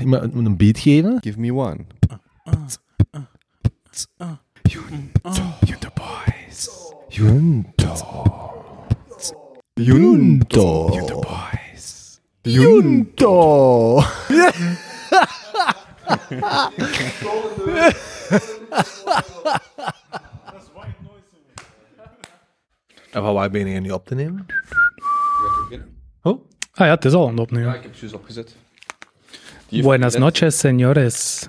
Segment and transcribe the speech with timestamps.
[0.00, 1.18] iemand moet een beat geven.
[1.20, 1.84] Give me one.
[4.62, 6.68] Junto boys.
[7.08, 7.92] Junto.
[9.74, 10.88] Junto.
[10.92, 12.20] Junto boys.
[12.42, 14.02] Junto.
[23.10, 24.46] En van waar ben je nu op te nemen?
[26.22, 26.48] Oh?
[26.72, 27.74] Ah ja, het is al aan het opnemen.
[27.74, 28.56] ik heb het juist opgezet.
[29.82, 31.46] Buenas noches, señores.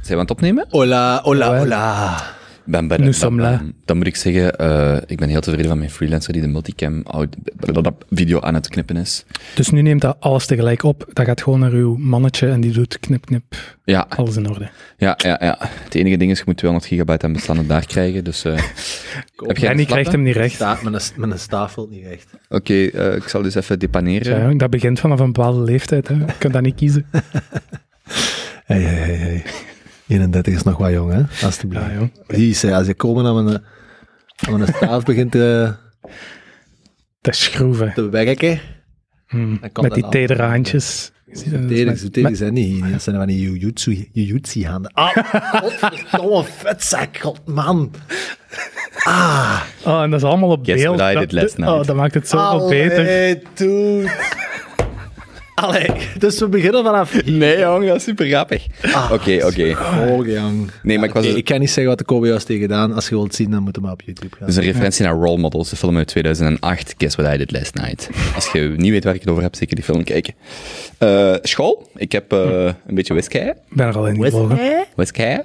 [0.00, 0.66] Zijn we aan het opnemen?
[0.70, 1.58] Hola, hola, Wel.
[1.58, 2.16] hola.
[2.64, 6.32] Ben, Nous ben- dan moet ik zeggen, eh, ik ben heel tevreden van mijn freelancer
[6.32, 7.02] die de multicam
[8.10, 9.24] video aan het knippen is.
[9.54, 11.08] Dus nu neemt dat alles tegelijk op.
[11.12, 13.42] Dat gaat gewoon naar uw mannetje en die doet knip, knip.
[13.84, 14.68] Ja, Alles in orde.
[14.96, 15.56] ja, ja, ja.
[15.60, 18.44] Het enige ding is, je moet 200 gigabyte aan bestaande daar krijgen, dus...
[18.44, 18.52] eh,
[19.46, 20.54] heb jij En die krijgt hem niet recht.
[20.54, 22.26] Sta, met, een, met een stafel niet recht.
[22.48, 24.48] Oké, eh, ik zal dus even depaneren.
[24.50, 26.08] Ja, dat begint vanaf een bepaalde leeftijd.
[26.08, 26.14] Hè.
[26.14, 27.06] Je kunt dat niet kiezen.
[28.64, 29.42] Hey, hey, hey, hey.
[30.10, 31.46] 31 is nog wat jong, hè?
[31.46, 31.84] Alsjeblieft.
[31.86, 32.10] Ja, jong.
[32.26, 33.62] Die is, eh, als je komen aan mijn,
[34.48, 35.74] aan mijn staaf begint te,
[37.20, 37.92] Dat is schroeven.
[37.94, 38.60] te werken.
[39.28, 39.60] Hmm.
[39.80, 41.12] Met die tedere handjes.
[41.68, 42.90] Teders zijn niet.
[42.92, 44.92] Dat zijn van die jujutsu, jujutsu handen.
[44.94, 45.16] Ah,
[45.62, 47.90] godverdomme vetzak, god man.
[49.04, 49.60] Ah.
[49.84, 50.98] Oh, en dat is allemaal op Guess beeld.
[50.98, 51.74] what I Dat- did last night.
[51.80, 52.98] Oh, dat maakt het zoveel beter.
[52.98, 54.10] Allee, dude.
[55.60, 57.24] Allee, dus we beginnen vanaf...
[57.24, 58.66] Nee, jong, dat is super grappig.
[59.12, 59.76] Oké, oké.
[60.08, 60.70] Oh, jong.
[60.82, 61.26] Nee, maar ik was...
[61.26, 62.92] Ik kan niet zeggen wat de Kobe juist tegen gedaan.
[62.92, 64.46] Als je wilt zien, dan moet je maar op YouTube gaan.
[64.46, 67.74] Dus een referentie naar Role Models, de film uit 2008, Guess What I Did Last
[67.74, 68.10] Night.
[68.34, 70.34] Als je niet weet waar ik het over heb, zeker die film kijken.
[70.98, 73.36] Eh, school, ik heb eh, een beetje whisky.
[73.38, 74.58] Ik ben er al in gevlogen.
[74.94, 75.36] Whisky.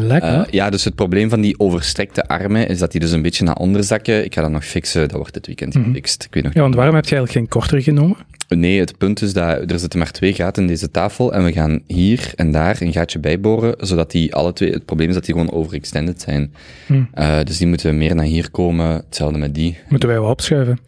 [0.00, 0.28] Lekker.
[0.28, 3.44] Eh, ja, dus het probleem van die overstrekte armen is dat die dus een beetje
[3.44, 4.24] naar onder zakken.
[4.24, 6.24] Ik ga dat nog fixen, dat wordt dit weekend gefixt.
[6.24, 8.16] Ik weet nog Ja, want waarom heb je eigenlijk geen kortere genomen?
[8.58, 11.52] Nee, het punt is dat er zitten maar twee gaten in deze tafel en we
[11.52, 15.24] gaan hier en daar een gaatje bijboren, zodat die alle twee, het probleem is dat
[15.24, 16.54] die gewoon overextended zijn.
[16.86, 17.02] Hm.
[17.12, 19.78] Eh, dus die moeten meer naar hier komen, hetzelfde met die.
[19.88, 20.78] Moeten wij wel opschuiven?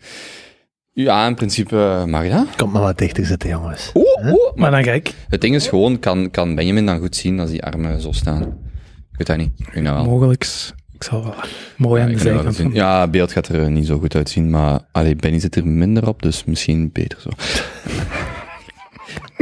[0.93, 2.47] Ja, in principe mag dat.
[2.56, 3.91] Komt maar wat dichter zitten, jongens.
[3.94, 4.55] Oeh, oeh.
[4.55, 7.62] Maar dan kijk, Het ding is gewoon, kan, kan Benjamin dan goed zien als die
[7.65, 8.43] armen zo staan?
[8.43, 9.50] Ik weet dat niet.
[9.56, 10.05] Ik weet dat wel.
[10.05, 10.47] mogelijk.
[11.04, 11.34] Ik zal wel
[11.76, 12.72] mooi aan Ja, de wel zijkant van.
[12.72, 16.09] ja, beeld gaat er eh, niet zo goed uitzien, maar allee, Benny zit er minder
[16.09, 17.28] op, dus misschien beter zo.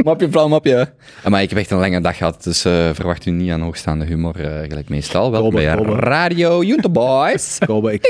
[0.03, 0.93] mapje, flauw mapje.
[1.23, 3.61] Ah, Maar ik heb echt een lange dag gehad, dus eh, verwacht u niet aan
[3.61, 5.31] hoogstaande humor, eh, gelijk meestal.
[5.31, 5.99] Welkom Robbe, bij.
[5.99, 7.57] Radio Junto Boys.
[7.65, 8.07] Kobe, ik.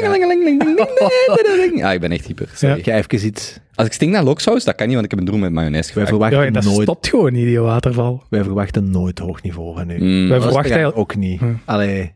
[1.75, 2.49] Ja, ik ben echt hyper.
[2.53, 2.77] Sorry.
[2.77, 3.59] ik ga even iets...
[3.75, 5.93] Als ik stink naar loksaus, dat kan niet, want ik heb een droom met mayonaise
[5.93, 6.33] Wij gevraagd.
[6.33, 8.23] verwachten, Ja, dat nooit, stopt gewoon niet, die waterval.
[8.29, 10.03] wij verwachten nooit hoog niveau van u.
[10.03, 11.39] Mm, Wij verwachten ook niet.
[11.39, 11.45] Hm.
[11.65, 12.13] Allee,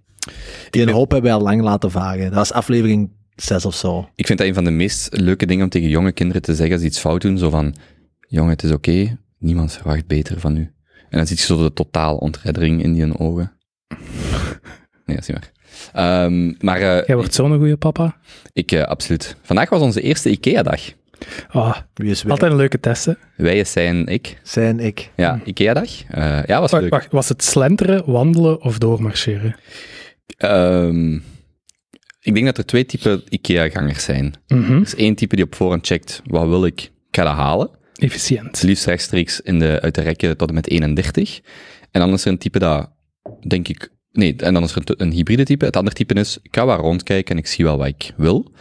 [0.69, 2.31] die een hoop hebben wij al lang laten varen.
[2.31, 4.09] Dat is aflevering 6 of zo.
[4.15, 6.71] Ik vind dat een van de meest leuke dingen om tegen jonge kinderen te zeggen
[6.71, 7.37] als ze iets fout doen.
[7.37, 7.75] Zo van,
[8.27, 10.71] jongen, het is oké, niemand verwacht beter van u.
[11.09, 13.51] En dan zie je zo de totaal ontreddering in die ogen.
[15.05, 15.51] Nee, dat is niet
[15.93, 16.23] waar.
[16.25, 18.17] Ehm, maar eh, Jij wordt zo'n goede papa.
[18.53, 19.35] ik, eh, absoluut.
[19.41, 20.81] Vandaag was onze eerste IKEA-dag.
[21.49, 22.31] Ah, Wie is wij?
[22.31, 23.13] altijd een leuke test, hè.
[23.37, 24.39] Wij zijn ik.
[24.43, 25.11] Zijn ik.
[25.15, 26.03] Ja, IKEA-dag.
[26.07, 26.91] Eh, ja, was Wacht, leuk.
[26.91, 29.55] wacht, was het slenteren, wandelen of doormarcheren?
[30.37, 31.13] Ehm,
[32.21, 34.33] ik denk dat er twee typen IKEA-gangers zijn.
[34.47, 36.81] Er is één type die op voorhand checkt, wat wil ik?
[36.81, 37.69] Ik ga dat halen.
[37.95, 38.45] Efficiënt.
[38.45, 41.41] Het liefst rechtstreeks in de, uit de rekken tot en met 31.
[41.91, 42.91] En dan is er een type dat,
[43.47, 43.89] denk ik...
[44.11, 45.65] Nee, en dan is er een, een hybride type.
[45.65, 48.51] Het andere type is, ik ga wel rondkijken en ik zie wel wat ik wil.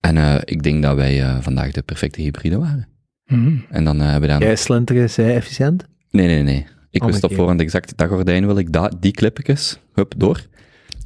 [0.00, 2.88] En eh, ik denk dat wij eh, vandaag de perfecte hybride waren.
[3.26, 3.56] Mhm.
[3.68, 4.42] En dan eh, hebben we daar...
[4.42, 5.86] Jij slenteren, zij efficiënt?
[6.10, 6.66] Nee, nee, nee.
[6.90, 10.46] Ik wist op voorhand exact, dat gordijn wil ik, dat, die clipjes, hup, door.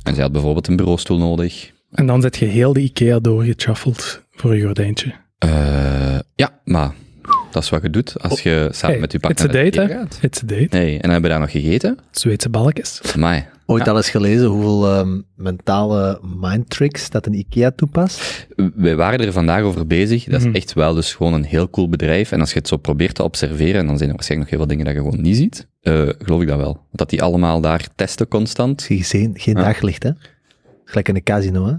[0.04, 1.72] En zij had bijvoorbeeld een bureaustoel nodig.
[1.90, 5.14] En dan zet je heel de IKEA doorgechaffeld voor je gordijntje.
[5.38, 6.94] Eh, ja, maar
[7.54, 9.64] dat is wat je doet als je samen Hey, met je it's partner a naar
[9.64, 10.02] de date, IKEA hè?
[10.02, 10.18] gaat.
[10.22, 10.66] It's a date.
[10.70, 11.98] Nee, en dan hebben we daar nog gegeten.
[12.10, 13.00] Zweedse balkjes.
[13.14, 13.44] Amai.
[13.66, 13.90] Ooit Ja.
[13.90, 18.46] al eens gelezen hoeveel ehm, mentale mindtricks dat een IKEA toepast?
[18.74, 20.24] Wij waren er vandaag over bezig.
[20.24, 20.54] Dat is Mhm.
[20.56, 22.32] echt wel dus gewoon een heel cool bedrijf.
[22.32, 24.76] En als je het zo probeert te observeren, dan zijn er waarschijnlijk nog heel veel
[24.76, 25.66] dingen dat je gewoon niet ziet.
[25.80, 26.80] Eh, geloof ik dat wel.
[26.92, 28.82] Dat die allemaal daar testen constant.
[28.82, 29.62] Zie je geen, geen Ja.
[29.62, 30.10] daglicht, hè?
[30.84, 31.72] Gelijk in een casino, hè?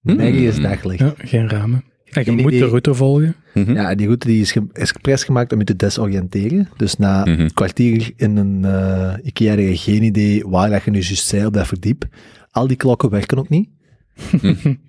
[0.00, 0.16] Hmm.
[0.16, 1.00] Nergens is daglicht.
[1.00, 1.84] Ja, geen ramen.
[2.10, 3.34] En je moet de route volgen.
[3.54, 3.72] Mhm.
[3.72, 6.68] Ja, die route die is, ge- is expres gemaakt om je te desoriënteren.
[6.76, 7.40] Dus na Mhm.
[7.40, 11.26] een kwartier in een eh, IKEA heb je geen idee waar dat je nu juist
[11.26, 12.04] zei op dat verdiep.
[12.50, 13.68] Al die klokken werken ook niet.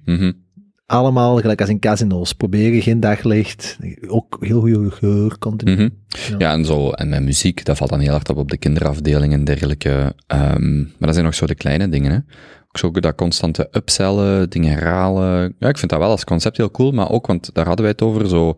[0.05, 0.31] Mhm.
[0.85, 2.33] Allemaal gelijk als in casino's.
[2.33, 3.77] Proberen geen daglicht.
[4.07, 5.81] Ook heel goede geur, continu.
[6.07, 6.35] Ja.
[6.37, 6.89] Ja, en zo.
[6.91, 10.13] En met muziek, dat valt dan heel hard op op de kinderafdeling en dergelijke.
[10.27, 12.17] Ehm, maar dat zijn nog zo de kleine dingen, hè.
[12.73, 15.55] Zo dat constante upsellen, dingen herhalen.
[15.59, 17.91] Ja, ik vind dat wel als concept heel cool, maar ook, want daar hadden wij
[17.91, 18.57] het over, zo,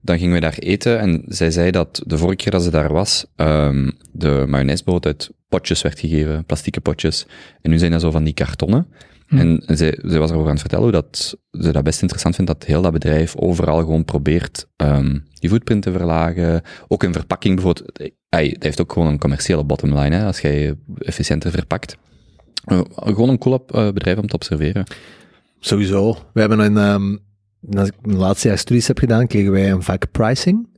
[0.00, 2.92] dan gingen we daar eten en zij zei dat de vorige keer dat ze daar
[2.92, 7.26] was, um, de mayonaisebrood uit potjes werd gegeven, plastieke potjes.
[7.62, 8.86] En nu zijn dat zo van die kartonnen.
[9.26, 9.38] Hm.
[9.38, 12.50] En zij, zij was erover aan het vertellen hoe dat, ze dat best interessant vindt
[12.50, 16.62] dat heel dat bedrijf overal gewoon probeert um, die footprint te verlagen.
[16.88, 18.12] Ook in verpakking bijvoorbeeld.
[18.28, 21.96] Hij, dat heeft ook gewoon een commerciële bottomline, hè, als jij efficiënter verpakt.
[22.66, 24.84] Uh, gewoon een cool uh, bedrijf om te observeren.
[25.58, 26.16] Sowieso.
[26.32, 27.18] We hebben een, um,
[27.76, 30.68] als ik mijn laatste jaar studies heb gedaan, kregen wij een vak pricing.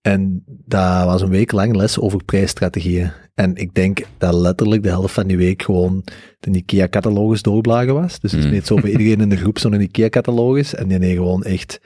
[0.00, 3.12] En dat was een week lang les over prijsstrategieën.
[3.34, 6.04] En ik denk dat letterlijk de helft van die week gewoon
[6.40, 8.20] de IKEA-catalogus doorblagen was.
[8.20, 10.74] Dus het is niet zo bij iedereen in de groep zo'n IKEA-catalogus.
[10.74, 11.80] En die nee, gewoon echt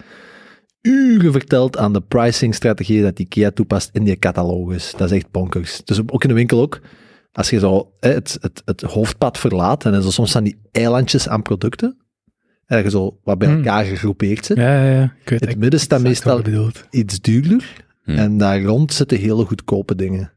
[0.80, 4.94] uren verteld aan de pricing-strategieën dat IKEA toepast in die catalogus.
[4.96, 5.80] Dat is echt bonkers.
[5.84, 6.80] Dus ook in de winkel ook.
[7.36, 11.28] Als je zo het, het, het hoofdpad verlaat, en er zo soms staan die eilandjes
[11.28, 11.96] aan producten.
[12.66, 13.56] En je zo wat bij mm.
[13.56, 14.56] elkaar gegroepeerd zit.
[14.56, 15.14] Ja, ja, ja.
[15.22, 16.42] Ik weet het midden staat meestal
[16.90, 17.84] iets duurder.
[18.04, 18.16] Mm.
[18.16, 20.32] En daar rond zitten hele goedkope dingen.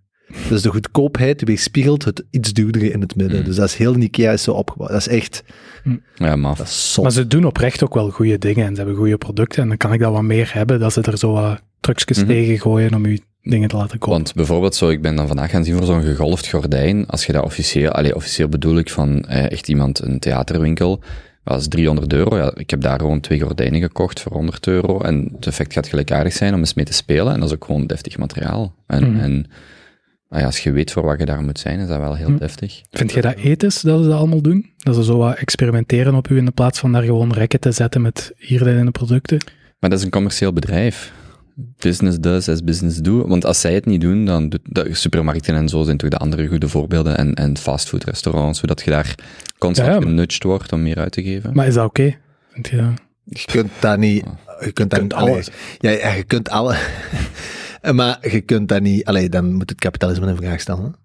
[0.50, 3.40] Dus de goedkoopheid weerspiegelt het iets duurdere in het midden.
[3.40, 3.46] Mm.
[3.46, 4.92] Dus dat is heel Ikea is zo opgebouwd.
[4.92, 5.44] Dat is echt...
[5.84, 6.02] Mm.
[6.16, 6.58] Ja, maf.
[6.58, 9.62] Dat is maar ze doen oprecht ook wel goede dingen en ze hebben goede producten.
[9.62, 12.24] En dan kan ik dat wat meer hebben, dat ze er zo wat trucjes mm
[12.24, 12.34] -hmm.
[12.34, 14.16] tegen gooien om je dingen te laten kopen.
[14.16, 17.08] Want bijvoorbeeld zo, ik ben dan vandaag gaan zien voor zo'n gegolfd gordijn.
[17.08, 21.00] Als je dat officieel, allez, officieel bedoel ik van eh, echt iemand, een theaterwinkel,
[21.44, 22.38] dat is 300 euro.
[22.38, 25.02] Ja, ik heb daar gewoon twee gordijnen gekocht voor 100 euro.
[25.02, 27.34] En het effect gaat gelijkaardig zijn om eens mee te spelen.
[27.34, 28.74] En dat is ook gewoon deftig materiaal.
[28.88, 29.20] En, mm.
[29.20, 29.46] en
[30.30, 32.28] Ah ja, als je weet voor wat je daar moet zijn, is dat wel heel
[32.28, 32.38] hm.
[32.38, 32.82] deftig.
[32.92, 34.70] Vind je dat ethisch dat ze dat allemaal doen?
[34.78, 37.72] Dat ze zo wat experimenteren op u in de plaats van daar gewoon rekken te
[37.72, 39.38] zetten met hierin in de producten?
[39.80, 41.14] Maar dat is een commercieel bedrijf.
[41.78, 43.28] Business does as business do.
[43.28, 46.18] Want als zij het niet doen, dan doet de supermarkten en zo zijn toch de
[46.18, 47.18] andere goede voorbeelden.
[47.18, 49.16] En, en fastfoodrestaurants, zodat je daar
[49.58, 51.54] constant ja, genudged wordt om meer uit te geven.
[51.54, 52.16] Maar is dat oké?
[52.50, 52.92] Vind je dat?
[53.24, 54.26] Je kunt dat niet...
[54.60, 55.50] Je kunt, dat, alles.
[55.80, 56.76] Ja, ja, je kunt alle...
[57.92, 60.96] Maar je kunt dat niet, allee, dan moet het kapitalisme in vraag stellen.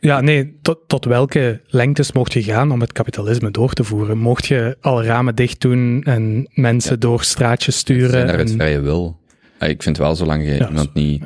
[0.00, 4.18] Ja, nee, tot, tot welke lengtes mocht je gaan om het kapitalisme door te voeren?
[4.18, 8.26] Mocht je alle ramen dicht doen en mensen door straatjes sturen?
[8.26, 9.18] Naar het vrije wil.
[9.68, 11.24] Ik vind wel, zolang je iemand niet,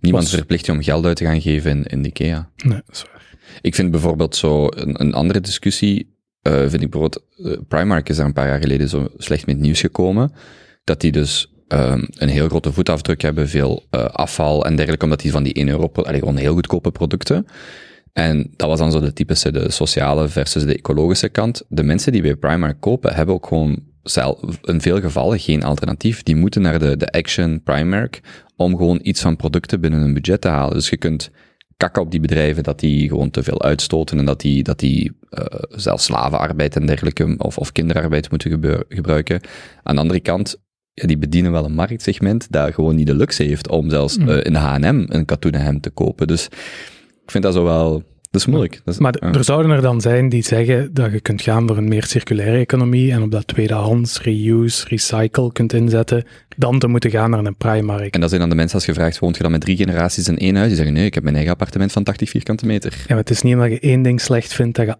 [0.00, 2.50] niemand verplicht je om geld uit te gaan geven in, in de IKEA.
[2.56, 3.36] Nee, dat is waar.
[3.60, 8.16] Ik vind bijvoorbeeld zo een, een andere discussie, uh, vind ik bijvoorbeeld, uh, Primark is
[8.16, 10.32] daar een paar jaar geleden zo slecht met nieuws gekomen,
[10.84, 15.20] dat die dus um, een heel grote voetafdruk hebben, veel uh, afval en dergelijke, omdat
[15.20, 17.46] die van die 1 euro, allee, gewoon heel goedkope producten.
[18.12, 21.62] En dat was dan zo de typische, de sociale versus de ecologische kant.
[21.68, 23.82] De mensen die bij Primark kopen, hebben ook gewoon
[24.62, 26.22] in veel gevallen geen alternatief.
[26.22, 28.20] Die moeten naar de, de Action Primark
[28.56, 30.74] om gewoon iets van producten binnen een budget te halen.
[30.74, 31.30] Dus je kunt
[31.76, 35.12] kakken op die bedrijven dat die gewoon te veel uitstoten en dat die, dat die
[35.30, 39.40] uh, zelfs slavenarbeid en dergelijke of, of kinderarbeid moeten gebruiken.
[39.82, 40.56] Aan de andere kant,
[40.92, 44.44] ja, die bedienen wel een marktsegment dat gewoon niet de luxe heeft om zelfs uh,
[44.44, 46.26] in de H&M een katoenen hemd te kopen.
[46.26, 46.44] Dus
[47.22, 48.02] ik vind dat zo wel
[48.38, 48.80] dat is moeilijk.
[48.84, 51.76] Dat is, maar er zouden er dan zijn die zeggen dat je kunt gaan voor
[51.76, 56.24] een meer circulaire economie en op dat tweedehands, reuse, recycle kunt inzetten,
[56.56, 58.14] dan te moeten gaan naar een Primark.
[58.14, 60.28] En dat zijn dan de mensen, als je vraagt, woont je dan met drie generaties
[60.28, 60.66] in één huis?
[60.66, 62.92] Die zeggen, nee, ik heb mijn eigen appartement van 80 vierkante meter.
[62.92, 64.96] Ja, maar het is niet omdat je één ding slecht vindt, dat je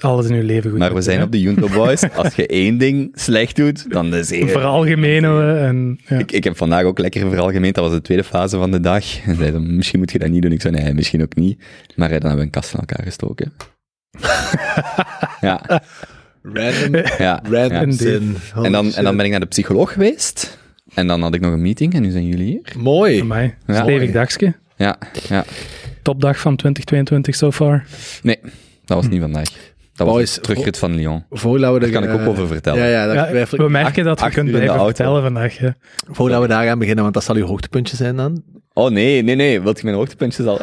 [0.00, 2.02] alles in je leven goed Maar we zijn op de Junto Boys.
[2.24, 4.50] als je één ding slecht doet, dan is het...
[4.50, 5.58] Veralgemenen we.
[5.58, 6.18] En, ja.
[6.18, 9.26] ik, ik heb vandaag ook lekker veralgemeend, dat was de tweede fase van de dag.
[9.26, 10.52] En zeiden, misschien moet je dat niet doen.
[10.52, 11.58] Ik zei, nee, misschien ook niet.
[11.96, 13.52] Maar dan hebben we een kast van elkaar gestoken.
[15.40, 15.82] ja.
[16.42, 18.36] Random, ja, random zin.
[18.62, 20.57] En dan, en dan ben ik naar de psycholoog geweest.
[20.98, 22.82] En dan had ik nog een meeting en nu zijn jullie hier.
[22.82, 23.18] Mooi.
[23.18, 23.54] Voor mij.
[23.66, 23.82] Ja.
[23.82, 24.54] Stevig dagje.
[24.76, 25.44] Ja, ja.
[26.02, 27.84] Topdag van 2022 so far?
[28.22, 28.38] Nee,
[28.84, 29.48] dat was niet vandaag.
[29.94, 31.24] Dat was Boys, terugrit van Lyon.
[31.60, 32.82] Daar kan ik ook over vertellen.
[32.82, 35.58] Ja, ja, dat ja we merken dat je kunt blijven vertellen vandaag.
[35.58, 35.76] Ja.
[36.10, 38.42] Voordat we daar gaan beginnen, want dat zal uw hoogtepuntje zijn dan.
[38.72, 39.60] Oh nee, nee, nee.
[39.60, 40.60] Wilt je mijn hoogtepuntjes al?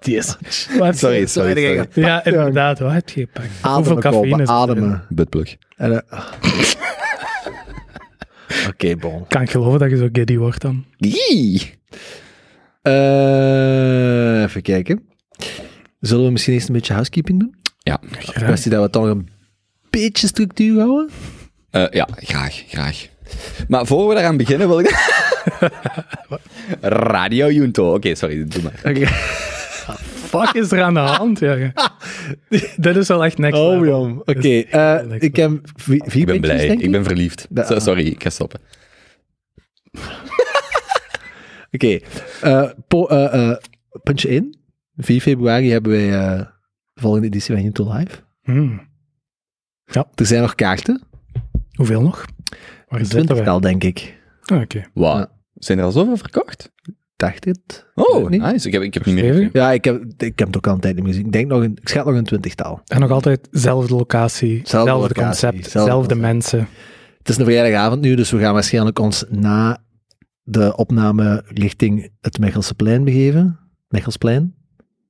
[0.00, 0.36] yes.
[0.78, 1.86] sorry, sorry, sorry.
[1.92, 2.78] Ja, inderdaad.
[2.78, 3.48] Wat heb je gepakt?
[3.62, 5.02] Hoeveel cafeïne Ademen.
[5.08, 5.56] Buttplug.
[5.78, 5.98] Uh,
[8.60, 9.26] Oké, okay, bon.
[9.28, 10.84] Kan ik geloven dat je zo giddy wordt dan?
[12.82, 15.02] Uh, even kijken.
[16.00, 17.54] Zullen we misschien eerst een beetje housekeeping doen?
[17.78, 18.00] Ja.
[18.32, 19.28] Kwestie dat we toch een
[19.90, 21.10] beetje structuur houden?
[21.70, 23.08] Uh, ja, graag, graag.
[23.68, 24.90] Maar voor we eraan beginnen wil ik...
[26.80, 27.94] Radio Junto.
[27.94, 28.80] Oké, sorry, doe maar.
[28.84, 29.08] Oké.
[30.38, 31.38] Fuck is er aan de hand?
[31.38, 31.72] Ja.
[32.76, 34.18] Dit is wel echt next Oh, jam.
[34.18, 36.66] Oké, okay, uh, ik heb vier Ik ben blij.
[36.66, 37.48] Ik ben verliefd.
[37.54, 38.60] So, sorry, ik ga stoppen.
[41.72, 42.00] Oké.
[42.00, 42.02] Okay.
[42.44, 43.56] Uh, uh,
[44.02, 44.56] puntje 1.
[44.96, 46.46] 4 februari hebben wij
[46.94, 48.20] volgende editie van YouTube Live.
[48.42, 48.90] Hmm.
[50.14, 51.02] Er zijn nog kaarten.
[51.72, 52.24] Hoeveel nog?
[52.88, 54.20] Waar Een is dat twintigtal, denk ik.
[54.44, 54.86] Ah, Oké.
[54.94, 55.30] Ja.
[55.54, 56.72] Zijn er al zoveel verkocht?
[57.22, 57.86] Dacht het?
[57.94, 58.40] Oh, niet.
[58.40, 58.66] nice.
[58.66, 59.50] Ik heb, ik heb niet meer.
[59.52, 61.26] Ja, ik heb, ik heb het ook al een tijd niet meer gezien.
[61.26, 62.80] Ik denk nog een, ik schat nog een twintigtal.
[62.86, 66.68] En nog altijd dezelfde locatie, hetzelfde concept, zelfde dezelfde mensen.
[67.18, 69.78] Het is een vrijdagavond nu, dus we gaan waarschijnlijk ons na
[70.42, 73.58] de opname richting het Mechelsplein begeven.
[73.88, 74.54] Mechelsplein.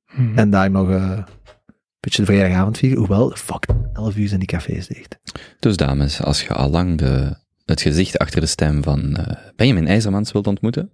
[0.06, 0.38] Hmm.
[0.38, 1.24] En daar nog eh, een
[2.00, 2.98] beetje de vrijdagavond vieren.
[2.98, 5.18] Hoewel, fuck, 11 uur zijn die cafés dicht.
[5.58, 9.86] Dus dames, als je al lang de, het gezicht achter de stem van eh, Benjamin
[9.86, 10.92] IJzermans wilt ontmoeten,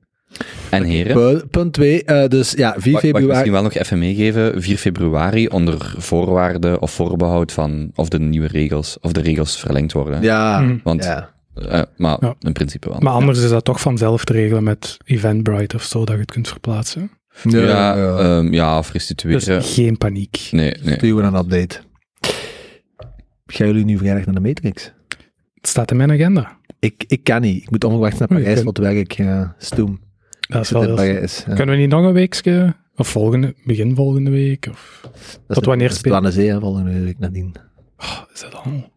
[0.71, 3.27] en heren, Pu- Punt 2, dus ja, 4 Wacht, wacht, februari.
[3.27, 4.63] misschien wel nog even meegeven.
[4.63, 9.93] 4 februari onder voorwaarden of voorbehoud van of de nieuwe regels, of de regels verlengd
[9.93, 10.23] worden.
[10.23, 10.81] Ja, Hmm.
[10.85, 11.31] Want, ja.
[11.55, 12.35] eh, maar Ja.
[12.41, 12.99] in principe wel.
[13.01, 16.31] Maar anders is dat toch vanzelf te regelen met Eventbrite of zo, dat je het
[16.31, 17.11] kunt verplaatsen.
[17.43, 19.45] ja, ja, ja of restitueren.
[19.45, 20.49] Dus geen paniek.
[20.51, 20.95] nee, nee.
[20.95, 21.79] Sturen we een update.
[23.47, 24.93] Gaan jullie nu vrijdag naar de Matrix?
[25.55, 26.57] Het staat in mijn agenda.
[26.79, 27.63] Ik, ik kan niet.
[27.63, 30.01] Ik moet onverwachts naar Oh, Parijs, want werk ja, stoem.
[30.49, 31.21] Dat is Ik wel heel...
[31.21, 31.55] Ja.
[31.55, 34.67] Kunnen we niet nog een weekje, of volgende, begin volgende week?
[34.71, 35.00] Of,
[35.47, 37.55] Dat tot wanneer dat is speel- Plannen Zee, hè, volgende week nadien.
[37.99, 38.90] oh, is dat al?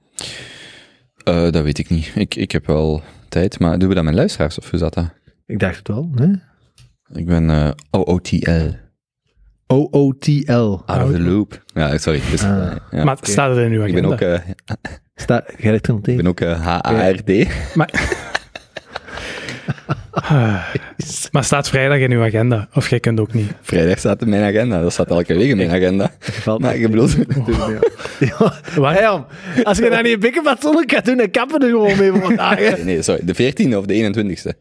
[1.23, 2.11] Eh, dat weet ik niet.
[2.15, 5.13] Ik, ik heb wel tijd, maar doen we dat met luisteraars of hoe zat dat?
[5.45, 6.09] Ik dacht het wel.
[6.15, 6.27] Hè?
[7.19, 8.69] Ik ben eh, OOTL.
[9.67, 10.81] OOTL.
[10.85, 11.63] Out of the loop.
[11.73, 12.21] Ja, sorry.
[12.31, 12.67] Dus, Ah.
[12.71, 13.03] eh, ja.
[13.03, 14.39] maar het staat er in uw ik ben ook, eh,
[15.15, 16.15] Sta, ga er ik tegen?
[16.15, 17.29] ben ook eh, HARD.
[17.75, 17.85] Ah.
[21.31, 22.67] maar staat vrijdag in uw agenda?
[22.73, 23.51] Of jij kunt ook niet?
[23.61, 24.81] Vrijdag staat in mijn agenda.
[24.81, 26.11] Dat staat elke week in mijn agenda.
[26.57, 27.07] Maar ik bedoel...
[28.19, 28.53] Ja.
[28.75, 28.93] Waar?
[28.93, 29.25] Hey, Jan,
[29.63, 32.11] als je daar niet een bikkenbad zonder kan doen, dan kappen we er gewoon mee
[32.11, 32.59] voor vandaag.
[32.59, 33.21] Nee, nee, sorry.
[33.25, 34.59] De 14e of de 21ste.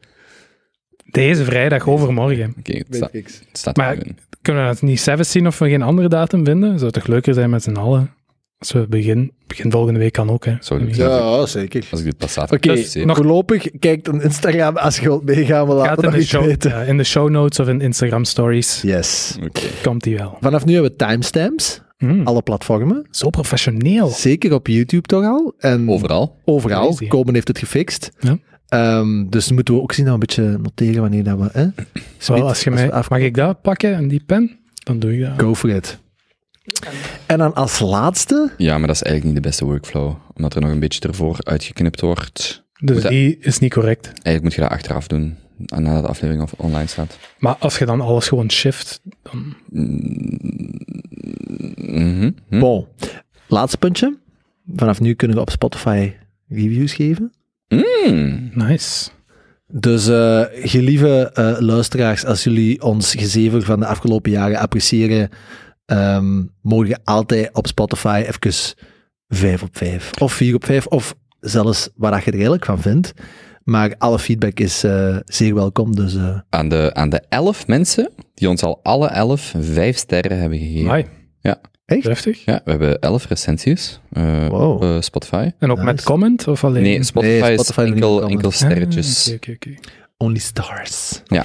[1.04, 2.54] Deze vrijdag, overmorgen.
[2.58, 3.38] Oké, het, sta- Matrix.
[3.48, 4.18] het staat Maar- in.
[4.42, 6.70] Kunnen we het niet zelfs zien of we geen andere datum vinden?
[6.72, 8.10] Zou het toch leuker zijn met z'n allen?
[8.60, 10.54] Als we begin, begin volgende week kan ook, hè?
[10.58, 10.94] Sorry.
[10.96, 11.86] Ja, zeker.
[11.90, 12.52] Als ik dit pas zat.
[12.52, 16.12] Oké, Dus, nog- voorlopig kijk dan Instagram als je wilt meegaan, we laten in dat
[16.20, 16.70] de, show, weten.
[16.70, 19.36] ja, in de show notes of in Instagram stories Yes.
[19.44, 19.60] Oké.
[19.82, 20.36] komt die wel.
[20.40, 23.06] Vanaf nu hebben we timestamps, Hmm, alle platformen.
[23.10, 24.08] Zo professioneel.
[24.08, 25.54] Zeker op YouTube toch al.
[25.58, 26.36] En Overal.
[26.44, 26.86] Overal.
[26.86, 27.08] Crazy.
[27.08, 28.10] Komen heeft het gefixt.
[28.18, 28.38] Ja.
[28.68, 31.48] Ehm, dus moeten we ook zien dat we een beetje noteren wanneer dat we...
[31.52, 31.66] Hè?
[32.42, 34.58] Als je mij, af- mag ik dat pakken en die pen?
[34.82, 35.30] Dan doe ik dat.
[35.36, 35.98] Go for it.
[37.26, 38.50] En dan als laatste...
[38.56, 40.14] Ja, maar dat is eigenlijk niet de beste workflow.
[40.34, 42.64] Omdat er nog een beetje ervoor uitgeknipt wordt.
[42.80, 44.06] Dus Moet dat- die is niet correct.
[44.06, 45.36] Eigenlijk moet je dat achteraf doen.
[45.56, 47.18] Nadat de aflevering of online staat.
[47.38, 49.54] Maar als je dan alles gewoon shift, dan...
[51.76, 52.30] Hm?
[52.50, 52.86] Bon.
[53.48, 54.18] Laatste puntje.
[54.76, 56.12] Vanaf nu kunnen we op Spotify
[56.48, 57.32] reviews geven.
[57.68, 58.50] Mm.
[58.54, 59.10] Nice.
[59.72, 65.28] Dus eh gelieve eh, luisteraars, als jullie ons gezever van de afgelopen jaren appreciëren,
[65.90, 68.74] ehm, mogen je altijd op Spotify even
[69.28, 72.80] 5 op 5 of 4 op 5 of zelfs waar dat je er eigenlijk van
[72.80, 73.12] vindt.
[73.64, 78.10] Maar alle feedback is eh, zeer welkom, dus eh, Aan, de, aan de elf mensen
[78.34, 80.84] die ons al alle elf vijf sterren hebben gegeven.
[80.86, 81.06] Amai.
[81.40, 81.60] Ja.
[81.84, 82.02] Echt?
[82.02, 82.44] Deftig.
[82.44, 84.72] Ja, we hebben elf recensies eh, Wow.
[84.74, 85.50] op eh, Spotify.
[85.58, 85.90] En ook Nice.
[85.90, 86.82] met comment of alleen?
[86.82, 89.28] Nee, Spotify, Nee, is Spotify doet enkel, enkel sterretjes.
[89.28, 89.80] Ah, Oké, oké, oké.
[90.16, 91.22] only stars.
[91.26, 91.44] Ja.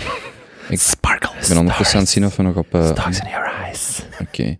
[0.69, 1.47] Ik Sparkles.
[1.47, 2.73] ben ondertussen aan het zien of we nog op...
[2.73, 4.01] eh, Stars in your eyes.
[4.21, 4.55] Oké.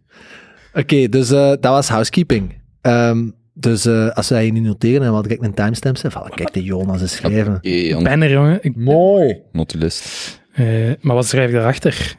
[0.74, 2.54] Oké, dus eh, dat was housekeeping.
[2.82, 6.54] Ehm, dus eh, als wij hier nu noteren en we direct een timestamp van, kijk
[6.54, 7.58] de Jonas eens schrijven.
[7.62, 8.58] Ik ben er, jongen.
[8.62, 9.42] Ik, Mooi.
[9.52, 10.42] notulist.
[10.54, 10.66] eh,
[11.02, 12.16] maar wat schrijf ik daarachter?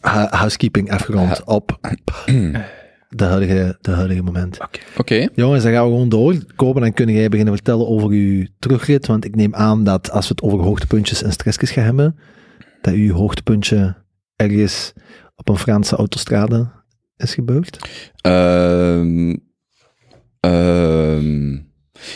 [0.00, 1.78] Ha- housekeeping afgerond op
[3.08, 4.58] de huidige, de huidige moment.
[4.96, 5.28] Oké.
[5.34, 6.82] Jongens, dan gaan we gewoon doorkomen.
[6.82, 9.06] Dan kun jij beginnen vertellen over uw terugrit.
[9.06, 12.16] Want ik neem aan dat als we het over hoogtepuntjes en stressjes gaan hebben,
[12.80, 13.96] dat uw hoogtepuntje
[14.36, 14.92] ergens
[15.36, 16.70] op een Franse autostrade
[17.16, 17.78] is gebeurd.
[18.20, 19.36] Ehm,
[20.40, 21.58] ehm,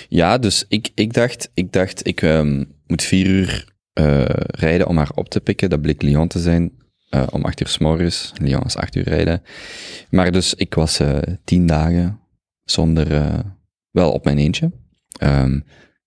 [0.08, 4.96] ja, dus ik, ik dacht, ik, dacht, ik ehm, moet vier uur eh, rijden om
[4.96, 5.70] haar op te pikken.
[5.70, 6.72] Dat bleek Lyon te zijn.
[7.10, 8.32] eh, om acht uur s morgens.
[8.40, 9.42] Lyon is acht uur rijden.
[10.10, 12.20] Maar dus ik was eh, tien dagen
[12.64, 13.42] zonder,
[13.90, 14.70] wel op mijn eentje.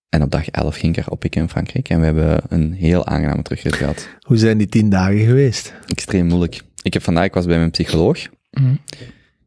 [0.10, 1.90] En op dag 11 ging ik haar oppikken in Frankrijk.
[1.90, 4.10] En we hebben een heel aangename terugrit gehad.
[4.22, 5.74] Hoe zijn die tien dagen geweest?
[5.88, 6.62] Extreem moeilijk.
[6.82, 8.18] Ik heb vandaag, ik was bij mijn psycholoog.
[8.52, 8.72] Mhm.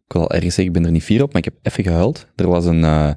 [0.06, 1.84] Ik wil al ergens zeggen, ik ben er niet fier op, maar ik heb even
[1.84, 2.26] gehuild.
[2.36, 3.10] Er was een eh,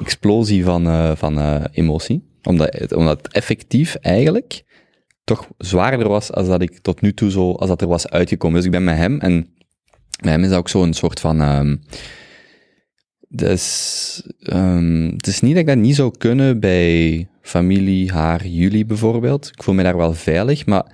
[0.00, 2.28] explosie van, eh, van eh, emotie.
[2.42, 4.62] Omdat, het- omdat het effectief eigenlijk
[5.24, 8.56] toch zwaarder was als dat ik tot nu toe zo, als dat er was uitgekomen.
[8.56, 9.34] Dus ik ben met hem en
[10.22, 11.40] met hem is dat ook zo'n soort van...
[11.40, 11.76] ehm,
[13.36, 18.86] dus, ehm, het is niet dat ik dat niet zou kunnen bij familie, haar, jullie
[18.86, 19.50] bijvoorbeeld.
[19.54, 20.92] Ik voel me daar wel veilig, maar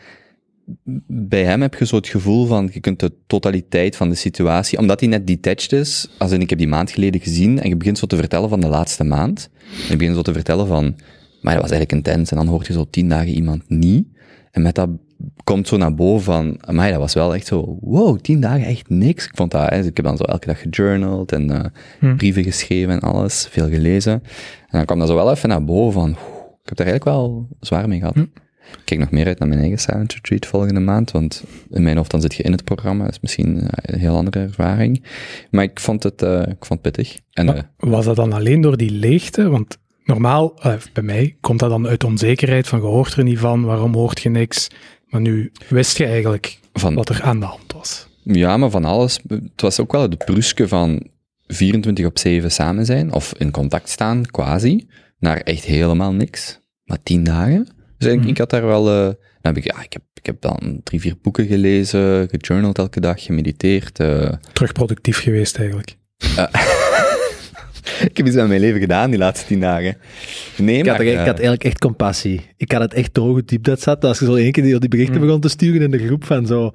[1.07, 4.79] bij hem heb je zo het gevoel van, je kunt de totaliteit van de situatie,
[4.79, 7.77] omdat hij net detached is, als in, ik heb die maand geleden gezien, en je
[7.77, 10.85] begint zo te vertellen van de laatste maand, en je begint zo te vertellen van,
[11.41, 14.07] maar dat was eigenlijk intens, en dan hoort je zo tien dagen iemand niet,
[14.51, 14.89] en met dat
[15.45, 18.89] komt zo naar boven van, maar dat was wel echt zo, wow, tien dagen echt
[18.89, 19.25] niks.
[19.27, 21.61] Ik vond dat, hè, ik heb dan zo elke dag gejournald en uh,
[21.99, 22.17] Hm.
[22.17, 24.13] brieven geschreven en alles, veel gelezen.
[24.13, 24.23] En
[24.71, 27.89] dan kwam dat zo wel even naar boven van, ik heb daar eigenlijk wel zwaar
[27.89, 28.15] mee gehad.
[28.15, 28.21] Hm.
[28.21, 31.97] Ik kijk nog meer uit naar mijn eigen silent retreat volgende maand, want in mijn
[31.97, 35.05] hoofd dan zit je in het programma, dat is misschien eh, een heel andere ervaring.
[35.51, 37.19] Maar ik vond het, eh, ik vond het pittig.
[37.33, 39.49] En eh, Was dat dan alleen door die leegte?
[39.49, 43.39] Want normaal, eh, bij mij, komt dat dan uit onzekerheid van je hoort er niet
[43.39, 44.69] van, waarom hoort je niks?
[45.11, 48.07] Maar nu wist je eigenlijk van, wat er aan de hand was.
[48.23, 49.21] Ja, maar van alles.
[49.29, 51.07] Het was ook wel het bruske van
[51.47, 54.87] 24 op 7 samen zijn, of in contact staan, quasi,
[55.19, 56.59] naar echt helemaal niks.
[56.85, 57.69] Maar 10 dagen.
[57.99, 58.29] Dus ik, Mhm.
[58.29, 58.89] ik had daar wel.
[58.89, 59.05] eh,
[59.43, 63.01] dan heb ik, ja, ik heb, ik heb dan drie, vier boeken gelezen, gejournald elke
[63.01, 63.99] dag, gemediteerd.
[64.01, 64.33] eh.
[64.53, 65.97] Terug productief geweest eigenlijk.
[68.09, 69.97] ik heb iets aan mijn leven gedaan die laatste 10 dagen.
[70.57, 72.41] Nee, Ik had, ik eh, had eigenlijk echt compassie.
[72.57, 74.05] Ik had het echt doorgediep dat zat.
[74.05, 75.21] Als je zo één keer die, die berichten Mm.
[75.27, 76.73] begon te sturen in de groep van zo...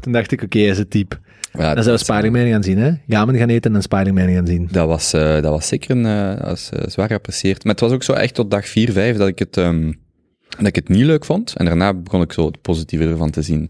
[0.00, 1.16] Toen dacht ik, oké, is het type.
[1.52, 2.92] ja, Dan zijn we was, Spider-Man gaan zien, hè?
[3.08, 4.68] Gamen gaan eten en Spider-Man gaan zien.
[4.70, 7.64] Dat was, eh, dat was zeker een, eh, was, eh, zwaar geapprecieerd.
[7.64, 9.92] Maar het was ook zo echt tot dag 4, 5 dat ik het, ehm,
[10.58, 11.54] dat ik het niet leuk vond.
[11.56, 13.60] En daarna begon ik zo het positieve ervan te zien.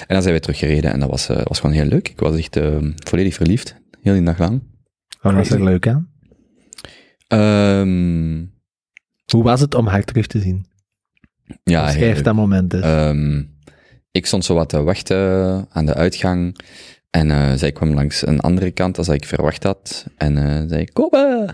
[0.00, 2.08] En dan zijn we teruggereden en dat was, eh, was gewoon heel leuk.
[2.08, 4.62] Ik was echt ehm, volledig verliefd, heel die dag lang.
[5.20, 6.08] Wat was er leuk aan?
[7.38, 8.44] Ehm,
[9.32, 10.66] Hoe was het om haar terug te zien?
[11.64, 12.74] ja, Schrijf dat moment.
[12.74, 13.42] Ehm,
[14.10, 16.58] ik stond zo wat te wachten aan de uitgang.
[17.10, 20.06] En eh, zij kwam langs een andere kant als ik verwacht had.
[20.16, 21.48] En eh, zei, Kobe!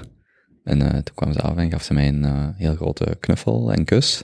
[0.64, 3.72] En eh, toen kwam ze af en gaf ze mij een eh, heel grote knuffel
[3.72, 4.22] en kus.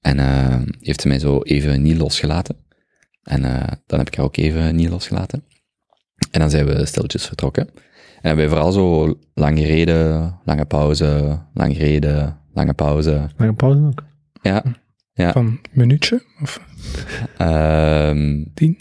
[0.00, 2.56] En eh, heeft ze mij zo even niet losgelaten.
[3.22, 5.44] En eh, dan heb ik haar ook even niet losgelaten.
[6.30, 7.68] En dan zijn we stilletjes vertrokken.
[8.24, 13.26] En hebben we vooral zo lang gereden, lange pauze, lang gereden, lange pauze.
[13.36, 14.04] Een pauze ook?
[14.42, 14.62] Ja.
[15.12, 15.32] Ja.
[15.32, 16.22] Van een minuutje?
[16.42, 16.60] Of
[17.38, 18.78] Ehm, tien?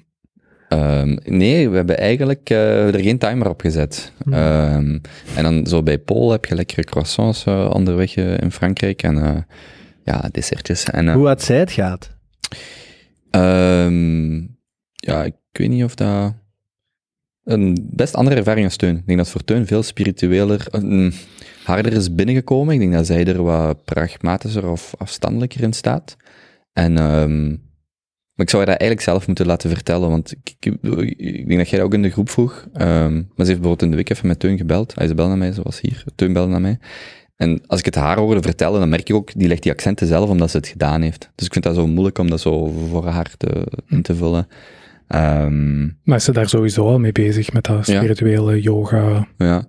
[0.69, 4.11] Ehm, nee, we hebben eigenlijk eh, er geen timer op gezet.
[4.31, 4.97] Ehm,
[5.35, 9.17] en dan zo bij Paul heb je lekkere croissants eh, onderweg eh, in Frankrijk en
[9.23, 9.37] eh,
[10.03, 10.83] ja, dessertjes.
[10.83, 12.15] En, eh, Hoe had zij het gaat?
[13.29, 14.33] ehm,
[14.95, 16.33] ja, ik weet niet of dat
[17.43, 18.97] een best andere ervaring als Teun.
[18.97, 20.67] Ik denk dat Teun veel spiritueler,
[21.63, 22.73] harder is binnengekomen.
[22.73, 26.17] Ik denk dat zij er wat pragmatischer of afstandelijker in staat.
[26.73, 27.55] En ehm,
[28.33, 31.69] maar ik zou haar dat eigenlijk zelf moeten laten vertellen, want ik, ik, denk dat
[31.69, 32.67] jij dat ook in de groep vroeg.
[32.73, 34.95] Ehm, maar ze heeft bijvoorbeeld in de week even met Teun gebeld.
[34.95, 36.03] Hij ze belde naar mij, was hier.
[36.15, 36.79] Teun belde naar mij.
[37.35, 40.07] En als ik het haar hoorde vertellen, dan merk ik ook, die legt die accenten
[40.07, 41.29] zelf omdat ze het gedaan heeft.
[41.35, 44.47] Dus ik vind dat zo moeilijk om dat zo voor haar te, in te vullen.
[45.07, 49.27] Ehm, Maar is ze daar sowieso al mee bezig met dat spirituele yoga?
[49.37, 49.65] ja.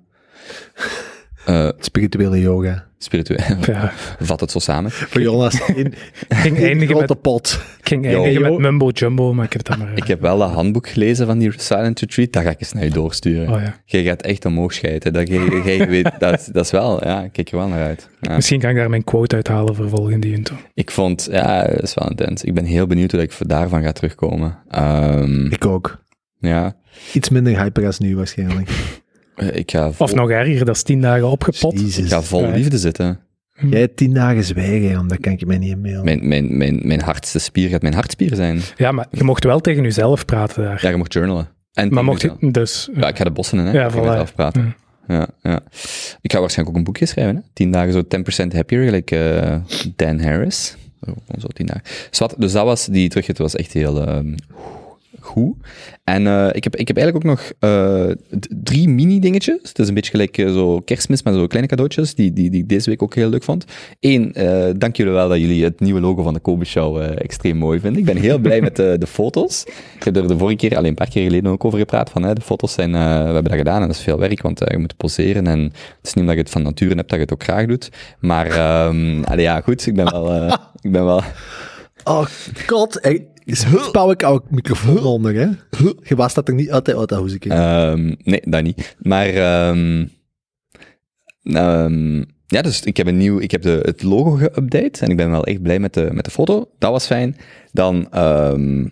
[1.44, 2.85] Eh Spirituele yoga.
[2.98, 3.38] spiritueel.
[3.66, 4.90] Ja, Vat het zo samen.
[4.90, 5.94] Voor Jonas in,
[6.28, 7.61] ging in eindigen met, pot.
[7.80, 8.50] ik ging eindigen Yo.
[8.50, 9.96] met mumbo jumbo, maar ik heb het dan maar...
[9.96, 12.33] Ik heb wel dat handboek gelezen van die Silent Retreat.
[12.33, 13.54] Dat ga ik eens naar je doorsturen.
[13.54, 13.74] Oh ja.
[13.85, 15.12] Jij gaat echt omhoog schijten.
[15.12, 17.83] Dat, jij, jij weet, dat, is- dat is wel, ja, ik kijk er wel naar
[17.87, 18.09] uit.
[18.20, 18.35] Ja.
[18.35, 20.57] Misschien kan ik daar mijn quote uithalen voor volgende intro.
[20.74, 22.44] Ik vond, ja, dat is wel intens.
[22.44, 24.59] Ik ben heel benieuwd hoe ik daarvan ga terugkomen.
[24.68, 25.98] Ehm, Ik ook.
[26.38, 26.76] ja,
[27.12, 28.70] Iets minder hyper als nu waarschijnlijk.
[29.36, 31.74] Eh, ik ga vol, Of nog erger, dat is tien dagen opgepot.
[31.74, 32.08] ik Jezus.
[32.10, 32.50] ga vol Ja.
[32.50, 33.18] liefde zitten.
[33.70, 35.08] Jij hebt tien dagen zwijgen, Jan.
[35.08, 36.04] Dat kan ik je mij niet inbeelden.
[36.04, 38.60] Mijn, mijn, mijn, mijn hardste spier gaat mijn hartspier zijn.
[38.76, 40.78] Ja, maar je mocht wel tegen jezelf praten daar.
[40.82, 41.48] Ja, je mocht journalen.
[41.72, 42.32] En maar mocht je...
[42.50, 42.88] Dus...
[42.94, 43.72] Ja, ik ga de bossen in, hè.
[43.72, 44.04] Ja, ik ga voilà.
[44.06, 44.74] mezelf praten.
[45.08, 45.60] Ja, ja.
[46.20, 47.40] Ik ga waarschijnlijk ook een boekje schrijven, hè.
[47.52, 48.02] 10 dagen zo
[48.44, 49.56] 10% happier, gelijk eh,
[49.96, 50.76] Dan Harris.
[51.06, 51.82] Zo, zo 10 dagen.
[52.10, 54.34] Zwat, dus dat was, die terugrit was echt heel ehm,
[55.24, 55.54] goed.
[56.04, 58.10] En eh, ik, heb, ik heb eigenlijk ook nog eh,
[58.62, 59.58] drie mini-dingetjes.
[59.62, 62.62] Het is een beetje gelijk eh, zo kerstmis, maar zo kleine cadeautjes, die, die, die
[62.62, 63.64] ik deze week ook heel leuk vond.
[64.00, 64.34] Eén,
[64.78, 68.00] dank jullie wel dat jullie het nieuwe logo van de Kobe Show extreem mooi vinden.
[68.00, 69.64] Ik ben heel blij met de, foto's.
[69.96, 72.22] Ik heb er de vorige keer, alleen een paar keer geleden ook over gepraat, van
[72.22, 74.78] hè, de foto's zijn, we hebben dat gedaan en dat is veel werk, want je
[74.78, 77.32] moet poseren en het is niet omdat je het van nature hebt dat je het
[77.32, 77.90] ook graag doet.
[78.20, 80.46] Maar, ehm ja, goed, ik ben wel,
[80.80, 81.22] ik ben wel,
[82.04, 82.26] Oh
[82.66, 83.00] god.
[83.44, 85.46] Hey, spouw ik ook microfoon onder, hè?
[86.02, 87.48] Je was dat er niet altijd uit dat hoezeke.
[87.48, 88.96] Ehm, nee, dat niet.
[88.98, 90.07] Maar, ehm,
[91.42, 95.16] ehm, ja, dus ik heb een nieuw, ik heb de, het logo geüpdate en ik
[95.16, 96.70] ben wel echt blij met de, met de foto.
[96.78, 97.37] Dat was fijn.
[97.72, 98.85] Dan, ehm,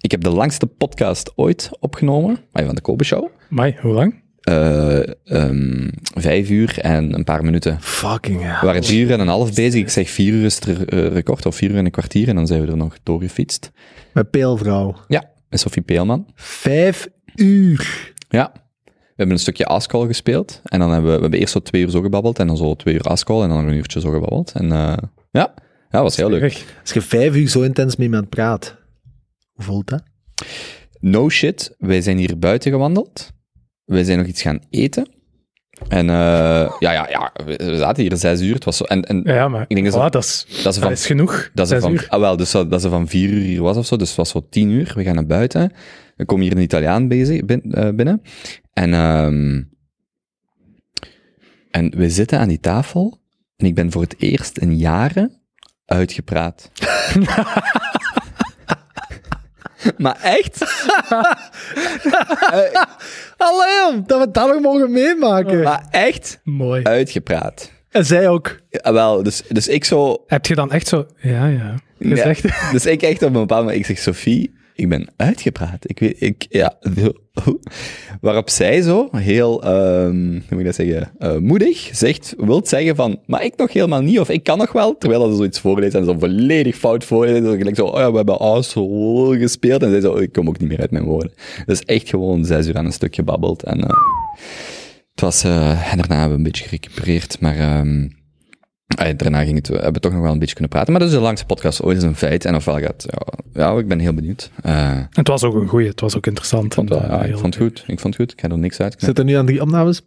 [0.00, 3.28] ik heb de langste podcast ooit opgenomen, van de Kobe Show.
[3.48, 4.22] Mai, hoe lang?
[4.48, 7.76] Eh, ehm, vijf uur en een paar minuten.
[7.80, 8.60] Fucking hell.
[8.60, 9.80] We waren drie uur en een half bezig.
[9.80, 12.28] Ik zeg vier uur is het eh, record, of vier uur en een kwartier.
[12.28, 13.70] En dan zijn we er nog doorgefietst.
[14.12, 14.96] Met peelvrouw.
[15.08, 16.26] Ja, met Sophie Peelman.
[16.34, 18.12] Vijf uur.
[18.28, 18.52] Ja.
[18.84, 20.60] We hebben een stukje Ascol gespeeld.
[20.64, 22.38] En dan hebben we, we hebben eerst zo twee uur zo gebabbeld.
[22.38, 23.42] En dan zo twee uur Ascol.
[23.42, 24.52] En dan een uurtje zo gebabbeld.
[24.52, 24.96] En eh,
[25.30, 25.54] ja,
[25.90, 26.64] ja, was heel leuk.
[26.80, 28.76] Als je vijf uur zo intens met iemand praat,
[29.52, 30.02] hoe voelt dat?
[31.00, 33.36] No shit, wij zijn hier buiten gewandeld.
[33.88, 35.08] Wij zijn nog iets gaan eten.
[35.88, 36.14] En eh,
[36.78, 38.54] ja, ja, ja, we we zaten hier zes uur.
[38.54, 40.80] Het was zo, en, en Ja, maar Ik denk dat ze- dat, is, dat ze
[40.80, 41.50] dat is genoeg.
[41.54, 43.86] dat ze van, ah, wel, dus dat, dat ze van vier uur hier was of
[43.86, 43.96] zo.
[43.96, 44.92] Dus het was zo tien uur.
[44.94, 45.72] We gaan naar buiten.
[46.16, 48.22] We komen hier een Italiaan bezig, bin- eh, binnen.
[48.72, 49.62] En, ehm,
[51.70, 53.20] en we zitten aan die tafel.
[53.56, 55.40] En ik ben voor het eerst in jaren
[55.84, 56.70] uitgepraat.
[59.96, 60.58] maar echt?
[62.52, 62.82] Eh,
[63.36, 65.62] Allee, dat we dat nog mogen meemaken.
[65.62, 66.82] maar echt Mooi.
[66.82, 67.70] uitgepraat.
[67.90, 68.58] En zij ook.
[68.70, 70.24] Ja, wel, dus, dus ik zo...
[70.26, 71.06] Heb je dan echt zo...
[71.16, 71.74] Ja, ja.
[71.98, 72.16] Je Ja.
[72.16, 72.72] zegt...
[72.72, 75.90] Dus ik echt op een bepaald moment, ik zeg, Sophie, ik ben uitgepraat.
[75.90, 76.78] Ik weet, ik, ja.
[78.20, 82.96] Waarop zij zo, heel, ehm, hoe moet ik dat zeggen, eh, moedig, zegt, wilt zeggen
[82.96, 85.60] van, maar ik nog helemaal niet, of ik kan nog wel, terwijl dat ze zoiets
[85.60, 87.44] voorleest en zo volledig fout voorleest.
[87.44, 89.82] Zo gelijk zo, oh ja, we hebben Asshole gespeeld.
[89.82, 91.32] En zij zo, ik kom ook niet meer uit mijn woorden.
[91.66, 93.62] Dus echt gewoon zes uur aan een stuk gebabbeld.
[93.62, 93.96] En eh,
[95.10, 97.58] het was, eh, en daarna hebben we een beetje gerecupereerd, maar...
[97.58, 98.06] ehm,
[98.96, 100.92] Ah, daarna ging het, we hebben toch nog wel een beetje kunnen praten.
[100.92, 102.44] Maar dat is de langste podcast ooit, is een feit.
[102.44, 104.50] En ofwel gaat, ja, ja ik ben heel benieuwd.
[104.62, 106.64] Eh, Het was ook een goeie, het was ook interessant.
[106.64, 107.84] ik vond, wel, En, ja, eh, ik heel- vond het goed.
[107.86, 108.32] Ik vond het goed.
[108.32, 108.94] Ik ga er niks uit.
[108.98, 110.00] Zit er nu aan drie opnames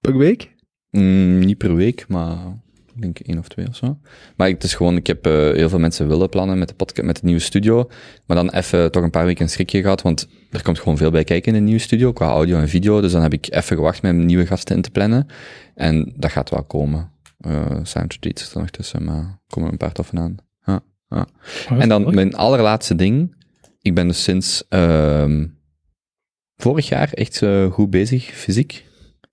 [0.00, 0.54] per week?
[0.90, 2.36] Mm, niet per week, maar
[2.94, 3.98] ik denk één of twee of zo.
[4.36, 7.06] Maar het is gewoon, ik heb eh, heel veel mensen willen plannen met de podcast,
[7.06, 7.88] met de nieuwe studio.
[8.26, 11.10] Maar dan even toch een paar weken een schrikje gehad, want er komt gewoon veel
[11.10, 13.00] bij kijken in de nieuwe studio, qua audio en video.
[13.00, 15.26] Dus dan heb ik even gewacht met nieuwe gasten in te plannen.
[15.74, 17.10] En dat gaat wel komen.
[17.46, 20.36] Uh, Soundtreat zit er nog tussen, maar er komen een paar toffen aan.
[20.64, 21.26] Ja, ja.
[21.70, 22.14] Oh, En dan mooi.
[22.14, 23.34] mijn allerlaatste ding.
[23.80, 25.46] Ik ben dus sinds ehm,
[26.56, 28.84] vorig jaar echt eh, goed bezig, fysiek.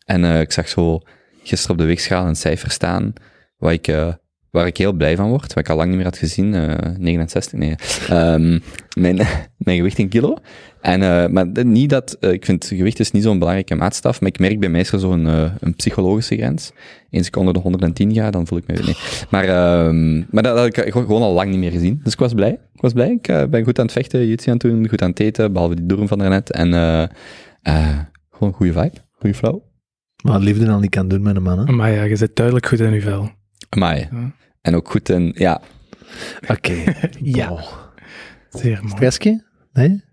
[0.06, 1.00] En eh, ik zag zo
[1.44, 3.14] gisteren op de weegschaal een cijfer staan
[3.58, 4.14] waar ik, eh,
[4.54, 6.54] waar ik heel blij van word, wat ik al lang niet meer had gezien.
[6.54, 7.76] eh 69, nee.
[8.10, 8.60] Ehm,
[8.98, 9.16] mijn,
[9.66, 10.38] mijn gewicht in kilo.
[10.82, 14.30] En, eh, maar niet dat, eh, ik vind gewicht is niet zo'n belangrijke maatstaf, maar
[14.30, 16.72] ik merk bij mij is er zo'n eh, een psychologische grens.
[17.10, 18.96] Eens ik onder de 110 ga, dan voel ik me weer, nee.
[19.30, 22.00] Maar, ehm, maar dat, dat had ik gewoon al lang niet meer gezien.
[22.04, 22.60] Dus ik was blij.
[22.74, 23.12] Ik was blij.
[23.12, 25.54] Ik eh, ben goed aan het vechten, jutsi aan het doen, goed aan het eten,
[25.54, 26.52] behalve die durm van daarnet.
[26.52, 27.04] En eh,
[27.62, 28.00] eh,
[28.32, 29.60] gewoon een goede vibe, goede flow.
[30.24, 31.74] Maar liefde dan niet kan doen met een man, hè?
[31.74, 33.30] Maar ja, je zit duidelijk goed in je vel.
[33.74, 34.08] Amai.
[34.12, 34.32] Ja.
[34.62, 35.62] En ook goed in, ja,
[36.48, 36.74] Oké.
[37.38, 37.50] Ja.
[37.50, 37.60] Wow.
[38.50, 38.94] Zeer mooi.
[38.94, 39.44] Stressje?
[39.74, 40.04] Nee?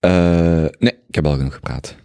[0.00, 1.96] Eh, nee, ik heb al genoeg gepraat.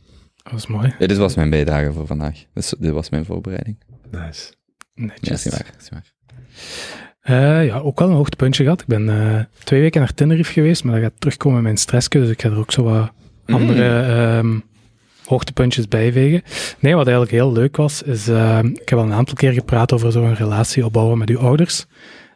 [0.43, 0.93] Dat was mooi.
[0.99, 2.45] Ja, dit was mijn bijdrage voor vandaag.
[2.53, 3.77] Dus, dit was mijn voorbereiding.
[4.12, 4.53] Nice.
[4.93, 5.29] Ja, Netjes.
[5.29, 5.73] is niet waar.
[5.79, 6.12] Is niet waar.
[7.21, 8.82] Eh, ja, ook wel een hoogtepuntje gehad.
[8.82, 12.19] Ik ben eh, twee weken naar Tenerife geweest, maar dat gaat terugkomen in mijn stressje,
[12.19, 13.12] dus ik ga er ook zo wat
[13.45, 14.60] andere ehm,
[15.34, 16.41] hoogtepuntjes bij vegen.
[16.80, 19.93] Nee, wat eigenlijk heel leuk was, is, ehm, ik heb al een aantal keer gepraat
[19.93, 21.86] over zo'n relatie opbouwen met uw ouders.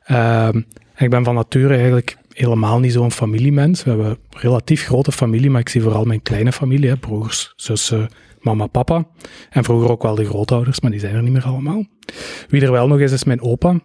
[0.04, 0.62] Ehm,
[0.94, 3.84] en ik ben van nature eigenlijk helemaal niet zo'n familiemens.
[3.84, 8.10] We hebben een relatief grote familie, maar ik zie vooral mijn kleine familie, broers, zussen,
[8.40, 9.08] mama, papa.
[9.50, 11.86] En vroeger ook wel de grootouders, maar die zijn er niet meer allemaal.
[12.50, 13.80] Wie er wel nog is, is mijn opa.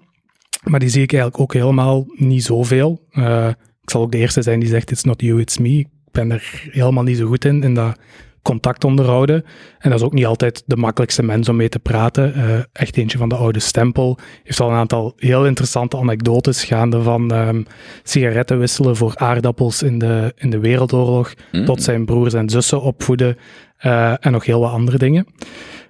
[0.63, 3.07] Maar die zie ik eigenlijk ook helemaal niet zoveel.
[3.11, 3.49] Eh,
[3.83, 5.79] ik zal ook de eerste zijn die zegt, it's not you, it's me.
[5.79, 7.99] Ik ben er helemaal niet zo goed in, in dat
[8.43, 9.45] contact onderhouden.
[9.79, 12.35] En dat is ook niet altijd de makkelijkste mens om mee te praten.
[12.35, 14.19] Eh, echt eentje van de oude stempel.
[14.45, 17.63] Heeft al een aantal heel interessante anekdotes gaande van ehm,
[18.03, 21.65] sigaretten wisselen voor aardappels in de, in de Wereldoorlog, Mm.
[21.65, 23.37] tot zijn broers en zussen opvoeden
[23.77, 25.27] eh, en nog heel wat andere dingen.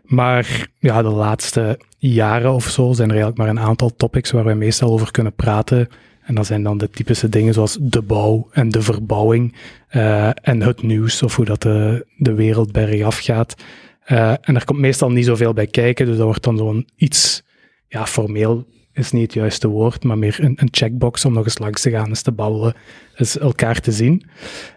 [0.03, 4.45] Maar ja, de laatste jaren of zo zijn er eigenlijk maar een aantal topics waar
[4.45, 5.89] wij meestal over kunnen praten.
[6.23, 9.55] En dat zijn dan de typische dingen zoals de bouw en de verbouwing
[9.89, 13.55] eh, en het nieuws of hoe dat de, de wereld bergaf gaat.
[14.05, 17.43] Eh, en er komt meestal niet zoveel bij kijken, dus dat wordt dan zo'n iets,
[17.89, 21.59] ja, formeel is niet het juiste woord, maar meer een, een checkbox om nog eens
[21.59, 22.75] langs te gaan, eens te babbelen,
[23.17, 24.27] eens elkaar te zien.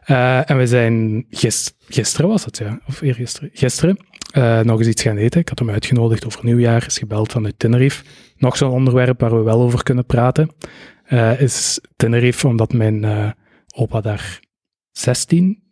[0.04, 3.98] Eh, en we zijn gis- gisteren was het, ja, of eergisteren, gisteren,
[4.36, 5.40] eh, nog eens iets gaan eten.
[5.40, 8.04] Ik had hem uitgenodigd over nieuwjaar, is gebeld vanuit Tenerife.
[8.38, 10.50] Nog zo'n onderwerp waar we wel over kunnen praten,
[11.06, 13.30] eh, is Tenerife, omdat mijn eh,
[13.76, 14.40] opa daar
[14.92, 15.64] 16,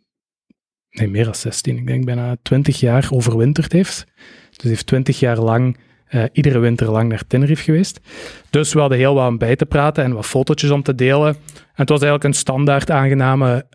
[0.90, 4.06] nee meer dan 16, ik denk bijna 20 jaar overwinterd heeft.
[4.56, 5.76] Dus heeft 20 jaar lang,
[6.32, 8.00] iedere winter lang naar Tenerife geweest.
[8.50, 11.28] Dus we hadden heel wat om bij te praten en wat fotootjes om te delen.
[11.34, 11.36] En
[11.74, 13.66] het was eigenlijk een standaard aangename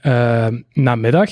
[0.74, 1.30] namiddag.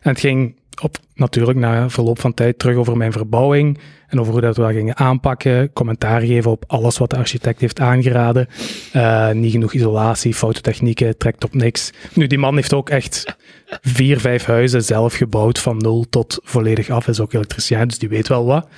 [0.00, 4.32] En het ging op, natuurlijk na verloop van tijd terug over mijn verbouwing en over
[4.32, 5.72] hoe dat we dat gingen aanpakken.
[5.72, 8.48] Commentaar geven op alles wat de architect heeft aangeraden.
[8.96, 11.92] Uh, niet genoeg isolatie, foute technieken, trekt op niks.
[12.14, 13.36] Nu, die man heeft ook echt
[13.80, 17.04] vier, vijf huizen zelf gebouwd van nul tot volledig af.
[17.04, 18.68] Hij is ook elektricien, dus die weet wel wat.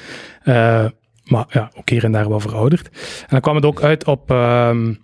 [0.44, 0.84] Uh,
[1.24, 2.88] maar ja, ook hier en daar wel verouderd.
[3.20, 4.98] En dan kwam het ook uit op, um,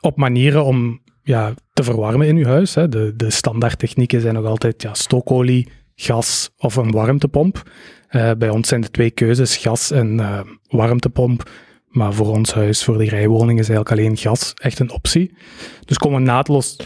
[0.00, 2.74] op manieren om ja, te verwarmen in uw huis.
[2.74, 2.88] Hè.
[2.88, 5.68] De, de standaardtechnieken zijn nog altijd ja, stookolie,
[6.00, 7.70] gas of een warmtepomp.
[8.10, 11.50] Uh, bij ons zijn de twee keuzes gas en uh, warmtepomp.
[11.86, 15.36] Maar voor ons huis, voor die rijwoningen, is eigenlijk alleen gas echt een optie.
[15.84, 16.76] Dus komen we naadloos...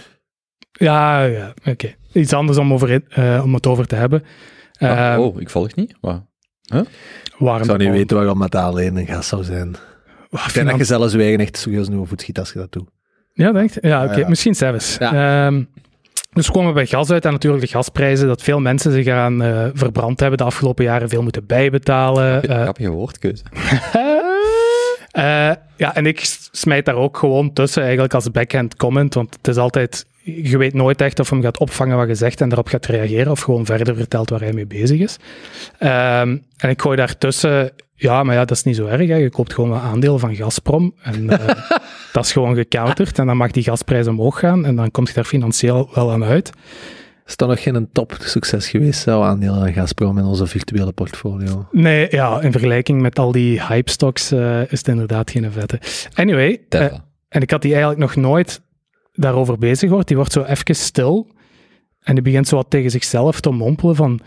[0.72, 1.70] Ja, ja oké.
[1.70, 1.96] Okay.
[2.12, 4.24] Iets anders om, over, uh, om het over te hebben.
[4.78, 5.94] Oh, oh, ik volg niet.
[6.00, 6.20] Wow.
[6.72, 6.80] Huh?
[7.58, 9.76] Ik zou niet weten waarom met alleen een gas zou zijn.
[10.30, 12.90] Ik denk dat je zelfs wegen echt serieus nieuwe voet schiet als je dat doet.
[13.32, 13.78] Ja, denkt.
[13.80, 14.28] Ja, oké.
[14.28, 14.96] Misschien zelfs.
[14.98, 15.46] Ja.
[15.46, 15.68] Um,
[16.34, 19.42] dus komen we bij gas uit en natuurlijk de gasprijzen, dat veel mensen zich eraan
[19.42, 22.42] uh, verbrand hebben de afgelopen jaren, veel moeten bijbetalen.
[22.42, 23.42] Grappige uh, woordkeuze.
[25.14, 29.48] uh, ja, en ik smijt daar ook gewoon tussen eigenlijk als backhand comment, want het
[29.48, 32.68] is altijd, je weet nooit echt of hem gaat opvangen wat je zegt en daarop
[32.68, 35.16] gaat reageren of gewoon verder vertelt waar hij mee bezig is.
[35.80, 39.08] Um, en ik gooi daartussen ja, maar ja, dat is niet zo erg.
[39.08, 39.16] Hè.
[39.16, 41.38] Je koopt gewoon een aandeel van Gazprom en uh,
[42.12, 43.18] dat is gewoon gecounterd.
[43.18, 46.24] En dan mag die gasprijs omhoog gaan en dan komt je daar financieel wel aan
[46.24, 46.52] uit.
[47.26, 51.66] Is dat nog geen top succes geweest, jouw aandeel van Gazprom in onze virtuele portfolio?
[51.70, 55.80] Nee, ja, in vergelijking met al die hype stocks uh, is het inderdaad geen vette.
[56.14, 56.82] Anyway, uh,
[57.28, 58.60] en ik had die eigenlijk nog nooit
[59.12, 60.08] daarover bezig gehoord.
[60.08, 61.28] Die wordt zo even stil
[62.00, 64.20] en die begint zo wat tegen zichzelf te mompelen van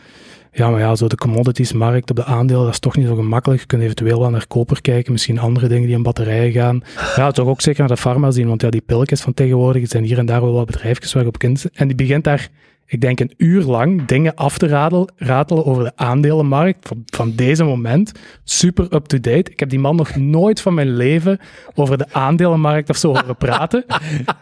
[0.52, 3.62] ja, maar ja, zo de commoditiesmarkt op de aandelen, dat is toch niet zo gemakkelijk.
[3.62, 6.84] Je kunt eventueel wel naar koper kijken, misschien andere dingen die in batterijen gaan.
[7.16, 10.04] Ja, toch ook zeker naar de farma zien, want ja, die pilletjes van tegenwoordig, zijn
[10.04, 11.66] hier en daar wel wat bedrijfjes waar op kind.
[11.74, 12.50] En die begint daar,
[12.90, 17.34] ik denk een uur lang, dingen af te ratelen, ratelen over de aandelenmarkt van, van
[17.36, 18.12] deze moment.
[18.44, 19.52] Super up-to-date.
[19.52, 21.40] Ik heb die man nog nooit van mijn leven
[21.76, 23.86] over de aandelenmarkt of zo horen praten.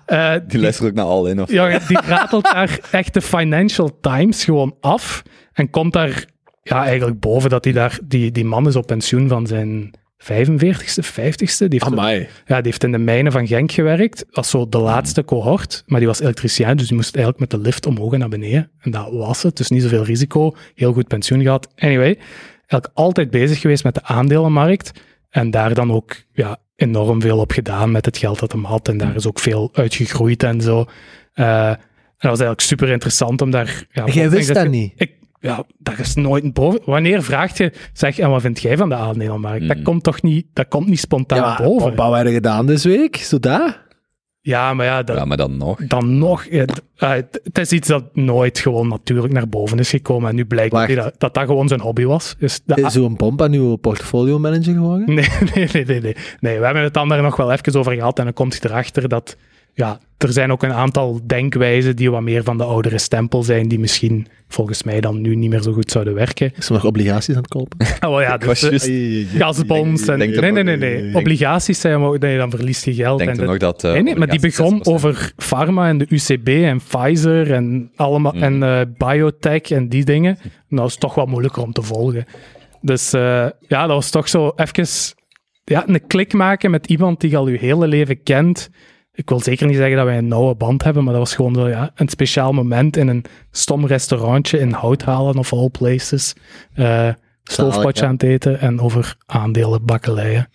[0.07, 1.41] Uh, die luistert ook naar al in.
[1.41, 1.51] Of...
[1.51, 5.23] Ja, die ratelt daar echt de Financial Times gewoon af.
[5.53, 6.25] En komt daar
[6.63, 9.91] ja, eigenlijk boven dat hij daar, die, die man is op pensioen van zijn
[10.23, 11.67] 45ste, 50ste.
[11.67, 14.25] Die heeft, ja, die heeft in de mijnen van Genk gewerkt.
[14.31, 15.83] als zo de laatste cohort.
[15.85, 18.71] Maar die was elektricien, dus die moest eigenlijk met de lift omhoog en naar beneden.
[18.79, 19.57] En dat was het.
[19.57, 20.55] Dus niet zoveel risico.
[20.75, 21.67] Heel goed pensioen gehad.
[21.75, 22.17] Anyway,
[22.57, 24.91] eigenlijk altijd bezig geweest met de aandelenmarkt.
[25.29, 28.87] En daar dan ook ja, enorm veel op gedaan met het geld dat hem had.
[28.87, 30.85] En daar is ook veel uitgegroeid en zo.
[31.35, 31.77] Uh, en
[32.17, 33.87] dat was eigenlijk super interessant om daar...
[33.91, 34.93] Ja, Jij wist dat, niet?
[34.95, 35.11] Ik,
[35.45, 36.81] ja, dat is nooit boven.
[36.85, 39.67] Wanneer vraagt je, zeg, en wat vind jij van de aandelenmarkt?
[39.67, 39.85] Dat hmm.
[39.85, 41.95] komt toch niet, dat komt niet spontaan ja, boven.
[41.95, 43.15] Wat hebben we gedaan deze week?
[43.15, 43.83] Zo daar?
[44.41, 45.87] Ja, maar ja, dat, ja, maar dan nog.
[45.87, 46.45] Dan nog.
[46.49, 50.29] Het, het, is iets dat nooit gewoon natuurlijk naar boven is gekomen.
[50.29, 52.35] En nu blijkt dat, dat, dat gewoon zijn hobby was.
[52.39, 55.05] Dus is zo'n pomp aan uw portfolio manager geworden?
[55.15, 56.15] Nee, nee, nee, nee, nee.
[56.39, 58.19] Nee, we hebben het dan daar nog wel even over gehad.
[58.19, 59.37] En dan komt je erachter dat
[59.75, 63.67] ja, er zijn ook een aantal denkwijzen die wat meer van de oudere stempel zijn,
[63.67, 66.53] die misschien volgens mij dan nu niet meer zo goed zouden werken.
[66.57, 67.77] Is er nog obligaties aan het kopen?
[68.09, 70.17] Oh ja, dus uh, gasbonds en...
[70.17, 71.15] Nee, nee, nee, nee.
[71.15, 73.19] Obligaties zijn ook, nee, dan verliest je geld.
[73.19, 73.83] Denk en nog dat...
[73.83, 78.33] Uh, nee, nee, maar die begon over pharma en de UCB en Pfizer en, allemaal,
[78.35, 78.43] mm.
[78.43, 80.37] en uh, biotech en die dingen.
[80.67, 82.25] Nou, is toch wat moeilijker om te volgen.
[82.81, 83.21] Dus uh,
[83.67, 84.87] ja, dat was toch zo even
[85.63, 88.69] ja, een klik maken met iemand die je al je hele leven kent
[89.15, 91.55] ik wil zeker niet zeggen dat wij een nauwe band hebben, maar dat was gewoon
[91.55, 96.35] zo, ja, een speciaal moment in een stom restaurantje in Houthalen of all places.
[96.75, 97.09] Uh,
[97.43, 100.49] stoofpotje aan het eten en over aandelen bakkeleien.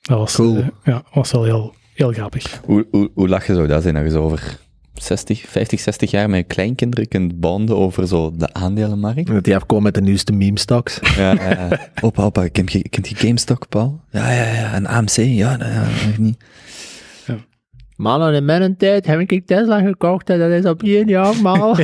[0.00, 0.56] Dat was, cool.
[0.56, 2.60] uh, ja, was wel heel, heel grappig.
[2.64, 3.94] Hoe, hoe, hoe lach je zo dat zijn?
[3.94, 4.58] Dat je zo over
[4.94, 9.26] 60, 50, 60 jaar met kleinkinderen kunt bonden over zo de aandelenmarkt.
[9.26, 10.98] Dat die afkomen met de nieuwste meme stocks.
[11.16, 11.90] Ja, ja.
[12.00, 14.00] opa, opa, kent je, kent je GameStop, Paul?
[14.10, 14.72] Ja, ja, ja.
[14.72, 15.16] En AMC?
[15.16, 16.36] Ja, nou, ja, nog niet.
[17.96, 21.76] Mannen in mijn tijd heb ik Tesla gekocht en dat is op één jaar maal.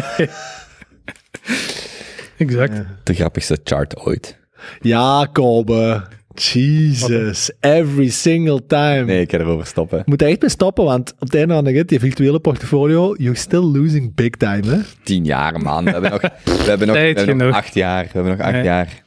[2.39, 2.83] exact.
[3.05, 4.39] De grappigste chart ooit.
[4.81, 6.03] Ja, Kobe.
[6.35, 9.05] Jesus, every single time.
[9.05, 10.03] Nee, ik ga erover stoppen.
[10.05, 13.15] Moet er echt mee stoppen, want op het einde van de rit, die virtuele portfolio,
[13.17, 14.79] you're still losing big time, hè?
[15.03, 15.85] Tien jaar, man.
[15.85, 18.05] We hebben nog, we hebben nog, we hebben nog acht jaar.
[18.05, 19.03] We hebben nog acht jaar.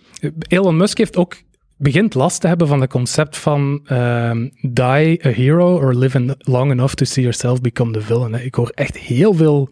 [0.47, 1.35] Elon Musk heeft ook
[1.83, 6.71] begint last te hebben van het concept van um, die a hero or live long
[6.71, 8.45] enough to see yourself become the villain.
[8.45, 9.69] Ik hoor echt heel veel,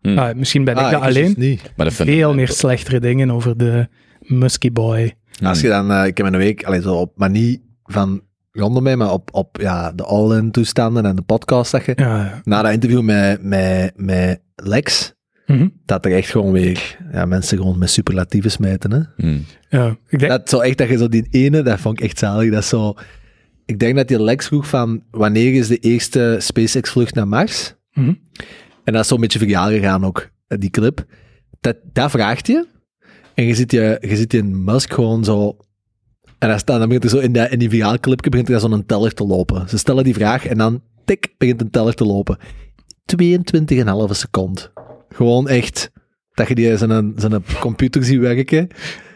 [0.00, 0.18] hmm.
[0.18, 1.72] uh, misschien ben ik ah, dat alleen, niet.
[1.76, 3.88] maar veel meer slechtere dingen over de
[4.20, 5.14] Musky Boy.
[5.42, 8.20] Als je dan, uh, ik heb een week, alleen zo op manier van
[8.52, 12.16] rondom mij, maar op, op ja, de all-in toestanden en de podcast, zeg je, ja,
[12.16, 12.40] ja.
[12.44, 15.14] na dat interview met, met, met Lex,
[15.48, 15.68] Mhm.
[15.84, 18.92] dat er echt gewoon weer ja, mensen gewoon met superlatieven smijten.
[18.92, 19.00] Hè?
[19.16, 19.44] Hmm.
[19.68, 20.30] Ja, ik denk...
[20.30, 22.50] Dat zo echt dat je zo die ene, dat vond ik echt zalig.
[22.50, 22.94] Dat zo,
[23.64, 27.74] ik denk dat die Lex vroeg van wanneer is de eerste SpaceX-vlucht naar Mars?
[27.92, 28.14] Mhm.
[28.84, 31.04] En dat is zo'n beetje verjaal gegaan ook, eh, die clip.
[31.60, 32.66] Dat, dat vraagt je.
[33.34, 35.56] En je ziet, je, je ziet in Musk gewoon zo...
[36.38, 38.86] En dan, staat, dan begint er zo in, dat, in die viraalclipje begint er zo'n
[38.86, 39.68] teller te lopen.
[39.68, 42.38] Ze stellen die vraag en dan, tik, begint een teller te lopen.
[43.16, 44.70] 22,5 seconde.
[45.18, 45.90] Gewoon echt,
[46.34, 48.68] dat je die zijn, zijn computer ziet werken,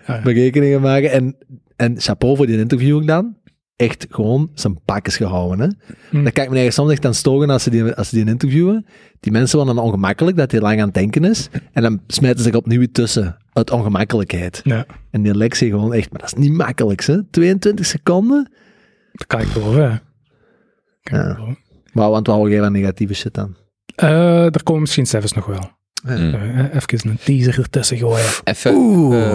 [0.07, 0.23] Ja, ja.
[0.23, 1.11] berekeningen maken.
[1.11, 1.37] En,
[1.77, 3.37] en chapeau voor die interview dan.
[3.77, 5.61] Echt gewoon zijn pakjes gehouden.
[5.61, 5.67] Hè?
[6.11, 6.23] Hm.
[6.23, 8.27] Dan kan ik me eigenlijk soms echt aan storen als ze, die, als ze die
[8.27, 8.87] interviewen.
[9.21, 11.49] Die mensen worden dan ongemakkelijk dat hij lang aan het denken is.
[11.73, 13.37] En dan smijten ze zich opnieuw tussen.
[13.53, 14.61] Uit ongemakkelijkheid.
[14.65, 17.23] Ja, En die Lexi gewoon echt, maar dat is niet makkelijk, hè?
[17.31, 18.51] 22 seconden?
[19.13, 20.03] dat kan ik geloven.
[21.03, 21.39] ja.
[21.93, 23.57] Maar want we houden jij van negatieve shit aan.
[23.95, 25.71] Eh, er komen misschien zelfs nog wel.
[26.07, 26.17] Ja.
[26.17, 26.35] Hmm.
[26.35, 28.25] Eh, even een teaser ertussen gooien.
[28.45, 29.31] Even, Oeh.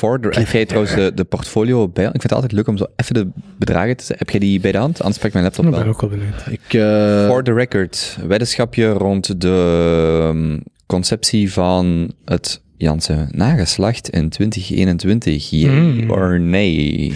[0.00, 2.04] eh, heb jij trouwens de, de portfolio bij?
[2.04, 4.14] Ik vind het altijd leuk om zo even de bedragen te.
[4.18, 4.98] Heb jij die bij de hand?
[5.02, 6.46] Anders pak ik mijn laptop Ik ben ook wel benieuwd.
[6.50, 14.28] Ik, eh, For the record, weddenschapje rond de um, conceptie van het Janse nageslacht in
[14.28, 15.50] 2021.
[15.50, 16.10] Yay Mm.
[16.10, 17.12] or nee?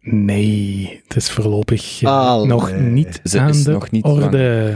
[0.00, 2.46] Nee, het is voorlopig eh, Allee.
[2.46, 4.74] nog niet Ze aan is de nog niet orde.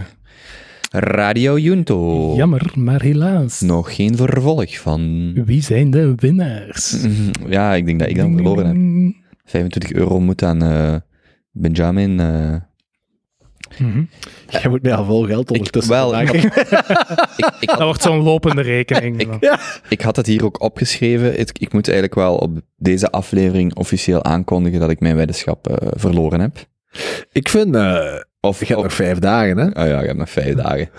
[0.94, 2.34] Radio Junto.
[2.36, 3.60] Jammer, maar helaas.
[3.60, 5.32] Nog geen vervolg van...
[5.44, 6.96] Wie zijn de winnaars?
[7.48, 8.76] Ja, ik denk dat ik dan verloren heb.
[8.76, 9.14] heb.
[9.44, 10.94] 25 euro moet aan eh,
[11.50, 12.20] Benjamin.
[12.20, 12.54] eh,
[13.78, 14.02] Mhm.
[14.48, 16.30] jij moet mij al veel geld ondertussen wel, ik,
[17.60, 19.20] ik, Dat wordt zo'n lopende rekening.
[19.20, 21.38] Ik- ik had het hier ook opgeschreven.
[21.40, 25.88] Ik, ik moet eigenlijk wel op deze aflevering officieel aankondigen dat ik mijn weddenschap eh,
[25.96, 26.66] verloren heb.
[27.32, 28.04] Ik vind, eh
[28.46, 29.66] Of, je hebt nog vijf dagen, hè?
[29.66, 30.90] Oh ja, ik heb nog vijf dagen.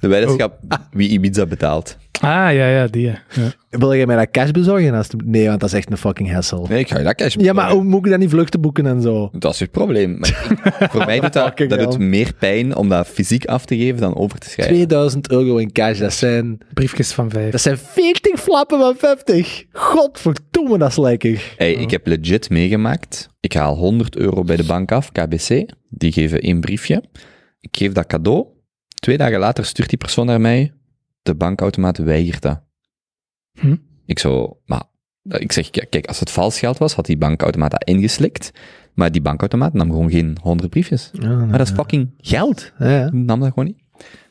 [0.00, 0.58] De weddenschap
[0.90, 1.96] wie Ibiza betaalt.
[2.22, 3.02] Ah, ja, ja, die.
[3.06, 3.22] ja.
[3.70, 4.94] Wil jij mij dat cash bezorgen?
[4.94, 6.64] Als het- Nee, want dat is echt een fucking hassle.
[6.68, 8.86] Nee, ik ga je dat cash Ja, maar hoe moet ik dan niet vluchten boeken
[8.86, 9.30] en zo?
[9.32, 10.18] Dat is het probleem.
[10.18, 10.28] Maar
[10.80, 14.00] ik- voor mij doet dat, dat doet meer pijn om dat fysiek af te geven
[14.00, 14.74] dan over te schrijven.
[14.74, 17.50] 2000 euro in cash, dat zijn, Briefjes van vijf.
[17.50, 19.64] dat zijn 40 flappen van 50.
[19.72, 21.54] Godverdomme, dat is lekker.
[21.56, 23.28] Hey, ik heb legit meegemaakt.
[23.40, 25.64] Ik haal 100 euro bij de bank af, KBC.
[25.88, 27.02] Die geven één briefje.
[27.60, 28.46] Ik geef dat cadeau.
[29.00, 30.72] Twee dagen later stuurt die persoon naar mij.
[31.22, 32.60] De bankautomaat weigert dat.
[33.60, 33.76] Hm?
[34.06, 34.82] Ik zo, maar...
[35.28, 38.50] Ik zeg, kijk, als het vals geld was, had die bankautomaat dat ingeslikt.
[38.94, 41.10] Maar die bankautomaat nam gewoon geen 100 briefjes.
[41.20, 42.72] Maar dat is fucking geld.
[42.78, 43.08] Ja, ja.
[43.12, 43.82] nam dat gewoon niet.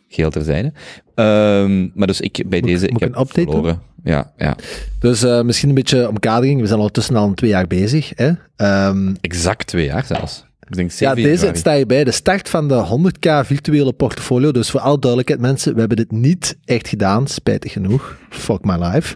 [0.07, 0.73] Geel terzijde.
[1.15, 3.51] Ehm, maar dus ik, bij Moet- deze, moet ik heb een update doen?
[3.53, 3.81] verloren.
[4.03, 4.55] Ja, ja.
[4.99, 6.61] Dus eh, misschien een beetje omkadering.
[6.61, 6.79] We zijn
[7.17, 8.11] al een twee jaar bezig.
[8.15, 8.31] Hè?
[8.55, 10.45] Ehm, Exact twee jaar zelfs.
[10.71, 12.03] Ik denk ja, 7 deze sta je bij.
[12.03, 14.51] De start van de 100k virtuele portfolio.
[14.51, 17.27] Dus voor alle duidelijkheid, mensen, we hebben dit niet echt gedaan.
[17.27, 18.17] Spijtig genoeg.
[18.29, 19.15] Fuck my life.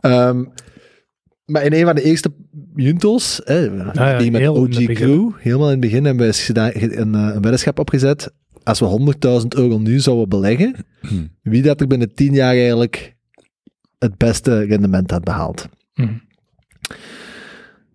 [0.00, 0.44] Ehm,
[1.44, 2.32] maar in een van de eerste
[2.74, 4.68] Juntels, hè, ja, die met OG.
[4.94, 8.32] Crew, helemaal in het begin hebben we eens gedaan, ge- een, eh, een weddenschap opgezet.
[8.62, 10.74] Als we 100.000 euro nu zouden beleggen,
[11.42, 13.16] wie dat er binnen 10 jaar eigenlijk
[13.98, 15.68] het beste rendement had behaald.
[15.94, 16.12] Mhm.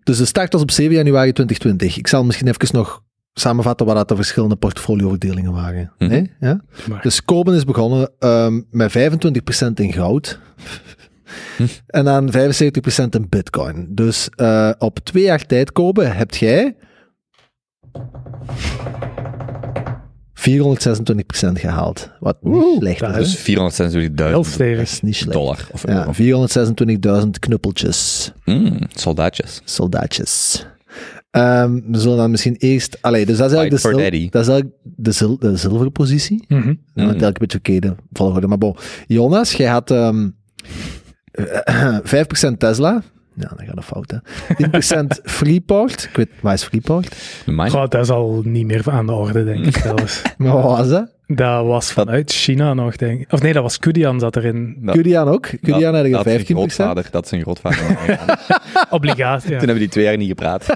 [0.04, 1.98] Dus de start was op 7 januari 2020.
[1.98, 5.92] Ik zal misschien even nog samenvatten wat dat de verschillende portfolioverdelingen waren.
[5.98, 6.10] Mhm.
[6.10, 6.22] hè?
[6.48, 6.60] Ja?
[7.02, 10.38] Dus Koben is begonnen ehm, met 25% in goud.
[11.86, 12.34] en dan 75%
[13.10, 13.86] in bitcoin.
[13.90, 16.76] Dus eh, op twee jaar tijd, Kobe, hebt jij
[20.50, 22.10] 426% gehaald.
[22.20, 23.42] Wat niet Oeh, slecht is.
[23.44, 24.80] Dus 426.000 Heel Dat stevig.
[24.80, 25.32] is niet slecht.
[25.32, 26.12] dollar of Ja, euro.
[27.24, 28.32] 426.000 knuppeltjes.
[28.44, 29.60] Mm, soldaatjes.
[29.64, 30.66] soldaatjes.
[31.30, 32.98] Ehm, we zullen dan misschien eerst...
[33.00, 34.30] Allee, dus dat is eigenlijk, de, Fight for zil- daddy.
[34.30, 34.78] dat is eigenlijk
[35.40, 36.44] de, de zilveren positie.
[36.48, 36.66] Mhm.
[36.66, 36.78] Mm.
[36.94, 37.08] Mm.
[37.08, 38.46] een beetje verkeerde volgorde.
[38.46, 38.76] Maar bon,
[39.06, 40.28] Jonas, jij had ehm,
[41.32, 43.02] eh, 5% Tesla.
[43.36, 44.18] Ja, dat gaat een fout, hè.
[45.02, 45.06] 10%
[45.38, 46.04] Freeport.
[46.10, 47.16] Ik weet, waar is Freeport?
[47.70, 50.22] Goh, dat is al niet meer aan de orde, denk ik zelfs.
[50.38, 51.12] Maar wat was dat?
[51.26, 53.32] Dat was vanuit China nog, denk ik.
[53.32, 54.76] Of nee, dat was Kudian zat erin.
[54.80, 55.48] Dat- Kudian ook.
[55.62, 56.44] Kudian had dat, zijn 15%.
[56.44, 57.06] grootvader.
[57.10, 58.18] Dat is zijn grootvader.
[58.90, 59.48] Obligatie.
[59.48, 60.66] Toen hebben die twee jaar niet gepraat.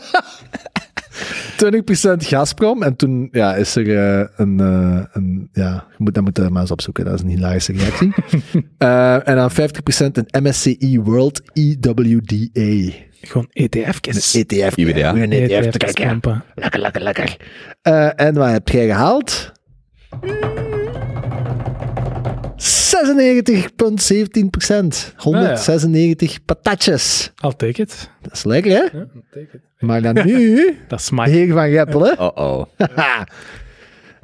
[1.64, 2.82] 20% Gazprom.
[2.82, 5.48] En toen ja, is er eh, een, eh, een...
[5.52, 7.04] Ja, je moet, dat moeten we maar eens opzoeken.
[7.04, 8.12] Dat is een hilarische reactie.
[8.78, 9.54] Eh, en dan 50%
[10.12, 12.96] in MSCI World E EWDA.
[13.20, 14.34] Gewoon E ETF'tjes.
[14.34, 14.76] ETF.
[14.76, 15.14] IWDA.
[15.14, 16.08] Weer een ETF kijken.
[16.08, 16.44] pompen.
[16.54, 17.36] Lekker, lekker, lekker.
[17.82, 19.52] Eh, en wat heb jij gehaald?
[23.06, 25.12] 96,17 procent.
[25.16, 27.32] 196 patatjes.
[27.44, 28.10] I'll take it.
[28.22, 28.98] Dat is lekker, hè?
[28.98, 29.60] Ja, take it.
[29.78, 31.30] Maar dan nu, Dat is mijn...
[31.30, 32.18] heer van Geppelen.
[32.18, 32.64] Oh-oh.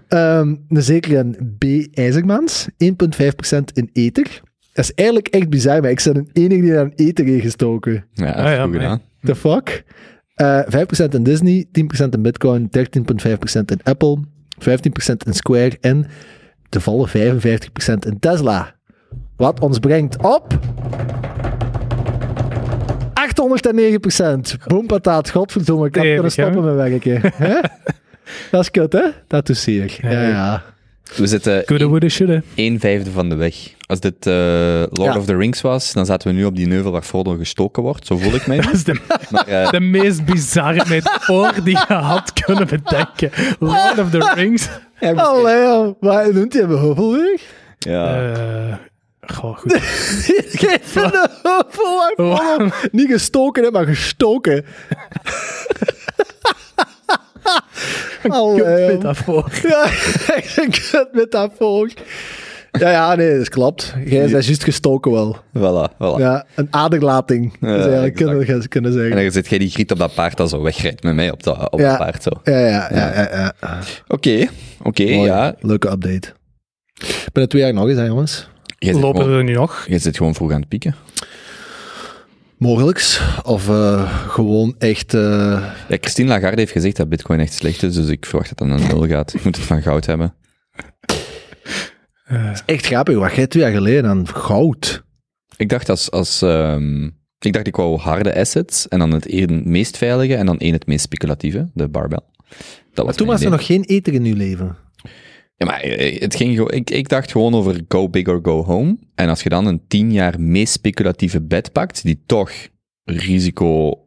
[0.08, 1.64] Ehm een zeker een B.
[1.98, 2.68] IJzermans.
[2.84, 4.40] 1,5% in Ether.
[4.72, 8.04] Dat is eigenlijk echt bizar, maar ik ben een enige die aan eten heeft gestoken.
[8.12, 9.02] Ja, Ah, ja, goed maar- gedaan.
[9.22, 9.84] The fuck?
[10.34, 14.18] Eh 5% in Disney, 10% in Bitcoin, 13,5% in Apple,
[14.58, 16.06] 15% in Square en
[16.74, 17.12] de volle 55%
[18.06, 18.74] in Tesla.
[19.36, 20.46] Wat ons brengt op
[23.14, 24.56] 809%.
[24.66, 27.20] Boom, pataat, godverdomme, ik had kunnen stoppen met werken.
[27.46, 27.60] Hè?
[28.50, 29.04] Dat is kut, hè?
[29.28, 29.98] Dat doet zeer.
[30.02, 30.28] Ja, Ja.
[30.28, 30.62] ja.
[31.16, 32.40] We zitten Coulda, woulda, shoulda.
[32.54, 33.54] een vijfde van de weg.
[33.86, 34.32] Als dit eh,
[34.90, 35.16] Lord Ja.
[35.16, 38.06] of the Rings was, dan zaten we nu op die neuvel waar Frodo gestoken wordt.
[38.06, 38.60] Zo voel ik mij.
[38.64, 39.00] Dat is de,
[39.30, 43.30] Maar, eh, de meest bizarre metafoor die je had kunnen bedenken.
[43.58, 44.68] Lord of the Rings.
[45.00, 45.94] Allee, joh.
[46.00, 47.42] Waar noemt hij mijn heuvelweg?
[47.78, 48.32] ja.
[48.32, 48.74] Eh
[49.34, 49.72] goh, goed.
[50.62, 52.88] Geef me de heuvelweg.
[52.92, 54.64] Niet gestoken, hè, maar gestoken.
[58.28, 58.86] Allee, Kut joh.
[58.86, 59.50] metafoor.
[59.62, 59.82] Ja,
[60.34, 61.90] echt een kut metafoor.
[62.78, 63.94] Ja, ja, nee, dat klopt.
[64.06, 65.36] Jij bent juist gestoken wel.
[65.36, 66.18] Voilà, voilà.
[66.18, 67.56] Ja, een aderlating.
[67.60, 69.16] Ja, Ja, eigenlijk kunnen kunnen En zeggen.
[69.22, 71.70] dan zit jij die griet op dat paard dat zo wegrijdt met mij op dat,
[71.72, 71.88] op Ja.
[71.88, 72.22] dat paard.
[72.22, 72.30] Zo.
[72.44, 73.52] Ja, ja, ja, ja.
[73.60, 73.78] ja.
[74.08, 74.46] Oké,
[74.82, 75.54] oké, ja.
[75.60, 76.28] Leuke update.
[77.32, 78.48] Er twee jaar nog eens, hè, jongens.
[78.78, 79.84] Lopen gewoon, we er nu nog?
[79.88, 80.94] jij zit gewoon vroeg aan het pieken.
[82.58, 83.20] Mogelijks.
[83.42, 85.14] Of eh, gewoon echt...
[85.14, 85.20] eh,
[85.88, 88.68] Ja, Christine Lagarde heeft gezegd dat bitcoin echt slecht is, dus ik verwacht dat het
[88.78, 89.34] naar nul gaat.
[89.34, 90.34] Ik moet het van goud hebben.
[92.24, 93.16] Eh, echt grappig.
[93.18, 95.02] Wat jij twee jaar geleden aan goud.
[95.56, 97.04] Ik dacht als, als ehm,
[97.38, 100.72] ik dacht ik wou harde assets en dan het één meest veilige en dan één
[100.72, 102.20] het meest speculatieve, de barbell.
[102.94, 104.76] Dat Maar toen was er nog geen eten in uw leven.
[105.56, 108.64] Ja, maar eh, het ging, gewoon- ik, ik dacht gewoon over go big or go
[108.64, 108.98] home.
[109.14, 112.50] En als je dan een tien jaar meest speculatieve bet pakt, die toch
[113.04, 113.98] risico,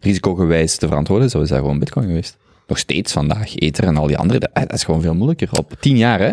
[0.00, 2.36] risicogewijs te verantwoorden is, dan is dat gewoon bitcoin geweest.
[2.66, 5.48] Nog steeds vandaag, Ether en al die andere, dat, dat is gewoon veel moeilijker.
[5.52, 6.32] Op tien jaar, hè?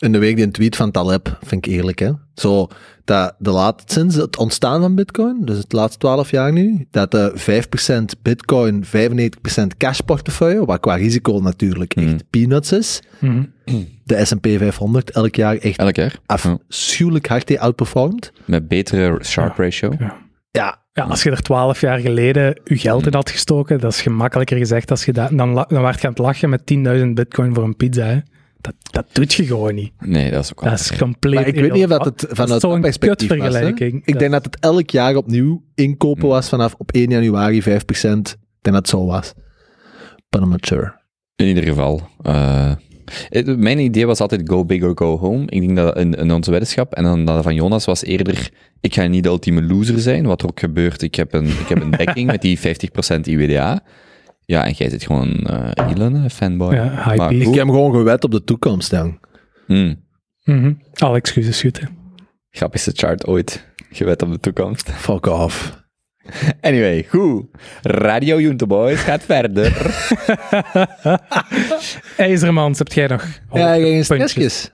[0.00, 2.10] In de week die een tweet van Taleb, vind ik eerlijk, hè.
[2.34, 2.68] Zo,
[3.04, 7.10] dat de laat, sinds het ontstaan van bitcoin, dus het laatste 12 jaar nu, dat
[7.10, 7.32] de
[8.16, 8.88] 5% bitcoin, 95%
[9.76, 12.18] cash portefeuille, wat qua risico natuurlijk echt Hmm.
[12.30, 13.42] peanuts is, mhm.
[14.04, 16.20] de S&P 500 elk jaar echt Elk jaar.
[16.26, 16.34] Ja.
[16.34, 18.32] afschuwelijk hard heeft outperformed.
[18.44, 19.92] Met betere sharp ratio.
[20.50, 24.00] Ja, Ja, als je er twaalf jaar geleden je geld in had gestoken, dat is
[24.02, 24.90] gemakkelijker gezegd.
[24.90, 27.76] Als je dat, dan, dan werd je aan het lachen met 10.000 bitcoin voor een
[27.76, 28.04] pizza.
[28.04, 28.18] Hè.
[28.60, 29.92] Dat, dat doet je gewoon niet.
[29.98, 30.70] Nee, dat is ook wel.
[30.70, 33.38] Dat is compleet maar ik weet niet of dat het vanuit zo'n dat perspectief was.
[33.38, 33.44] hè.
[33.44, 34.02] kutvergelijking.
[34.04, 37.64] Ik denk dat het elk jaar opnieuw inkopen was vanaf op 1 januari 5%.
[37.64, 39.32] Ik denk dat het zo was.
[40.28, 40.98] But I'm not sure.
[41.36, 42.00] In ieder geval.
[42.22, 42.72] eh,
[43.28, 45.44] het- mijn idee was altijd go big or go home.
[45.46, 48.50] Ik denk dat in, in onze weddenschap, en dan dat van Jonas was eerder,
[48.80, 51.02] ik ga niet de ultieme loser zijn, wat er ook gebeurt.
[51.02, 52.62] Ik heb een, ik heb een dekking met die 50%
[53.26, 53.80] IWDA.
[54.50, 56.74] Ja, en jij zit gewoon eh Elon, een fanboy.
[56.74, 57.32] Ja, hype Maar.
[57.32, 59.18] Ik heb gewoon gewet op de toekomst, dan.
[59.66, 60.04] Hmm,
[60.44, 60.72] Mhm.
[60.94, 61.88] Alle excuses schieten.
[62.50, 63.66] grappigste chart ooit.
[63.90, 64.90] Gewet op de toekomst.
[64.90, 65.78] Fuck off.
[66.60, 67.44] Anyway, goed.
[67.82, 69.96] Radio Junte Boys gaat verder.
[72.16, 73.26] IJzermans, heb jij nog?
[73.52, 74.70] Ja, geen stressjes.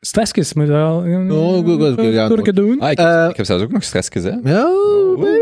[0.00, 0.96] Stressjes, moet je wel.
[1.30, 2.80] Oh, goed, goed, goed, ja, Doe ik het doen?
[2.80, 4.30] Ah, ik, Eh, ik heb zelfs ook nog stressjes, hè.
[4.42, 4.68] Ja,
[5.16, 5.38] baby.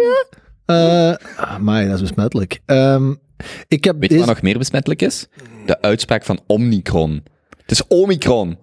[0.66, 2.61] Eh, amai, dat is besmettelijk.
[2.66, 3.14] Ehm,
[3.68, 4.18] ik heb Weet je deze...
[4.18, 5.28] wat nog meer besmettelijk is?
[5.66, 7.22] De uitspraak van Omicron.
[7.61, 8.59] Het is Omicron.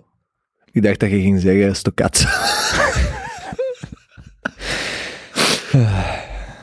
[0.72, 2.18] Ik dacht dat je ging zeggen stokat.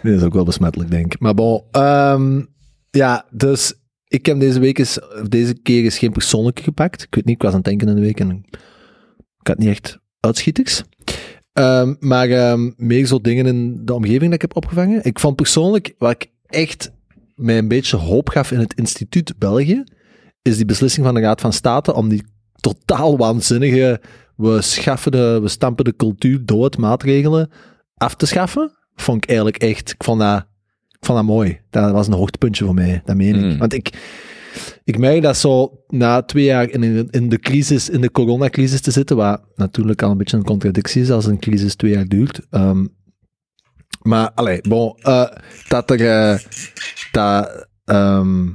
[0.03, 1.21] Dit is ook wel besmettelijk, denk ik.
[1.21, 2.43] Maar bon, ehm,
[2.91, 3.75] ja, dus
[4.09, 4.99] ik heb deze week eens,
[5.29, 7.03] deze keer is geen persoonlijke gepakt.
[7.03, 8.45] Ik weet niet, ik was aan het denken in de week en
[9.41, 10.83] ik had niet echt uitschieters.
[11.53, 15.05] Ehm, maar ehm, meer zo dingen in de omgeving dat ik heb opgevangen.
[15.05, 16.91] Ik vond persoonlijk, wat ik echt
[17.43, 19.85] mij een beetje hoop gaf in het instituut België,
[20.43, 22.25] is die beslissing van de Raad van State om die
[22.61, 24.01] totaal waanzinnige,
[24.37, 27.51] we schaffen de, we stampen de cultuur dood maatregelen
[27.97, 28.73] af te schaffen.
[28.95, 30.47] Vond ik eigenlijk echt, ik vond dat,
[30.89, 31.61] ik vond dat mooi.
[31.71, 33.53] Dat was een hoogtepuntje voor mij, dat meen ik.
[33.53, 33.59] Mm.
[33.59, 33.91] Want ik,
[34.85, 38.91] ik merk dat zo na twee jaar in, in de crisis, in de coronacrisis te
[38.91, 42.41] zitten, wat natuurlijk al een beetje een contradictie is als een crisis twee jaar duurt.
[42.51, 42.85] Ehm,
[44.03, 45.29] maar, allee, bon, eh,
[45.69, 46.39] dat er, eh,
[47.13, 48.49] dat, ehm,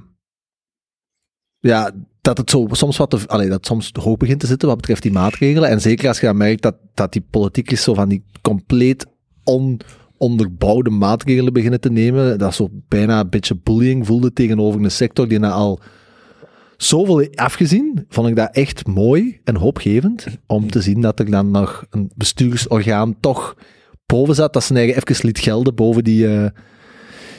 [1.60, 1.92] ja,
[2.22, 5.70] dat het zo soms wat, dat soms hoog begint te zitten wat betreft die maatregelen.
[5.70, 9.06] En zeker als je dan merkt dat, dat die politiek is zo van die compleet
[9.44, 15.28] ononderbouwde maatregelen beginnen te nemen, dat zo bijna een beetje bullying voelde tegenover een sector
[15.28, 15.80] die na al
[16.78, 21.52] zoveel afgezien, vond ik dat echt mooi en hoopgevend om te zien dat er dan
[21.52, 23.56] nog een bestuursorgaan toch
[24.06, 26.50] boven zat, dat zijn eigen even liet gelden boven die, eh,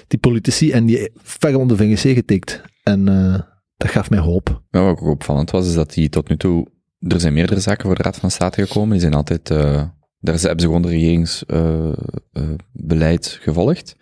[0.09, 2.63] die politici en die ver om de heen getikt.
[2.83, 3.41] En eh,
[3.77, 4.63] dat gaf mij hoop.
[4.71, 6.67] Ja, wat ook opvallend was, is dat die tot nu toe...
[6.99, 8.91] Er zijn meerdere zaken voor de Raad van State gekomen.
[8.91, 9.83] Die zijn altijd eh,
[10.21, 13.97] Daar hebben ze gewoon de regeringsbeleid gevolgd.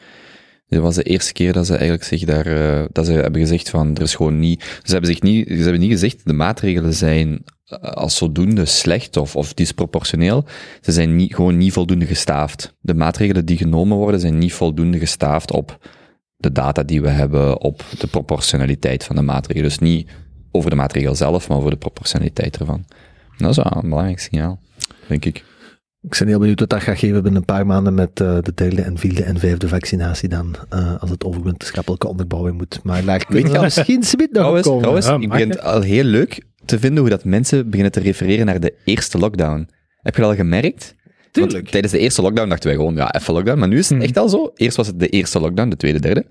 [0.69, 3.71] Dit was de eerste keer dat ze eigenlijk zich daar, eh, dat ze hebben gezegd
[3.71, 6.93] van, er is gewoon niet, ze hebben zich niet, ze hebben niet gezegd, de maatregelen
[6.93, 10.45] zijn eh, als zodoende slecht of, of disproportioneel.
[10.81, 12.75] Ze zijn niet, gewoon niet voldoende gestaafd.
[12.81, 15.79] De maatregelen die genomen worden zijn niet voldoende gestaafd op
[16.47, 19.69] de data die we hebben, op de proportionaliteit van de maatregelen.
[19.69, 20.11] Dus niet
[20.51, 22.85] over de maatregel zelf, maar over de proportionaliteit ervan.
[23.39, 24.61] Dat is wel een belangrijk signaal,
[25.09, 25.45] denk ik.
[26.03, 28.53] Ik ben heel benieuwd wat dat gaat geven binnen een paar maanden met eh, de
[28.55, 32.81] derde en vierde en vijfde vaccinatie dan, eh, als het over wetenschappelijke onderbouwing moet.
[32.83, 34.81] Maar daar kunnen we je- misschien smit nog Trouwens, komen.
[34.81, 38.01] trouwens Ja, ik begin het al heel leuk te vinden hoe dat mensen beginnen te
[38.01, 39.69] refereren naar de eerste lockdown.
[40.03, 40.95] Heb je dat al gemerkt?
[41.43, 41.69] Tuurlijk.
[41.69, 43.59] tijdens de eerste lockdown dachten wij gewoon, ja, even lockdown.
[43.59, 44.07] Maar nu is het Hmm.
[44.07, 44.51] echt al zo.
[44.55, 46.25] Eerst was het de eerste lockdown, de tweede, derde.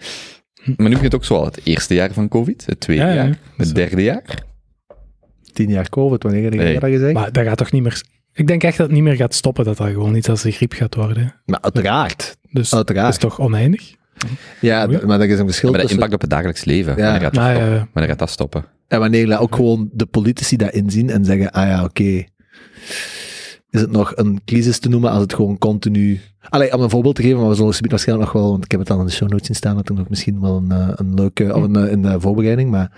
[0.66, 3.10] Maar nu begint het ook zo al het eerste jaar van COVID, het tweede Ja,
[3.10, 3.16] ja.
[3.16, 4.43] jaar, het derde jaar.
[5.53, 6.80] Tien jaar COVID, wanneer heb je Nee.
[6.80, 7.14] dat gezegd?
[7.14, 8.01] Maar, Maar dat gaat toch niet meer...
[8.34, 10.51] Ik denk echt dat het niet meer gaat stoppen, dat dat gewoon iets als de
[10.51, 11.34] griep gaat worden.
[11.45, 12.38] uiteraard.
[12.51, 13.06] Dus Uiteraard.
[13.06, 13.93] dat is toch oneindig?
[14.62, 14.99] Ja, Ja.
[15.06, 16.03] maar er is een verschil Maar de tussen...
[16.03, 17.01] impact op het dagelijks leven, Ja.
[17.03, 17.70] wanneer, gaat dat stoppen?
[17.74, 17.88] ja.
[17.93, 18.66] wanneer gaat dat stoppen?
[18.88, 22.24] En wanneer laat ook gewoon de politici dat inzien en zeggen, ah ja, oké,
[23.76, 26.19] is het nog een crisis te noemen als het gewoon continu...
[26.49, 28.71] Allee, om een voorbeeld te geven, maar we zullen het waarschijnlijk nog wel, want ik
[28.71, 30.71] heb het al in de show notes zien staan, dat er nog misschien wel een,
[30.71, 32.91] eh, een leuke, of een, eh, in de voorbereiding, maar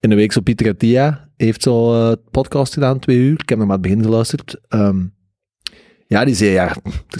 [0.00, 3.58] in de week zo Pieter Attia heeft zo eh, podcast gedaan, twee uur, ik heb
[3.58, 4.60] hem aan het begin geluisterd.
[4.68, 5.04] Ehm,
[6.06, 6.76] ja, die zei, ja,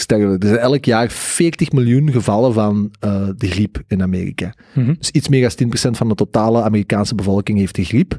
[0.07, 2.92] er er zijn elk jaar 40 miljoen gevallen van
[3.36, 4.55] de griep in Amerika.
[4.74, 4.94] Mhm.
[4.98, 8.18] Dus iets meer dan 10% van de totale Amerikaanse bevolking heeft de griep.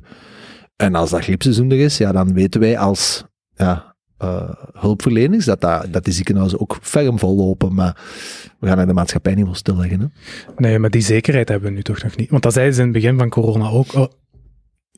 [0.75, 3.23] En als dat griepseizoen er is, ja, dan weten wij als
[3.55, 3.92] ja,
[4.23, 7.73] eh, hulpverleners dat, dat, die ziekenhuizen ook ferm vollopen.
[7.73, 7.97] Maar
[8.59, 10.13] we gaan er de maatschappij niet voor stilleggen.
[10.57, 12.29] Nee, maar die zekerheid hebben we nu toch nog niet.
[12.29, 13.93] Want dat zeiden ze in het begin van corona ook.
[13.93, 14.11] Oh,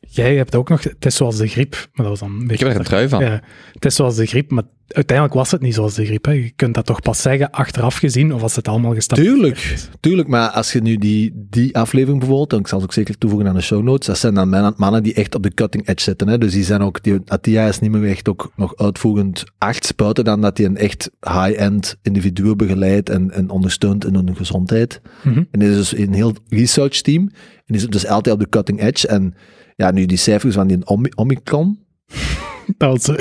[0.07, 0.83] jij hebt ook nog...
[0.83, 1.71] Het is zoals de griep.
[1.71, 3.23] Maar dat was dan een Ik heb er een trui van.
[3.23, 3.41] Ja,
[3.73, 6.25] het is zoals de griep, maar uiteindelijk was het niet zoals de griep.
[6.25, 6.31] Hè.
[6.31, 10.27] Je kunt dat toch pas zeggen achteraf gezien, of als het allemaal gestapt Tuurlijk, tuurlijk.
[10.27, 13.47] Maar als je nu die, die aflevering bijvoorbeeld, en ik zal het ook zeker toevoegen
[13.47, 16.27] aan de show notes, dat zijn dan mannen, die echt op de cutting edge zitten.
[16.27, 16.37] Hè?
[16.37, 20.23] Dus die zijn ook, die, Attia is niet meer echt ook nog uitvoerend acht spuiten
[20.23, 25.01] dan dat hij een echt high-end individu begeleidt en, en ondersteunt in hun gezondheid.
[25.23, 25.43] Mhm.
[25.51, 27.21] En dit is dus een heel research team.
[27.55, 29.07] En die zit dus altijd op de cutting edge.
[29.07, 29.33] En
[29.75, 31.85] ja, nu die cijfers van die Omi- Omicron.
[32.77, 33.17] Dat was,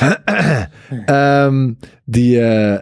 [1.06, 1.72] Ehm,
[2.04, 2.78] die, eh,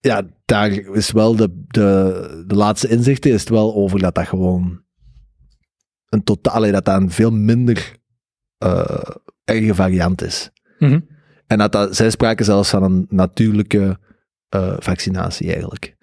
[0.00, 4.26] ja, daar is wel de, de, de laatste inzichten is het wel over dat dat
[4.26, 4.82] gewoon
[6.08, 7.96] een totale, dat dat een veel minder
[8.58, 9.10] eh
[9.44, 10.50] erge variant is.
[10.78, 11.00] Mhm.
[11.46, 13.98] En dat, dat zij spraken zelfs van een natuurlijke
[14.48, 15.93] eh, vaccinatie eigenlijk.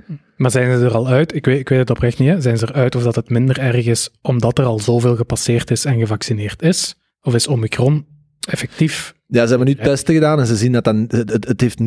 [0.42, 1.36] Maar zijn ze er al uit?
[1.36, 2.30] Ik weet, ik weet het oprecht niet.
[2.30, 2.42] Hè.
[2.42, 5.86] Zijn ze eruit of dat het minder erg is omdat er al zoveel gepasseerd is
[5.86, 6.96] en gevaccineerd is?
[7.22, 8.06] Of is Omicron
[8.50, 9.14] effectief?
[9.28, 11.80] Ja, ze hebben nu testen gedaan en ze zien dat dan, het, heeft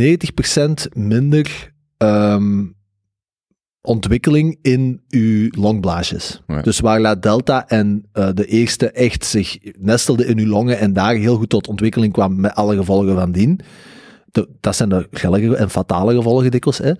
[0.92, 2.64] 90% minder ehm,
[3.80, 6.42] ontwikkeling in uw longblaasjes.
[6.46, 6.62] Ja.
[6.62, 10.92] Dus waar La Delta en eh, de eerste echt zich nestelde in uw longen en
[10.92, 13.60] daar heel goed tot ontwikkeling kwam met alle gevolgen van dien.
[14.24, 16.78] De- dat zijn de grillige en fatale gevolgen dikwijls.
[16.78, 16.92] Hè.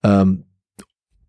[0.00, 0.32] Ehm,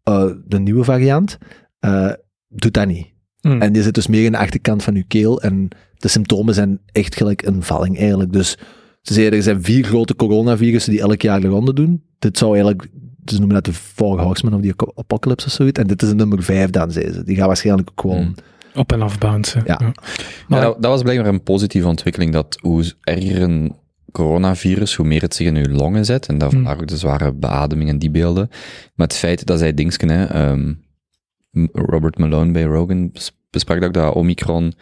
[0.04, 1.38] eh, de nieuwe variant
[1.80, 2.12] eh,
[2.48, 3.08] doet dat niet.
[3.40, 3.62] Hmm.
[3.62, 5.42] En die zit dus meer in de achterkant van uw keel.
[5.42, 8.34] En de symptomen zijn echt gelijk een valling eigenlijk.
[8.34, 8.58] Dus
[9.02, 12.04] ze zeiden, er zijn vier grote coronavirussen die elk jaar de ronde doen.
[12.20, 12.88] Dit zou eigenlijk,
[13.26, 15.80] ze noemen dat de Four Horsemen of die Apocalypse of zoiets.
[15.80, 17.24] En dit is een nummer vijf dan, zeiden ze.
[17.24, 18.24] Die gaan waarschijnlijk ook gewoon...
[18.24, 18.36] Hmm.
[18.76, 19.62] Op- en afbouncen.
[19.66, 19.80] Ja.
[20.48, 23.76] Maar dat, dat was blijkbaar een positieve ontwikkeling, dat hoe erger een
[24.12, 26.68] coronavirus, hoe meer het zich in uw longen zet, en daar Hmm.
[26.68, 28.48] ook de zware beademing en die beelden.
[28.96, 30.74] Maar het feit dat zij Dingsken, hè, ehm,
[31.72, 34.74] Robert Malone bij Rogan bes- besprak dat ook, dat Omicron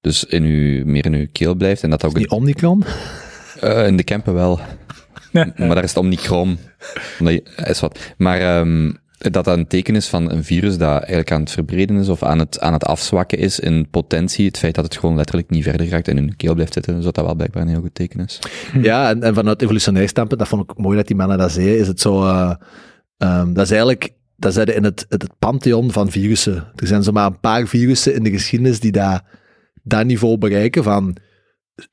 [0.00, 2.84] dus in uw, meer in uw keel blijft, en dat ook Die Omicron?
[3.60, 4.60] eh, in de campen wel.
[5.32, 6.58] Maar daar is het Omicron.
[7.64, 7.98] Is wat.
[8.16, 8.92] Maar ehm,
[9.30, 12.22] dat dat een teken is van een virus dat eigenlijk aan het verbreden is of
[12.22, 14.46] aan het, aan het afzwakken is in potentie.
[14.46, 16.94] Het feit dat het gewoon letterlijk niet verder raakt en in de keel blijft zitten,
[16.94, 18.38] dus dat dat wel blijkbaar een heel goed teken is.
[18.82, 21.78] Ja, en, en vanuit evolutionair standpunt, dat vond ik mooi dat die mannen dat zeiden,
[21.78, 22.22] is het zo...
[22.24, 22.54] eh,
[23.16, 24.10] ehm, dat is eigenlijk...
[24.36, 26.54] Dat zeiden in het, het, het pantheon van virussen.
[26.76, 29.22] Er zijn zomaar een paar virussen in de geschiedenis die dat,
[29.82, 31.16] dat niveau bereiken van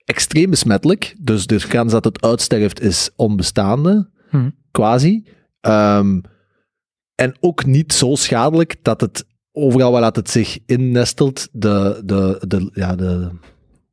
[0.06, 1.16] extreem besmettelijk.
[1.20, 4.50] Dus de kans dat het uitsterft is onbestaande, Hm.
[4.72, 5.24] quasi.
[5.62, 6.20] Ehm,
[7.20, 12.70] en ook niet zo schadelijk dat het overal waar het zich innestelt, de, de, de,
[12.74, 13.30] ja, de,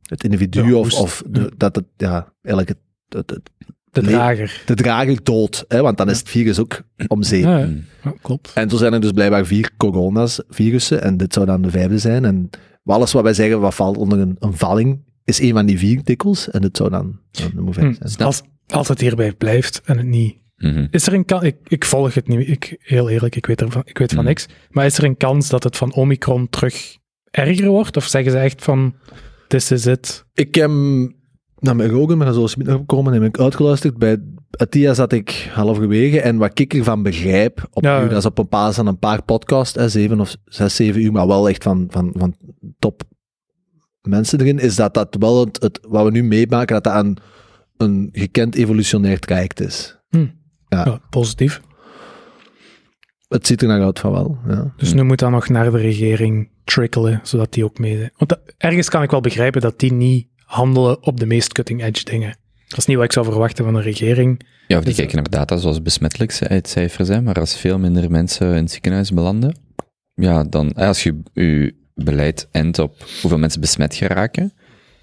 [0.02, 3.50] het individu De of, of de, dat het, ja, eigenlijk het, het, het-
[3.90, 4.62] De drager.
[4.66, 7.44] de drager dood, hè, want dan is het virus ook om zeep.
[7.44, 7.64] Ja, ja.
[7.64, 7.84] Hmm.
[8.04, 8.50] Ja, klopt.
[8.54, 11.98] En zo zijn er dus blijkbaar vier corona's, virussen, en dit zou dan de vijfde
[11.98, 12.24] zijn.
[12.24, 12.50] En
[12.84, 16.04] alles wat wij zeggen, wat valt onder een, een valling, is een van die vier
[16.04, 18.06] dikwijls, en dit zou dan, dan nummer vijf Hm.
[18.08, 18.26] zijn.
[18.26, 20.36] Als- Als het hierbij blijft en het niet...
[20.56, 20.86] Mhm.
[20.90, 21.42] Is er een kans...
[21.42, 24.28] Ik, ik volg het niet, ik, heel eerlijk, ik weet, ervan, ik weet van Mhm.
[24.28, 24.46] niks.
[24.70, 26.96] Maar is er een kans dat het van Omicron terug
[27.30, 27.96] erger wordt?
[27.96, 28.94] Of zeggen ze echt van,
[29.48, 30.24] this is it?
[30.34, 30.70] Ik heb
[31.58, 33.96] naar mijn ogen, maar zoals ik nog gekomen en heb ik uitgeluisterd.
[33.98, 34.18] Bij
[34.50, 38.02] Atia zat ik half gewegen en wat ik ervan begrijp, op Ja.
[38.02, 41.02] nu, dat is op een basis van een paar podcasts, hè, zeven of zes, zeven
[41.02, 42.36] uur, maar wel echt van, van, van
[42.78, 43.02] top
[44.02, 47.16] mensen erin, is dat dat wel het, het wat we nu meemaken, dat dat een,
[47.76, 49.95] een gekend evolutionair traject is.
[50.68, 50.74] Hm.
[50.74, 50.84] Ja.
[50.84, 51.60] Ja, positief.
[53.28, 54.38] Het ziet er naar uit van wel.
[54.48, 54.72] Ja.
[54.76, 57.98] Dus nu moet dat nog naar de regering trickelen, zodat die ook mee...
[58.16, 62.04] Want dat- ergens kan ik wel begrijpen dat die niet handelen op de meest cutting-edge
[62.04, 62.36] dingen.
[62.68, 64.40] Dat is niet wat ik zou verwachten van een regering.
[64.68, 68.46] Ja, of die Dus, kijken naar data zoals besmettelijkheidscijfers, hè, maar als veel minder mensen
[68.48, 69.56] in het ziekenhuis belanden,
[70.14, 74.52] ja, dan, eh, als je je beleid endt op hoeveel mensen besmet geraken,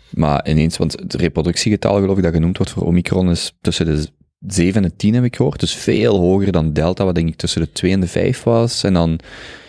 [0.10, 4.08] maar ineens, want het reproductiegetal, geloof ik, dat genoemd wordt voor Omicron, is tussen de
[4.48, 7.36] 7 en de 10, heb ik gehoord, dus veel hoger dan Delta, wat denk ik
[7.36, 9.22] tussen de 2 en de 5 was, en dan, Het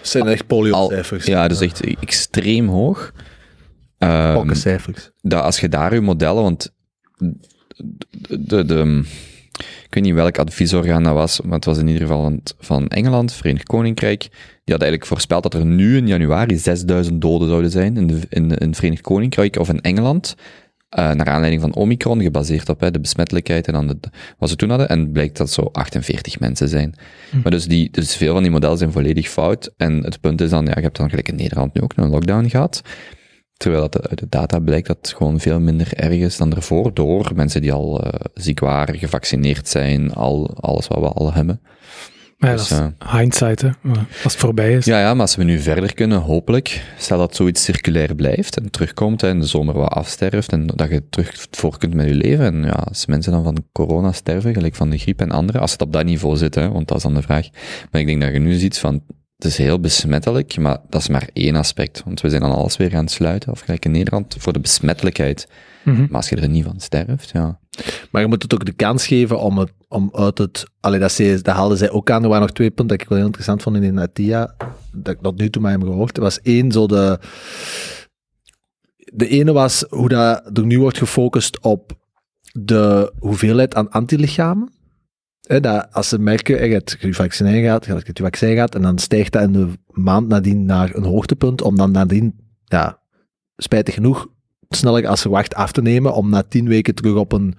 [0.08, 1.24] zijn echt polio-cijfers.
[1.26, 3.12] ja, dus echt extreem hoog.
[3.98, 5.10] Ehm, Pokkencijfers.
[5.20, 6.72] dat als je daar je modellen, want
[7.16, 9.02] de, de, de-
[9.88, 12.88] ik weet niet welk adviesorgaan dat was, maar het was in ieder geval van, van
[12.88, 14.20] Engeland, Verenigd Koninkrijk,
[14.64, 18.18] die had eigenlijk voorspeld dat er nu in januari 6000 doden zouden zijn in, de,
[18.28, 20.34] in, in het Verenigd Koninkrijk of in Engeland,
[20.94, 23.96] eh, naar aanleiding van Omicron, gebaseerd op hè, de besmettelijkheid en dan de,
[24.38, 26.94] wat ze toen hadden, en blijkt dat zo 48 mensen zijn.
[27.42, 30.50] Maar dus, die, dus veel van die modellen zijn volledig fout, en het punt is
[30.50, 32.82] dan, ja, je hebt dan gelijk in Nederland nu ook een lockdown gehad,
[33.56, 36.94] Terwijl dat uit de data blijkt dat het gewoon veel minder erg is dan ervoor,
[36.94, 41.60] door mensen die al eh, ziek waren, gevaccineerd zijn, al, alles wat we al hebben.
[42.44, 43.68] Ja, Dus, dat is hindsight, hè.
[44.22, 44.84] Als het voorbij is.
[44.84, 48.70] Ja, ja, maar als we nu verder kunnen, hopelijk, stel dat zoiets circulair blijft en
[48.70, 52.14] terugkomt hè, en de zomer wat afsterft en dat je terug voor kunt met je
[52.14, 52.44] leven.
[52.44, 55.72] En ja, als mensen dan van corona sterven, gelijk van de griep en andere, als
[55.72, 57.48] het op dat niveau zit, hè, want dat is dan de vraag.
[57.90, 59.02] Maar ik denk dat je nu ziet van,
[59.36, 62.02] het is heel besmettelijk, maar dat is maar één aspect.
[62.04, 65.48] Want we zijn dan alles weer gaan sluiten, of gelijk in Nederland, voor de besmettelijkheid.
[65.84, 66.00] Mhm.
[66.00, 67.58] Maar als je er niet van sterft, ja.
[68.10, 70.64] Maar je moet het ook de kans geven om, het, om uit het...
[70.80, 72.22] Allee, dat, zei, dat haalden zij ook aan.
[72.22, 74.54] Er waren nog twee punten dat ik wel heel interessant vond in Natia.
[74.92, 76.16] Dat ik tot nu toe met hem gehoord.
[76.16, 77.18] Er was één, zo de...
[78.96, 81.92] De ene was hoe dat er nu wordt gefocust op
[82.52, 84.73] de hoeveelheid aan antilichamen.
[85.46, 88.98] Dat als ze merken, je hebt je vaccin gaat, je je vaccin gaat, en dan
[88.98, 92.34] stijgt dat in de maand nadien naar een hoogtepunt, om dan nadien,
[92.64, 92.98] ja,
[93.56, 94.28] spijtig genoeg,
[94.68, 97.54] sneller als verwacht af te nemen, om na tien weken terug op een,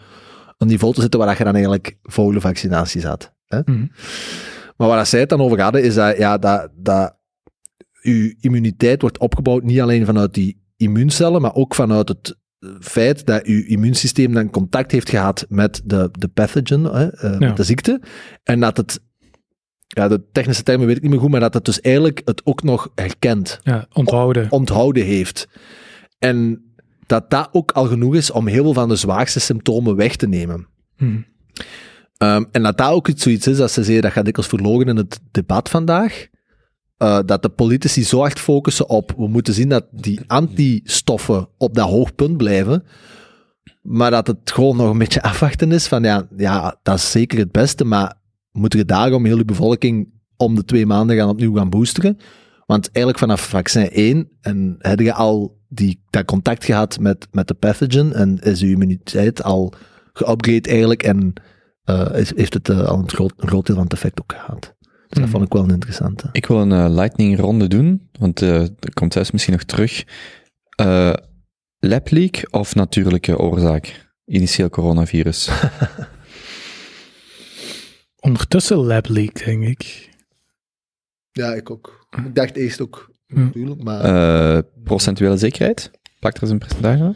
[0.58, 3.34] een niveau te zitten waar je dan eigenlijk voor de vaccinatie zat.
[3.46, 3.60] Hè?
[3.66, 3.86] Mhm.
[4.78, 7.16] Maar waar zij het dan over hadden, is dat, ja, dat, dat
[8.02, 12.38] uw immuniteit wordt opgebouwd niet alleen vanuit die immuuncellen, maar ook vanuit het
[12.80, 17.52] feit dat uw immuunsysteem dan contact heeft gehad met de, de pathogen, hè, eh, Ja.
[17.52, 18.02] de ziekte.
[18.44, 19.00] En dat het,
[19.88, 22.42] ja, de technische termen weet ik niet meer goed, maar dat het dus eigenlijk het
[22.46, 24.52] ook nog herkent Ja, onthouden.
[24.52, 25.48] onthouden heeft.
[26.20, 26.64] En
[27.06, 30.28] dat dat ook al genoeg is om heel veel van de zwaarste symptomen weg te
[30.28, 30.68] nemen.
[30.98, 31.18] Mhm.
[32.18, 34.88] Ehm, en dat dat ook iets zoiets is, dat ze zeggen, dat gaat dikwijls verloren
[34.88, 36.28] in het debat vandaag.
[36.98, 41.76] Eh, dat de politici zo hard focussen op, we moeten zien dat die antistoffen op
[41.76, 42.84] dat hoogpunt blijven.
[43.82, 47.38] Maar dat het gewoon nog een beetje afwachten is van, ja, ja dat is zeker
[47.38, 48.14] het beste, maar
[48.52, 52.18] moeten we daarom heel de bevolking om de twee maanden gaan opnieuw gaan boosteren?
[52.66, 57.48] Want eigenlijk vanaf vaccin 1 en heb je al die, dat contact gehad met, met
[57.48, 59.74] de pathogen en is je immuniteit al
[60.14, 61.34] geupgrade eigenlijk en
[61.84, 64.76] eh, is, heeft het eh, al een groot, groot deel van het effect ook gehad.
[65.08, 65.30] Dus dat Mhm.
[65.32, 66.30] vond ik wel een interessante.
[66.32, 70.04] Ik wil een eh, lightning ronde doen, want eh er komt thuis misschien nog terug.
[70.76, 71.14] Eh
[71.80, 74.10] lab leak of natuurlijke oorzaak?
[74.26, 75.50] Initieel coronavirus.
[78.20, 80.10] Ondertussen lab leak, denk ik.
[81.32, 82.08] Ja, ik ook.
[82.26, 84.02] Ik dacht eerst ook, natuurlijk, maar...
[84.58, 85.92] Eh procentuele zekerheid?
[86.20, 87.16] Plakt er eens een percentage aan?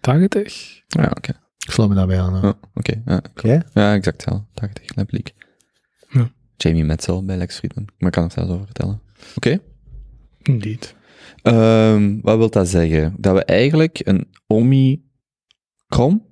[0.00, 0.82] 80?
[0.86, 1.30] Ja, oké.
[1.66, 2.40] ik sluit me daarbij aan.
[2.42, 3.02] Ja, oké.
[3.04, 3.62] Ja, Oké.
[3.74, 4.46] ja, exact wel.
[4.54, 5.32] 80 lab leak.
[6.58, 6.70] Ja.
[6.70, 7.84] Jamie Metzel bij Lex Friedman.
[7.98, 9.00] Maar ik kan er zelfs over vertellen.
[9.36, 9.58] Oké.
[10.42, 10.94] Indeed.
[11.42, 13.14] Ehm, wat wil dat zeggen?
[13.18, 16.22] Dat we eigenlijk een Omicron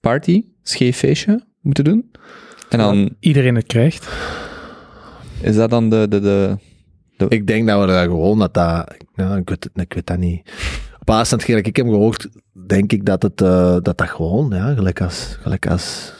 [0.00, 2.10] party, scheef feestje, moeten doen?
[2.68, 4.08] En dan Iedereen het krijgt.
[5.40, 6.20] is dat dan de, de,
[7.16, 8.94] de Ik denk dat we daar gewoon dat dat...
[9.14, 10.50] Ja, ik, weet, ik weet dat niet.
[11.00, 12.28] Op basis van hetgeen dat ik heb gehoord,
[12.66, 16.12] denk ik dat het, eh, dat, dat gewoon, ja, gelijk als, gelijk als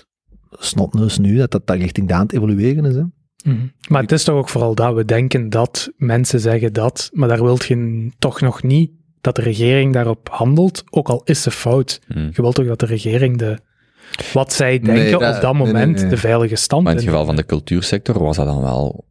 [0.50, 2.94] snotneus nu, dat dat, dat richting daar aan het evolueren is.
[2.94, 3.02] Hè?
[3.45, 3.57] Mhm.
[3.89, 7.43] Maar het is toch ook vooral dat we denken dat mensen zeggen dat, maar daar
[7.43, 12.01] wilt je toch nog niet dat de regering daarop handelt, ook al is ze fout.
[12.07, 12.30] Hmm.
[12.32, 13.59] Je wilt toch dat de regering de
[14.32, 16.11] wat zij denken Nee, dat- op dat nee, moment nee.
[16.11, 19.07] de veilige stand Maar in het geval van de cultuursector was dat dan wel...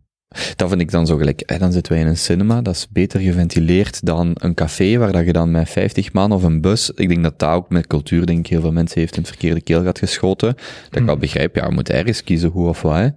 [0.56, 2.88] Dat vind ik dan zo gelijk, hè, dan zitten wij in een cinema, dat is
[2.90, 6.90] beter geventileerd dan een café, waar dat je dan met 50 man of een bus,
[6.90, 9.30] ik denk dat dat ook met cultuur, denk ik, heel veel mensen heeft in het
[9.30, 10.56] verkeerde keel gehad geschoten.
[10.90, 13.08] Dat ik wel begrijp, ja, we moeten ergens kiezen hoe of wat, hè.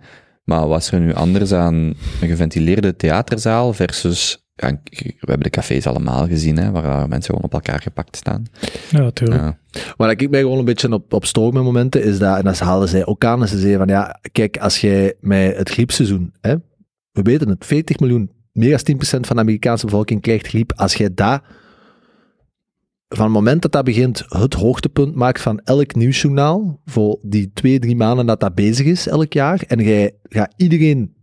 [0.51, 5.51] Maar wat is er nu anders aan een geventileerde theaterzaal versus, ja, we hebben de
[5.51, 8.47] cafés allemaal gezien, hè, waar daar mensen gewoon op elkaar gepakt staan.
[8.91, 9.41] Ja, natuurlijk.
[9.41, 9.59] Ja.
[9.97, 12.59] Waar ik mij gewoon een beetje op, op stoor met momenten, is dat, en dat
[12.59, 16.33] haalden zij ook aan, en ze zeiden van, ja, kijk, als jij met het griepseizoen,
[16.41, 16.55] hè,
[17.13, 20.95] we weten het, 40 miljoen, meer dan 10% van de Amerikaanse bevolking krijgt griep, als
[20.95, 21.43] jij dat,
[23.17, 27.79] van het moment dat dat begint, het hoogtepunt maakt van elk nieuwsjournaal, voor die twee,
[27.79, 31.15] drie maanden dat dat bezig is, elk jaar, en jij gaat iedereen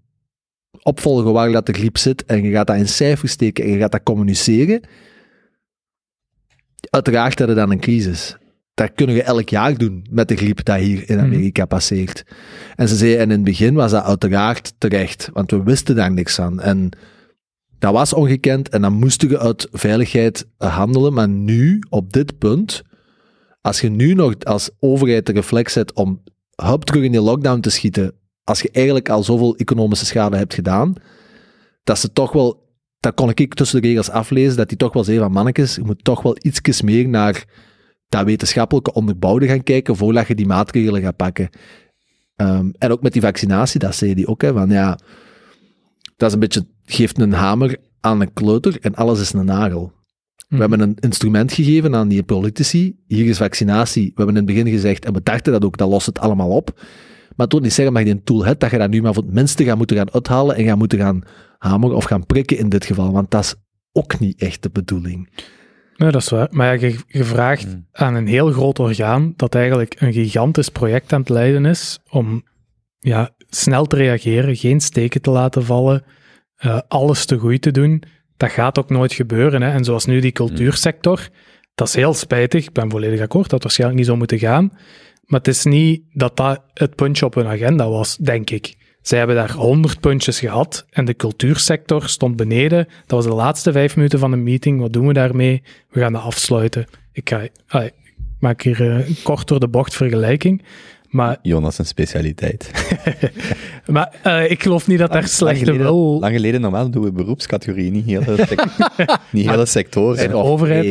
[0.82, 3.78] opvolgen waar dat de griep zit, en je gaat dat in cijfers steken, en je
[3.78, 4.82] gaat dat communiceren,
[6.90, 8.38] uiteraard hebben we dan een crisis.
[8.74, 12.26] Dat kunnen we elk jaar doen met de griep dat hier in Amerika passeert.
[12.76, 16.12] En ze zei, en in het begin was dat uiteraard terecht, want we wisten daar
[16.12, 16.60] niks van.
[16.60, 16.90] En
[17.80, 21.14] dat was ongekend en dan moesten we uit veiligheid handelen.
[21.14, 22.84] Maar nu, op dit punt,
[23.62, 26.24] als je nu nog als overheid de reflex zet om
[26.56, 28.14] hup terug in die lockdown te schieten,
[28.44, 30.94] als je eigenlijk al zoveel economische schade hebt gedaan,
[31.84, 32.66] dat ze toch wel,
[33.00, 35.84] dat kon ik tussen de regels aflezen, dat die toch wel zei van mannetjes, je
[35.84, 37.46] moet toch wel ietsjes meer naar
[38.10, 41.50] dat wetenschappelijke onderbouwde gaan kijken voordat je die maatregelen gaat pakken.
[42.36, 45.00] Ehm, en ook met die vaccinatie, dat zei die ook, hè, van ja,
[46.16, 49.96] dat is een beetje, geeft een hamer aan een kleuter en alles is een nagel.
[50.48, 52.96] We hebben een instrument gegeven aan die politici.
[53.08, 54.04] Hier is vaccinatie.
[54.04, 56.50] We hebben in het begin gezegd, en we dachten dat ook, dat lost het allemaal
[56.50, 56.72] op.
[57.36, 59.14] Maar het wil niet zeggen dat je een tool hebt, dat je dat nu maar
[59.14, 61.22] voor het minste gaat moeten gaan uithalen en gaat moeten gaan
[61.58, 63.12] hameren of gaan prikken in dit geval.
[63.12, 63.56] Want dat is
[63.92, 65.30] ook niet echt de bedoeling.
[65.96, 66.48] Ja, dat is waar.
[66.52, 67.88] Maar ja, je, vraagt Hmm.
[67.92, 72.44] aan een heel groot orgaan dat eigenlijk een gigantisch project aan het leiden is om
[73.00, 76.04] ja, snel te reageren, geen steken te laten vallen,
[76.58, 78.04] eh, alles te goed te doen.
[78.38, 79.62] Dat gaat ook nooit gebeuren.
[79.62, 79.72] Hè.
[79.72, 81.30] En zoals nu die cultuursector,
[81.76, 82.66] dat is heel spijtig.
[82.66, 84.72] Ik ben volledig akkoord dat het waarschijnlijk niet zo moeten gaan.
[85.26, 88.76] Maar het is niet dat dat het puntje op hun agenda was, denk ik.
[89.02, 92.86] Zij hebben daar honderd puntjes gehad en de cultuursector stond beneden.
[92.86, 94.80] Dat was de laatste vijf minuten van de meeting.
[94.80, 95.64] Wat doen we daarmee?
[95.90, 96.86] We gaan dat afsluiten.
[97.12, 97.40] Ik, ga,
[97.82, 97.94] ik
[98.40, 100.64] maak hier eh, een kort door de bocht vergelijking.
[101.10, 102.72] Maar, Jonas, een specialiteit.
[103.86, 106.20] maar eh, ik geloof niet dat daar slechte lang geleden, wil...
[106.20, 108.66] lang geleden normaal doen we beroepscategorie, niet hele, sec-
[109.32, 110.18] niet hele sectoren.
[110.30, 110.86] de overheid.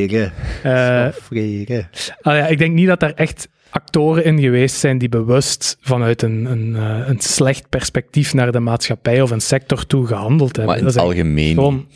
[2.21, 6.23] Ah ja, ik denk niet dat daar echt actoren in geweest zijn die bewust vanuit
[6.23, 10.67] een, een, eh, een slecht perspectief naar de maatschappij of een sector toe gehandeld hebben.
[10.67, 11.87] Maar in het algemeen, gewoon-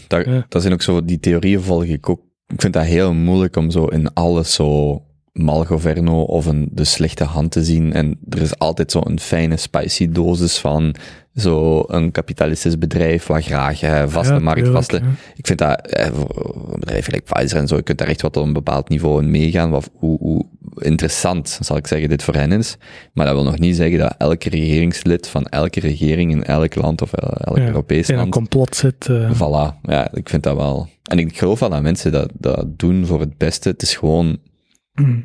[0.48, 2.20] dat zijn ook zo, die theorieën volg ik ook.
[2.46, 5.02] Ik vind dat heel moeilijk om zo in alles zo
[5.32, 7.92] malgoverno of een, de slechte hand te zien.
[7.92, 10.94] En er is altijd zo een fijne spicy dosis van
[11.34, 14.96] zo een kapitalistisch bedrijf wat graag eh, vaste Ja, markt, tuurlijk, vaste...
[15.04, 15.10] ja.
[15.36, 18.22] Ik vind dat, eh, voor een bedrijf gelijk Pfizer en zo, je kunt daar echt
[18.22, 20.46] wat op een bepaald niveau in meegaan, wat, hoe, hoe
[20.78, 22.76] interessant, zal ik zeggen, dit voor hen is.
[23.12, 27.02] Maar dat wil nog niet zeggen dat elke regeringslid van elke regering in elk land
[27.02, 29.06] of el- elk Ja, Europees in een land complot zit.
[29.08, 30.88] eh, Voilà, ja, ik vind dat wel.
[31.02, 33.68] En ik geloof wel dat mensen dat, dat doen voor het beste.
[33.68, 34.38] Het is gewoon.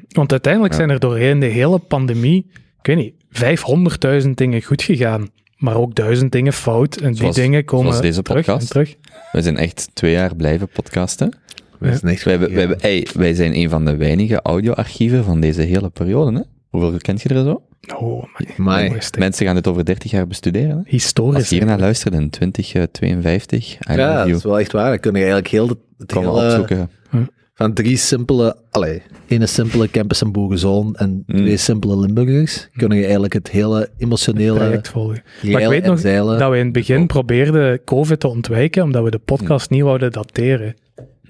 [0.10, 0.80] Want uiteindelijk Ja.
[0.80, 2.46] zijn er doorheen de hele pandemie,
[2.82, 5.28] ik weet niet, 500.000 dingen goed gegaan.
[5.58, 6.96] Maar ook duizend dingen fout.
[6.98, 8.62] En die dingen komen zoals deze terug podcast.
[8.62, 8.96] en terug.
[9.32, 11.38] wij zijn echt twee jaar blijven podcasten.
[11.82, 15.90] Is niks Wij, hebben, wij, wij zijn een van de weinige audioarchieven van deze hele
[15.90, 16.38] periode.
[16.38, 16.42] Hè?
[16.70, 17.62] Hoeveel kent je er zo?
[17.98, 18.24] Oh,
[18.58, 19.20] mooiste.
[19.20, 20.70] Mensen gaan dit over 30 jaar bestuderen.
[20.70, 20.76] Hè?
[20.76, 21.50] Als Historisch.
[21.50, 24.90] je hiernaar luistert in 2052, I Ja, dat is wel echt waar.
[24.90, 26.90] Dan kun je eigenlijk heel het, het Kom hele- opzoeken.
[27.58, 31.36] Van drie simpele, allee, ene simpele campus en boerenzoon en Mm.
[31.38, 35.24] twee simpele Limburgers, kun je eigenlijk het hele emotionele traject volgen.
[35.44, 36.40] Maar ik weet nog zeilen.
[36.40, 40.12] dat we in het begin probeerden COVID te ontwijken, omdat we de podcast niet wouden
[40.12, 40.76] dateren.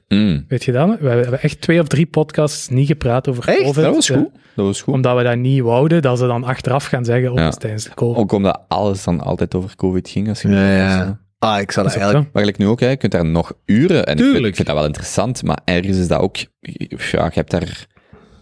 [0.07, 0.45] Mm.
[0.47, 0.99] Weet je dat?
[0.99, 3.57] We hebben echt twee of drie podcasts niet gepraat over Echt?
[3.61, 3.83] COVID.
[3.83, 4.29] Dat was goed.
[4.55, 4.93] Dat was goed.
[4.93, 7.49] Omdat we dat niet wouden, dat ze dan achteraf gaan zeggen, oh, Ja.
[7.49, 8.17] tijdens de COVID.
[8.17, 10.29] Ook omdat alles dan altijd over COVID ging.
[10.29, 11.19] Als je Ja, ja.
[11.45, 12.33] Ah, ik zou dat eigenlijk...
[12.33, 14.47] Maar gelijk nu ook, hè, je kunt daar nog uren, en ik vind, Tuurlijk.
[14.47, 17.87] ik vind dat wel interessant, maar ergens is dat ook, ja, je hebt daar,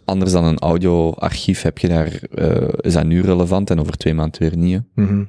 [0.06, 4.14] anders dan een audioarchief, heb je daar, eh, is dat nu relevant en over twee
[4.14, 4.82] maanden weer niet.
[4.96, 5.24] Mhm.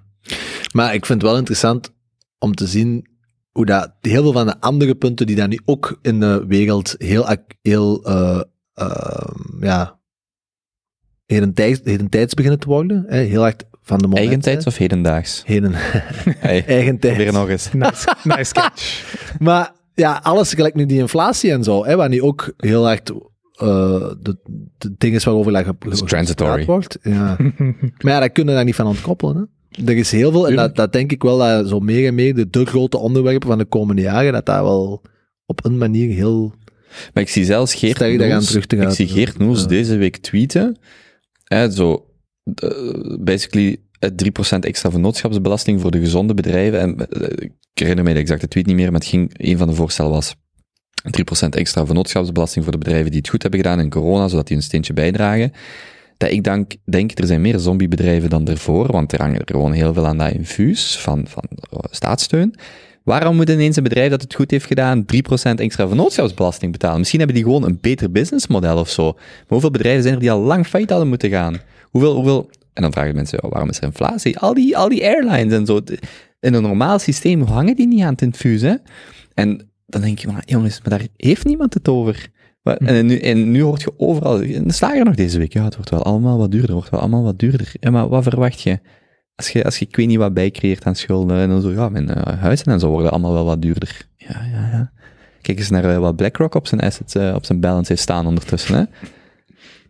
[0.72, 1.92] Maar ik vind het wel interessant
[2.38, 3.06] om te zien
[3.50, 6.94] hoe dat heel veel van de andere punten die daar nu ook in de wereld
[6.98, 8.40] heel, heel eh,
[8.74, 9.98] eh, ja,
[11.26, 13.04] hedentijds, hedentijds beginnen te worden.
[13.08, 13.18] Hè?
[13.18, 13.56] Heel erg
[13.86, 14.24] van de moment.
[14.26, 14.70] Eigentijds hè.
[14.70, 15.42] of hedendaags?
[15.46, 15.72] Heden,
[16.38, 17.16] Hey, eigentijds.
[17.16, 17.72] weer nog eens.
[17.72, 19.02] Nice, nice catch.
[19.38, 23.00] Maar ja, alles gelijk nu die inflatie en zo, hè, waar nu ook heel erg
[23.00, 24.36] eh, de,
[24.98, 26.50] de waarover ge- is ge- transitory.
[26.50, 26.98] gepraat wordt.
[27.02, 27.36] Ja.
[28.02, 29.36] maar ja, dat kunnen we daar niet van ontkoppelen.
[29.36, 29.84] Hè.
[29.86, 32.34] Er is heel veel, en dat, dat denk ik wel, dat zo meer en meer
[32.34, 35.02] de, de grote onderwerpen van de komende jaren, dat dat wel
[35.46, 36.54] op een manier heel...
[37.14, 38.92] Maar ik zie zelfs Geert je Noels, terug te ik gaan.
[38.92, 39.66] zie Geert Noels Ja.
[39.66, 40.78] deze week tweeten,
[41.44, 42.06] hè, zo,
[42.54, 44.24] eh, basically, het
[44.54, 48.66] 3% extra vennootschapsbelasting voor de gezonde bedrijven, en eh, ik herinner mij de exacte tweet
[48.66, 50.34] niet meer, maar het ging, een van de voorstellen was
[51.44, 54.56] 3% extra vennootschapsbelasting voor de bedrijven die het goed hebben gedaan in corona, zodat die
[54.56, 55.52] een steentje bijdragen.
[56.16, 59.72] Dat ik denk, denk, er zijn meer zombiebedrijven dan ervoor, want er hangen er gewoon
[59.72, 62.54] heel veel aan dat infuus van, van eh, staatssteun.
[63.02, 65.06] Waarom moet ineens een bedrijf dat het goed heeft gedaan 3%
[65.54, 66.98] extra vennootschapsbelasting betalen?
[66.98, 69.12] Misschien hebben die gewoon een beter businessmodel of zo.
[69.12, 71.60] Maar hoeveel bedrijven zijn er die al lang failliet hadden moeten gaan?
[71.94, 72.50] Hoeveel, hoeveel...
[72.72, 74.38] En dan vragen mensen, ja, waarom is er inflatie?
[74.38, 75.80] Al die, al die airlines en zo.
[76.40, 78.74] In een normaal systeem hangen die niet aan het infuus, hè?
[79.34, 82.28] En dan denk je, maar jongens, maar daar heeft niemand het over.
[82.62, 85.74] Maar- En nu, en nu hoort je overal, de slager nog deze week, ja, het
[85.74, 87.72] wordt wel allemaal wat duurder, wordt wel allemaal wat duurder.
[87.80, 88.78] Ja, maar wat verwacht je?
[89.34, 91.88] Als je, als je ik weet niet wat bijcreëert aan schulden, en dan zo, ja,
[91.88, 94.08] mijn eh, huizen en zo worden allemaal wel wat duurder.
[94.16, 94.92] Ja, ja, ja.
[95.40, 98.26] Kijk eens naar eh, wat BlackRock op zijn assets, eh, op zijn balance heeft staan
[98.26, 98.80] ondertussen, hè.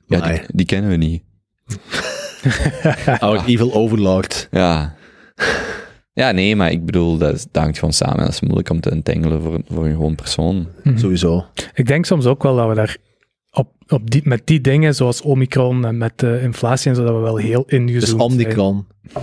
[0.07, 1.22] Ja, die, die kennen we niet.
[3.20, 4.48] Our evil overlord.
[4.50, 4.94] Ja.
[6.12, 8.18] Ja, nee, maar ik bedoel, dat, is, dat hangt gewoon samen.
[8.18, 10.68] Dat is moeilijk om te entangelen voor, een- voor een gewoon persoon.
[10.94, 11.44] Sowieso.
[11.74, 12.96] Ik denk soms ook wel dat we daar
[13.50, 17.14] op, op die, met die dingen, zoals Omicron en met de inflatie en zo, dat
[17.14, 18.20] we wel heel ingezoomd Dus zijn.
[18.20, 18.86] Omicron.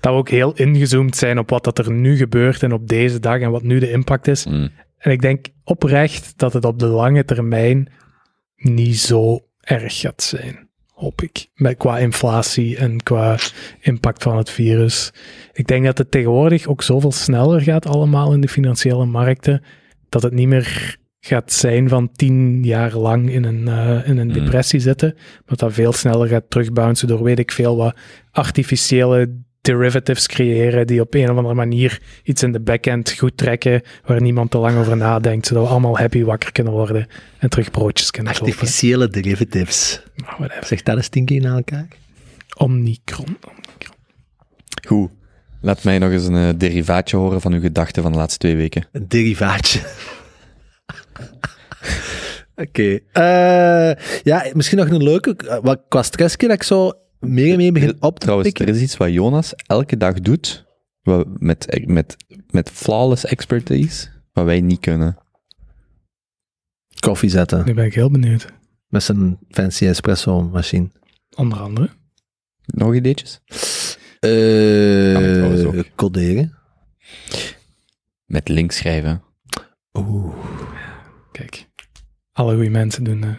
[0.00, 3.20] Dat we ook heel ingezoomd zijn op wat dat er nu gebeurt en op deze
[3.20, 4.46] dag en wat nu de impact is.
[4.46, 4.68] Mm.
[4.98, 7.92] En ik denk oprecht dat het op de lange termijn
[8.56, 10.68] niet zo erg gaat zijn.
[10.94, 11.46] Hoop ik.
[11.54, 13.38] Met, qua inflatie en qua
[13.80, 15.12] impact van het virus.
[15.52, 19.62] Ik denk dat het tegenwoordig ook zoveel sneller gaat allemaal in de financiële markten.
[20.08, 24.26] Dat het niet meer gaat zijn van tien jaar lang in een, eh, in een
[24.26, 24.32] Mm.
[24.32, 25.12] depressie zitten.
[25.14, 27.96] Maar dat dat veel sneller gaat terugbouncen door weet ik veel wat
[28.30, 33.82] artificiële derivatives creëren die op een of andere manier iets in de backend goed trekken
[34.04, 37.06] waar niemand te lang over nadenkt, zodat we allemaal happy wakker kunnen worden
[37.38, 38.46] en terug broodjes kunnen kopen.
[38.48, 40.02] Artificiële derivatives.
[40.16, 40.66] Maar whatever.
[40.66, 41.88] Zeg dat eens tien keer naar elkaar.
[42.56, 43.36] Omnicron.
[43.48, 43.96] Omnicron.
[44.86, 45.10] Goed.
[45.60, 48.56] Laat mij nog eens een eh, derivaatje horen van uw gedachten van de laatste twee
[48.56, 48.86] weken.
[48.92, 49.80] Een derivaatje.
[52.56, 52.98] Oké.
[53.12, 53.92] Eh,
[54.22, 55.36] ja, misschien nog een leuke.
[55.36, 56.92] eh, Wat qua stressje dat ik zo
[57.26, 58.66] meer en meer begin op te Trouwens, pikken.
[58.68, 60.64] er is iets wat Jonas elke dag doet,
[61.02, 62.16] wat, met, met,
[62.50, 65.16] met flawless expertise, wat wij niet kunnen.
[67.00, 67.64] Koffie zetten.
[67.64, 68.46] Nu ben ik heel benieuwd.
[68.88, 70.88] Met zijn fancy espresso machine.
[71.36, 71.88] Onder andere.
[72.64, 73.40] Nog ideetjes?
[74.20, 76.54] Eh coderen.
[78.24, 79.22] Met links schrijven.
[79.92, 80.34] Oeh.
[81.32, 81.66] Kijk.
[82.32, 83.22] Alle goede mensen doen.
[83.24, 83.34] eh.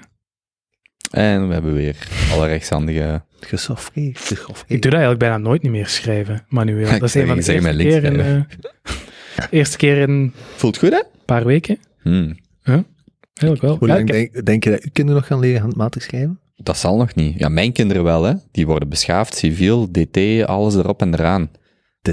[1.11, 3.25] En we hebben weer alle rechtshandige...
[3.45, 4.31] Gesoffreerd.
[4.67, 6.87] Ik doe dat eigenlijk bijna nooit niet meer schrijven, manueel.
[6.93, 7.27] Ik Dat is zeg- een
[7.63, 11.01] van de eerste keer, in, eh, eerste keer in een Voelt goed, hè?
[11.25, 11.77] paar weken.
[12.01, 12.37] Hmm.
[12.63, 13.77] Eigenlijk wel.
[13.77, 16.39] Hoe Ja, lang denk, denk je dat uw kinderen nog gaan leren handmatig schrijven?
[16.55, 17.39] Dat zal nog niet.
[17.39, 18.33] Ja, mijn kinderen wel, hè.
[18.51, 21.49] Die worden beschaafd, civiel, DT, alles erop en eraan.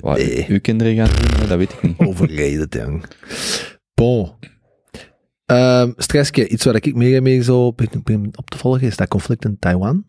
[0.00, 0.18] Wat
[0.48, 1.98] uw kinderen gaan doen, dat weet ik niet.
[2.08, 3.04] Overreden, jong.
[3.94, 4.30] Bon.
[5.46, 7.76] Ehm stressje, iets waar ik meer en meer zo op
[8.50, 10.04] te volgen, is dat conflict in Taiwan.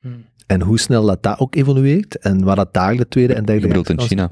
[0.00, 0.24] Hmm.
[0.48, 2.18] En hoe snel dat dat ook evolueert.
[2.18, 3.60] En waar dat daar de tweede en derde...
[3.60, 4.28] Je bedoelt in China?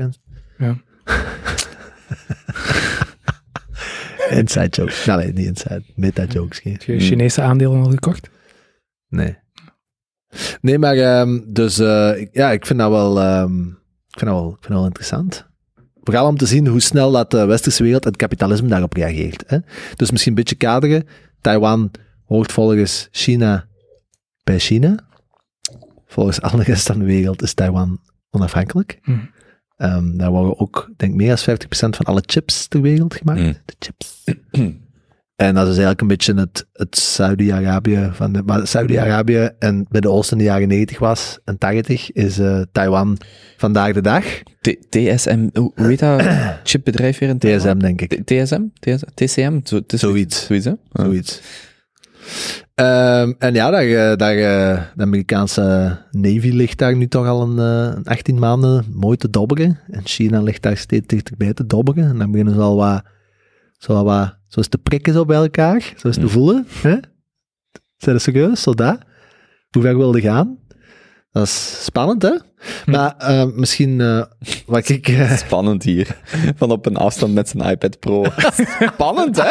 [0.59, 0.77] Ja.
[4.31, 5.05] Inside jokes.
[5.05, 5.83] Nou, nee, niet inside.
[5.95, 6.59] Meta jokes.
[6.59, 6.73] geen.
[6.73, 8.31] Heb je Chinese aandelen al gekocht?
[9.09, 9.37] Nee.
[10.61, 13.61] Nee, maar ehm, dus eh, ik- ja, ik vind dat wel, ehm,
[14.09, 15.47] ik vind dat wel, ik vind dat wel interessant.
[16.03, 19.45] Vooral om te zien hoe snel dat de westerse wereld en het kapitalisme daarop reageert.
[19.47, 19.59] Hè?
[19.97, 21.07] Dus misschien een beetje kaderen.
[21.41, 21.91] Taiwan
[22.25, 23.67] hoort volgens China
[24.45, 25.06] bij China.
[26.17, 28.01] Volgens alle rest van de wereld is Taiwan
[28.31, 28.99] onafhankelijk.
[29.03, 29.13] Hm.
[29.77, 33.41] Ehm, daar worden ook, denk ik, meer dan 50% van alle chips ter wereld gemaakt.
[33.41, 33.53] Hm.
[33.65, 34.25] De chips.
[35.37, 40.39] En dat is eigenlijk een beetje het, het Saudi-Arabië van de, maar Saudi-Arabië en Midden-Oosten
[40.39, 43.19] in de jaren 90 was en 80 is eh, Taiwan
[43.57, 44.25] vandaag de dag.
[44.61, 46.23] T- TSM, hoe heet dat
[46.71, 47.61] chipbedrijf weer in Taiwan?
[47.61, 48.25] TSM denk ik.
[48.25, 48.63] T- TSM?
[48.81, 49.61] TS TCM?
[49.65, 50.47] Zo, Zoiets.
[50.47, 50.73] Zoiets, hè?
[50.93, 51.41] Zoiets.
[52.77, 57.43] Ehm, en ja, daar, eh, daar, eh, de Amerikaanse Navy ligt daar nu toch al
[57.43, 59.79] een, eh, een 18 maanden mooi te dobberen.
[59.91, 62.05] En China ligt daar steeds dichterbij te dobberen.
[62.09, 63.03] En dan beginnen ze al wat,
[63.79, 65.93] zo al wat, zo eens te prikken zo bij elkaar.
[65.97, 66.29] Zo eens te Hm.
[66.29, 66.67] voelen.
[66.83, 66.97] Hè?
[67.97, 68.63] Zijn ze serieus?
[68.63, 68.99] Zo dat?
[69.71, 70.59] Hoe ver wilde gaan?
[71.37, 72.33] Dat is spannend, hè?
[72.87, 74.23] Maar uh, misschien uh,
[74.67, 75.09] wat ik...
[75.09, 75.37] Uh...
[75.37, 76.17] Spannend hier.
[76.57, 78.25] Van op een afstand met zijn iPad Pro.
[78.95, 79.51] Spannend, hè?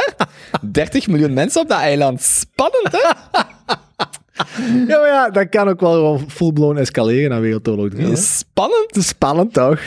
[0.62, 2.22] 30 miljoen mensen op dat eiland.
[2.22, 2.98] Spannend, hè?
[4.88, 8.16] ja, maar ja, dat kan ook wel full-blown escaleren naar Wereldoorlog 3.
[8.16, 8.92] Spannend.
[8.92, 9.82] Spannend, toch?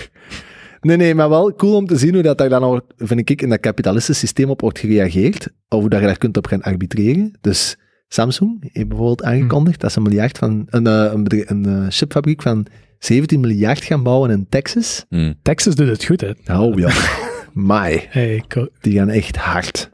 [0.80, 3.48] Nee, nee, maar wel cool om te zien hoe dat daar dan vind ik, in
[3.48, 5.48] dat kapitalistische systeem op wordt gereageerd.
[5.68, 7.32] Of hoe dat je daar kunt op gaan arbitreren.
[7.40, 7.76] Dus
[8.08, 12.42] Samsung heeft bijvoorbeeld aangekondigd dat ze een miljard van, een, eh, een, een, een chipfabriek
[12.42, 12.66] van
[12.98, 15.04] 17 miljard gaan bouwen in Texas.
[15.08, 15.34] Hmm.
[15.42, 16.58] Texas doet het goed, hè?
[16.58, 16.92] Oh ja.
[17.52, 18.06] My.
[18.10, 18.44] Hey,
[18.80, 19.90] die gaan echt hard.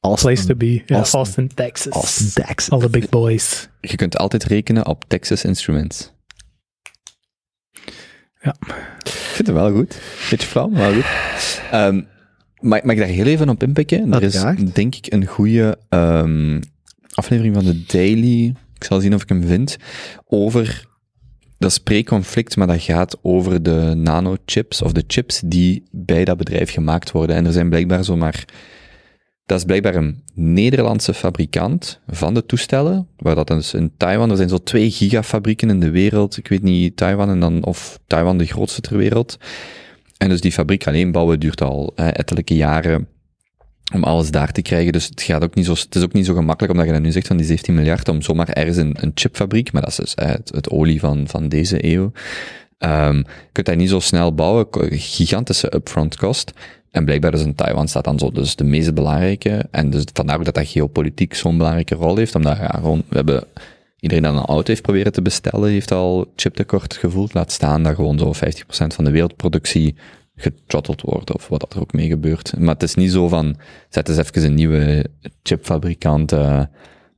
[0.00, 0.82] Austin, Place to be.
[0.86, 1.92] Austin, Austin, Texas.
[1.92, 2.70] Austin, Texas.
[2.70, 3.68] All the big boys.
[3.80, 6.12] Je kunt altijd rekenen op Texas Instruments.
[8.40, 8.56] Ja.
[9.02, 10.00] Ik vind het wel goed.
[10.30, 11.60] Beetje flauw, maar wel goed.
[11.74, 12.06] Um,
[12.60, 14.12] mag, mag ik daar heel even op inpikken?
[14.12, 16.60] Er is, denk ik, een goede um,
[17.16, 18.54] aflevering van de Daily.
[18.74, 19.76] Ik zal zien of ik hem vind.
[20.26, 20.86] Over
[21.58, 21.82] dat
[22.34, 27.10] is maar dat gaat over de nanochips of de chips die bij dat bedrijf gemaakt
[27.10, 27.36] worden.
[27.36, 28.44] En er zijn blijkbaar zomaar
[29.46, 34.36] dat is blijkbaar een Nederlandse fabrikant van de toestellen, waar dat dus in Taiwan, er
[34.36, 38.38] zijn zo twee gigafabrieken in de wereld, ik weet niet, Taiwan en dan, of Taiwan
[38.38, 39.38] de grootste ter wereld.
[40.16, 43.08] En dus die fabriek alleen bouwen duurt al eh, ettelijke jaren
[43.94, 44.92] om alles daar te krijgen.
[44.92, 47.02] Dus het gaat ook niet zo, het is ook niet zo gemakkelijk, omdat je dat
[47.02, 49.96] nu zegt van die 17 miljard, om zomaar ergens een, een chipfabriek, maar dat is
[49.96, 52.12] dus het, olie van, van deze eeuw.
[52.78, 56.52] Um, je kunt dat niet zo snel bouwen, gigantische upfront cost.
[56.90, 59.66] En blijkbaar is in Taiwan staat dan zo dus de meest belangrijke.
[59.70, 62.34] En dus vandaar ook dat dat geopolitiek zo'n belangrijke rol heeft.
[62.34, 63.44] Omdat gewoon, we hebben,
[64.00, 67.34] iedereen dat een auto heeft proberen te bestellen, heeft al chiptekort gevoeld.
[67.34, 69.94] Laat staan dat gewoon zo 50% van de wereldproductie
[70.36, 72.58] getrotteld wordt, of wat er ook mee gebeurt.
[72.58, 73.56] Maar het is niet zo van,
[73.88, 75.06] zet eens even een nieuwe
[75.42, 76.62] chipfabrikant, uh,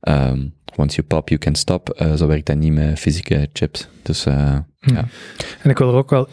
[0.01, 1.99] um, once you pop, you can stop.
[2.01, 3.87] Uh, zo werkt dat niet met fysieke chips.
[4.01, 4.93] Dus, uh, hm.
[4.93, 5.07] ja.
[5.61, 6.27] En ik wil er ook wel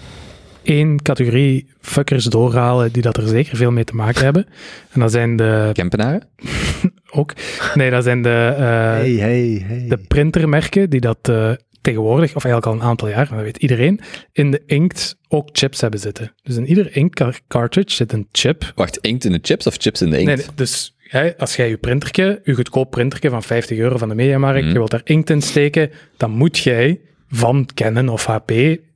[0.62, 4.47] één categorie fuckers doorhalen die dat er zeker veel mee te maken hebben.
[4.91, 5.70] En dat zijn de...
[5.72, 6.22] Kempenaren?
[7.11, 7.32] ook.
[7.74, 9.84] Nee, dat zijn de, uh, hey, hey, hey.
[9.89, 11.53] de printermerken die dat uh,
[11.87, 14.01] tegenwoordig, of eigenlijk al een aantal jaar, maar dat weet iedereen,
[14.32, 16.32] in de inkt ook chips hebben zitten.
[16.43, 18.72] Dus in ieder inkt cartridge zit een chip.
[18.74, 20.37] Wacht, inkt in de chips of chips in de inkt?
[20.37, 20.97] Nee, dus
[21.37, 24.68] als jij je printerke, je goedkoop printerke van 50 euro van de Mediamarkt, mm.
[24.68, 28.53] je wilt daar inkt in steken, dan moet jij van Canon of HP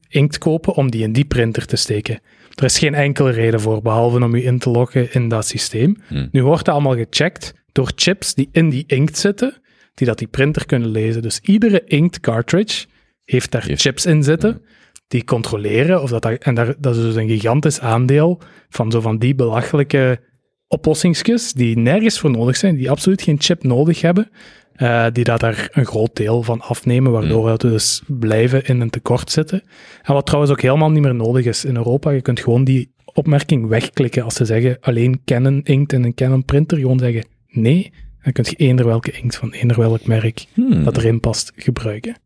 [0.09, 2.20] inkt kopen om die in die printer te steken.
[2.55, 5.97] Er is geen enkele reden voor, behalve om je in te loggen in dat systeem.
[6.07, 6.28] Hmm.
[6.32, 9.59] Nu wordt dat allemaal gecheckt door chips die in die inkt zitten,
[10.01, 11.22] die dat die printer kunnen lezen.
[11.22, 12.86] Dus iedere inkt cartridge
[13.24, 14.62] heeft daar chips in zitten,
[15.09, 19.18] die controleren of dat, en daar, dat is dus een gigantisch aandeel van zo van
[19.18, 20.20] die belachelijke
[20.68, 24.30] oplossingsjes die nergens voor nodig zijn, die absoluut geen chip nodig hebben,
[24.76, 27.53] uh, die dat daar een groot deel van afnemen, waardoor mm.
[27.53, 29.62] we dus blijven in een tekort zitten.
[30.03, 32.11] En wat trouwens ook helemaal niet meer nodig is in Europa.
[32.11, 36.44] Je kunt gewoon die opmerking wegklikken als ze zeggen alleen Canon inkt en een Canon
[36.44, 36.78] printer.
[36.78, 37.92] Gewoon zeggen nee.
[38.22, 40.84] Dan kun je eender welke inkt van eender welk merk hmm.
[40.84, 42.16] dat erin past gebruiken.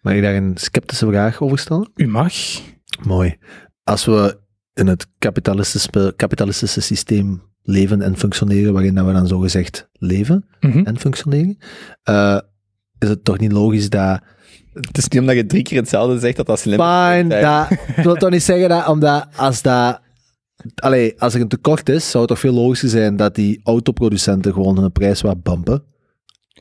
[0.00, 1.90] Mag ik daar een sceptische vraag over stellen?
[1.94, 2.32] U mag.
[3.02, 3.36] Mooi.
[3.84, 4.38] Als we
[4.74, 10.78] in het kapitalistische, kapitalistische systeem leven en functioneren, waarin dat we dan zogezegd leven Mhm.
[10.78, 11.58] en functioneren,
[12.08, 12.40] uh,
[12.98, 14.20] is het toch niet logisch dat...
[14.72, 18.04] Het is niet omdat je drie keer hetzelfde zegt dat dat slim Fine, dat, ik
[18.04, 20.00] wil toch niet zeggen dat omdat als dat...
[20.74, 24.52] Allee, als er een tekort is, zou het toch veel logischer zijn dat die autoproducenten
[24.52, 25.84] gewoon hun prijs wat bumpen.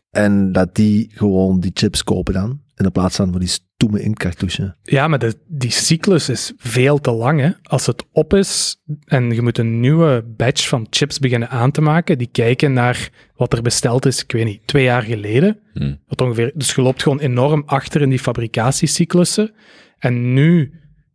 [0.09, 2.61] En dat die gewoon die chips kopen dan.
[2.75, 4.75] In de plaats van voor die stoeme inktcartouche.
[4.83, 7.39] Ja, maar de, die cyclus is veel te lang.
[7.39, 7.49] Hè?
[7.63, 8.75] Als het op is
[9.05, 13.09] en je moet een nieuwe batch van chips beginnen aan te maken, die kijken naar
[13.35, 15.59] wat er besteld is, ik weet niet, twee jaar geleden.
[15.73, 15.99] Hmm.
[16.07, 19.53] Wat ongeveer, dus je loopt gewoon enorm achter in die fabricatiecyclussen.
[19.97, 20.73] En nu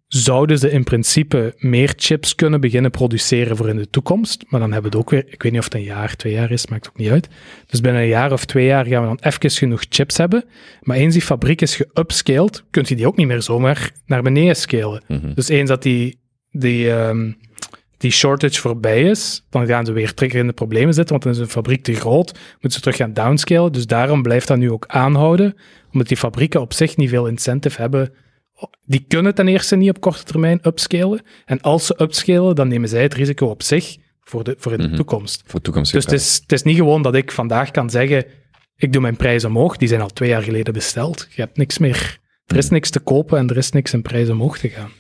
[0.09, 4.45] zouden ze in principe meer chips kunnen beginnen produceren voor in de toekomst.
[4.49, 6.33] Maar dan hebben we het ook weer, ik weet niet of het een jaar, twee
[6.33, 7.29] jaar is, maakt ook niet uit.
[7.67, 10.45] Dus binnen een jaar of twee jaar gaan we dan even genoeg chips hebben.
[10.81, 14.57] Maar eens die fabriek is geupscaled, kunt je die ook niet meer zomaar naar beneden
[14.57, 15.03] scalen.
[15.09, 15.35] Mhm.
[15.35, 16.19] Dus eens dat die,
[16.51, 17.37] die, um,
[17.97, 21.33] die shortage voorbij is, dan gaan ze weer terug in de problemen zitten, want dan
[21.33, 23.73] is een fabriek te groot, moeten ze terug gaan downscalen.
[23.73, 25.57] Dus daarom blijft dat nu ook aanhouden,
[25.93, 28.13] omdat die fabrieken op zich niet veel incentive hebben
[28.85, 31.21] die kunnen ten eerste niet op korte termijn upscalen.
[31.45, 34.79] En als ze upscalen, dan nemen zij het risico op zich voor, de, voor in
[34.79, 34.97] de Mhm.
[34.97, 35.43] toekomst.
[35.47, 35.93] Voor toekomst.
[35.93, 38.25] Dus het is, het is niet gewoon dat ik vandaag kan zeggen,
[38.77, 41.27] ik doe mijn prijzen omhoog, die zijn al twee jaar geleden besteld.
[41.35, 42.75] Je hebt niks meer, er is Mhm.
[42.75, 44.91] niks te kopen en er is niks in prijs omhoog te gaan.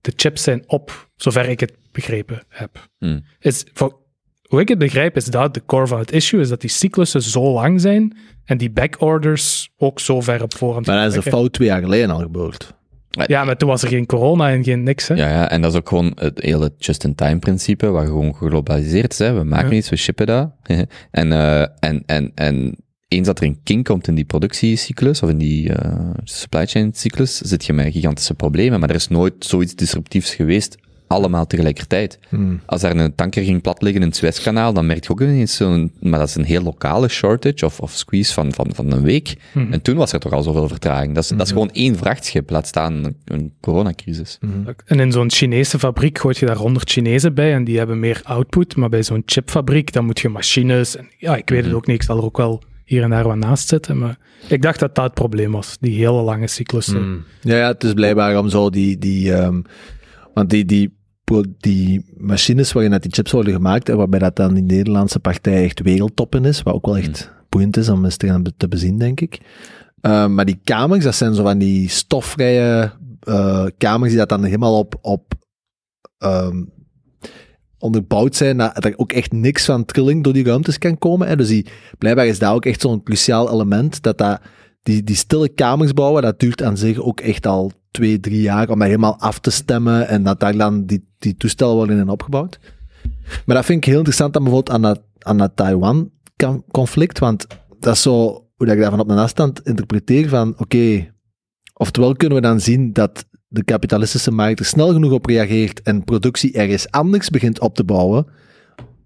[0.00, 2.88] De chips zijn op, zover ik het begrepen heb.
[2.98, 3.24] Hmm.
[3.40, 3.98] Is voor,
[4.48, 7.22] hoe ik het begrijp, is dat de core van het issue, is dat die cyclussen
[7.22, 10.86] zo lang zijn en die backorders ook zo ver op voorhand.
[10.86, 11.42] Maar dat is de vertrekken.
[11.42, 12.74] fout twee jaar geleden al gebeurd.
[13.26, 15.08] Ja, maar toen was er geen corona en geen niks.
[15.08, 15.14] Hè?
[15.14, 19.18] Ja, ja, en dat is ook gewoon het hele just-in-time-principe, wat gewoon geglobaliseerd is.
[19.18, 19.32] Hè.
[19.32, 19.76] We maken Ja.
[19.76, 20.50] iets, we shippen dat.
[21.10, 22.76] en, eh, en, en, en
[23.08, 26.90] eens dat er een kink komt in die productiecyclus, of in die eh, supply chain
[26.94, 28.80] cyclus, zit je met gigantische problemen.
[28.80, 32.18] Maar er is nooit zoiets disruptiefs geweest, allemaal tegelijkertijd.
[32.28, 32.60] Hmm.
[32.66, 35.92] Als er een tanker ging platliggen in het Suezkanaal, dan merk je ook ineens zo'n,
[36.00, 39.34] maar dat is een heel lokale shortage of, of squeeze van, van, van een week.
[39.52, 39.72] Mhm.
[39.72, 41.14] En toen was er toch al zoveel vertraging.
[41.14, 44.38] Dat is, dat is gewoon één vrachtschip, laat staan een, een coronacrisis.
[44.86, 48.20] En in zo'n Chinese fabriek gooit je daar 100 Chinezen bij en die hebben meer
[48.22, 48.76] output.
[48.76, 50.96] Maar bij zo'n chipfabriek, dan moet je machines.
[50.96, 51.96] En, ja, ik weet het ook niet.
[51.96, 53.98] Ik zal er ook wel hier en daar wat naast zitten.
[53.98, 55.76] Maar ik dacht dat dat het probleem was.
[55.80, 56.96] Die hele lange cyclussen.
[56.96, 57.24] Hmm.
[57.40, 59.60] Ja, ja, het is blijkbaar om zo die, die ehm,
[60.34, 60.94] want die, die,
[61.58, 65.64] die machines waarin dat die chips worden gemaakt en waarbij dat dan die Nederlandse partij
[65.64, 68.52] echt wereldtop in is, wat ook wel echt boeiend is om eens te gaan be-
[68.56, 69.40] te bezien, denk ik.
[70.00, 74.44] Ehm, maar die kamers, dat zijn zo van die stofvrije eh, kamers die dat dan
[74.44, 75.34] helemaal op, op
[76.18, 76.62] ehm,
[77.78, 81.28] onderbouwd zijn, dat er ook echt niks van trilling door die ruimtes kan komen.
[81.28, 81.36] Hè.
[81.36, 81.66] Dus die,
[81.98, 84.40] blijkbaar is dat ook echt zo'n cruciaal element, dat dat
[84.84, 88.68] die, die stille kamers bouwen, dat duurt aan zich ook echt al twee, drie jaar
[88.68, 92.08] om dat helemaal af te stemmen en dat daar dan die, die toestellen worden in
[92.08, 92.58] opgebouwd.
[93.46, 97.46] Maar dat vind ik heel interessant dan bijvoorbeeld aan dat, aan Taiwan-conflict, want
[97.78, 101.12] dat is zo hoe dat ik dat van op een afstand interpreteer van, oké,
[101.74, 106.04] oftewel kunnen we dan zien dat de kapitalistische markt er snel genoeg op reageert en
[106.04, 108.26] productie ergens anders begint op te bouwen,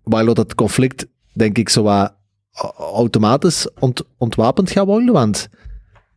[0.02, 2.16] waardoor dat conflict, denk ik, zo wat
[2.76, 5.48] automatisch ont, ontwapend gaat worden, want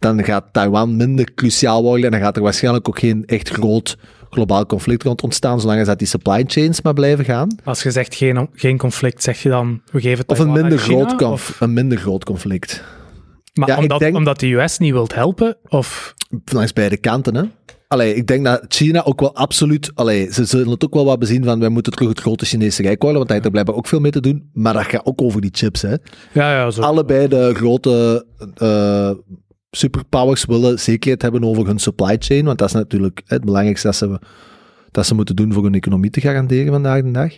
[0.02, 3.98] dan gaat Taiwan minder cruciaal worden en dan gaat er waarschijnlijk ook geen echt groot
[4.30, 7.56] globaal conflict rond ontstaan, zolang als dat die supply chains maar blijven gaan.
[7.64, 10.98] Als je zegt geen, geen conflict, zeg je dan we geven Of een minder, China,
[11.08, 12.84] groot conf- of- een minder groot conflict.
[13.54, 15.58] maar Ja, omdat, denk- omdat de US niet wilt helpen?
[15.68, 16.14] Of
[16.46, 17.44] Langs beide kanten, hè.
[17.88, 19.92] Allee, ik denk dat China ook wel absoluut...
[19.94, 22.82] Allee, ze zullen het ook wel wat bezien van wij moeten terug het grote Chinese
[22.82, 24.50] rijk worden, want daar heeft er blijkbaar ook veel mee te doen.
[24.54, 25.90] Maar dat gaat ook over die chips, hè.
[26.34, 26.82] ja, ja, zo.
[26.82, 28.26] Allebei de grote
[28.56, 29.12] eh,
[29.72, 33.96] superpowers willen zekerheid hebben over hun supply chain, want dat is natuurlijk het belangrijkste dat
[33.96, 34.20] ze,
[34.92, 37.32] dat ze moeten doen voor hun economie te garanderen vandaag de dag.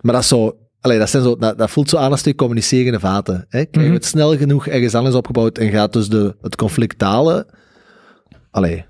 [0.00, 0.56] Maar dat is zo...
[0.80, 3.34] Allee, dat, zijn zo, dat, dat voelt zo aan als twee communicerende vaten.
[3.34, 3.64] Hè?
[3.64, 3.88] Krijgen Mhm.
[3.88, 7.46] we het snel genoeg ergens anders opgebouwd en gaat dus de, het conflict dalen?
[8.50, 8.84] Allee,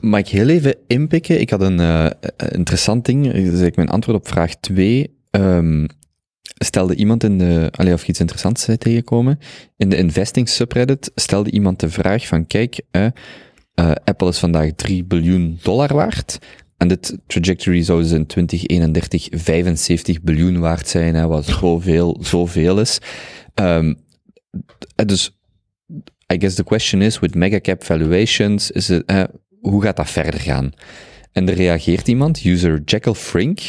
[0.00, 1.40] Mag ik heel even inpikken?
[1.40, 2.06] Ik had een eh,
[2.48, 3.24] interessant ding.
[3.24, 5.16] Dat is eigenlijk mijn antwoord op vraag 2.
[5.30, 5.86] Ehm,
[6.58, 7.68] stelde iemand in de...
[7.70, 9.38] Allee, of iets interessants zei tegenkomen.
[9.76, 13.06] In de investing subreddit stelde iemand de vraag van, kijk, eh,
[13.74, 16.38] eh, Apple is vandaag 3 biljoen dollar waard.
[16.76, 22.80] En dit trajectory zou dus in 2031 75 biljoen waard zijn, hè, wat zoveel, zoveel
[22.80, 22.98] is.
[23.54, 23.94] Ehm,
[24.94, 25.38] eh, dus
[26.34, 29.22] I guess the question is, with megacap valuations, is het, eh,
[29.60, 30.72] hoe gaat dat verder gaan?
[31.32, 33.60] En er reageert iemand, user Jekyll Frink,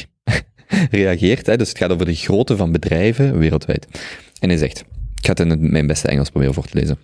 [0.92, 3.88] reageert, hè, dus het gaat over de grootte van bedrijven wereldwijd.
[4.40, 4.80] En hij zegt,
[5.16, 6.98] ik ga het in mijn beste Engels proberen voor te lezen.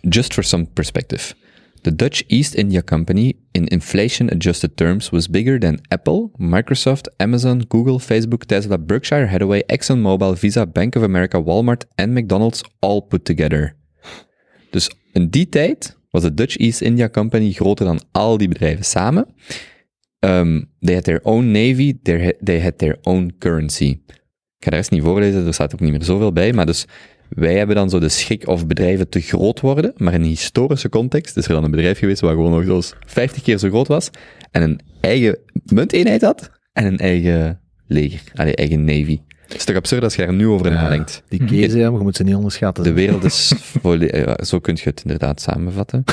[0.00, 1.34] Just for some perspective.
[1.82, 7.64] The Dutch East India Company, in inflation adjusted terms, was bigger than Apple, Microsoft, Amazon,
[7.68, 13.24] Google, Facebook, Tesla, Berkshire Hathaway, ExxonMobil, Visa, Bank of America, Walmart en McDonald's all put
[13.24, 13.76] together.
[14.70, 18.84] Dus in die tijd was de Dutch East India Company groter dan al die bedrijven
[18.84, 19.26] samen.
[20.20, 21.98] Um, they had their own navy,
[22.42, 24.00] they had, their own currency.
[24.58, 26.86] Ik ga de rest niet voorlezen, er staat ook niet meer zoveel bij, maar dus
[27.28, 30.88] wij hebben dan zo de schrik of bedrijven te groot worden, maar in een historische
[30.88, 33.86] context is er dan een bedrijf geweest waar gewoon nog zoals 50 keer zo groot
[33.86, 34.10] was
[34.50, 39.20] en een eigen munteenheid had en een eigen leger, allee, eigen navy.
[39.46, 41.22] Het is toch absurd als je daar nu over nadenkt.
[41.28, 42.84] die kezen, ja, maar je moet ze niet onderschatten.
[42.84, 44.16] De wereld is volledig...
[44.26, 46.04] ja, Zo kun je het inderdaad samenvatten.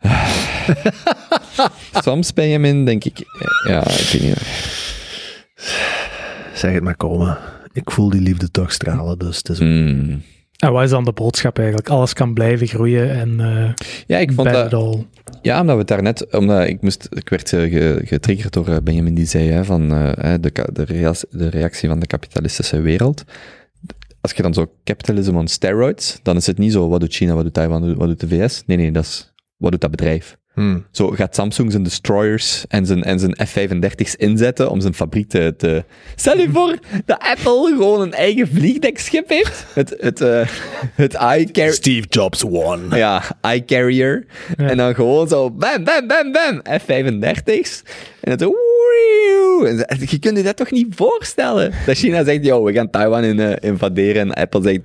[2.04, 3.18] Soms, Benjamin, denk ik...
[3.68, 4.38] Ja, ik weet niet.
[6.54, 7.38] Zeg het maar komen.
[7.72, 9.58] Ik voel die liefde toch stralen, dus het is...
[9.58, 10.22] Hmm.
[10.58, 11.88] En wat is dan de boodschap eigenlijk?
[11.88, 13.72] Alles kan blijven groeien en eh
[14.06, 14.74] Ja, ik vond dat...
[14.74, 15.06] all.
[15.42, 16.32] Ja, omdat we het daarnet...
[16.32, 19.94] Omdat ik, moest, ik werd eh, ge- getriggerd door eh, Benjamin die zei hè, van
[19.94, 23.24] eh, de, de, rea- de reactie van de kapitalistische wereld.
[24.20, 27.34] Als je dan zo capitalism on steroids, dan is het niet zo wat doet China,
[27.34, 28.62] wat doet Taiwan, wat doet de VS.
[28.66, 30.36] Nee, nee, dat is wat doet dat bedrijf.
[30.54, 30.86] Hmm.
[30.90, 35.54] Zo gaat Samsung zijn destroyers en zijn, en zijn F-35's inzetten om zijn fabriek te,
[35.56, 35.84] te...
[36.16, 39.66] Stel je voor dat Apple gewoon een eigen vliegdekschip heeft.
[39.74, 40.46] Het, het, eh
[40.94, 41.72] het iCarrier.
[41.72, 42.80] Steve Jobs won.
[42.90, 43.22] Ja,
[43.54, 44.26] iCarrier.
[44.56, 44.68] Ja.
[44.68, 46.78] En dan gewoon zo bam, bam, bam, bam.
[46.78, 47.82] F-35's.
[48.20, 48.52] En het zo...
[49.64, 49.76] En
[50.08, 51.72] Je kunt je dat toch niet voorstellen?
[51.86, 54.20] Dat China zegt, yo, we gaan Taiwan in, eh, invaderen.
[54.22, 54.80] En Apple zegt,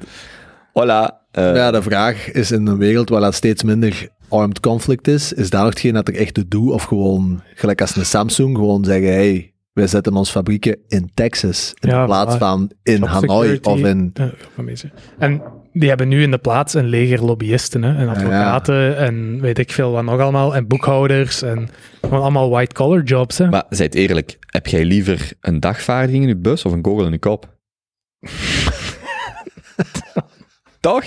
[0.73, 1.19] hola.
[1.31, 5.33] eh, Ja, de vraag is in een wereld waar dat steeds minder armed conflict is,
[5.33, 6.71] is daar nog hetgeen dat er echt doet?
[6.71, 11.73] Of gewoon, gelijk als een Samsung, gewoon zeggen, hey, wij zetten onze fabrieken in Texas,
[11.79, 13.69] in Ja, plaats van in Hanoi security.
[13.69, 14.13] of in...
[14.13, 14.31] Ja.
[15.19, 15.41] En
[15.73, 19.71] die hebben nu in de plaats een leger lobbyisten hè, en advocaten en weet ik
[19.71, 20.55] veel wat nog allemaal.
[20.55, 21.69] En boekhouders en
[22.01, 23.37] gewoon allemaal white-collar jobs.
[23.37, 23.49] Hè.
[23.49, 27.11] Maar zijt eerlijk, heb jij liever een dagvaarding in je bus of een kogel in
[27.11, 27.57] je kop?
[30.85, 31.05] Toch?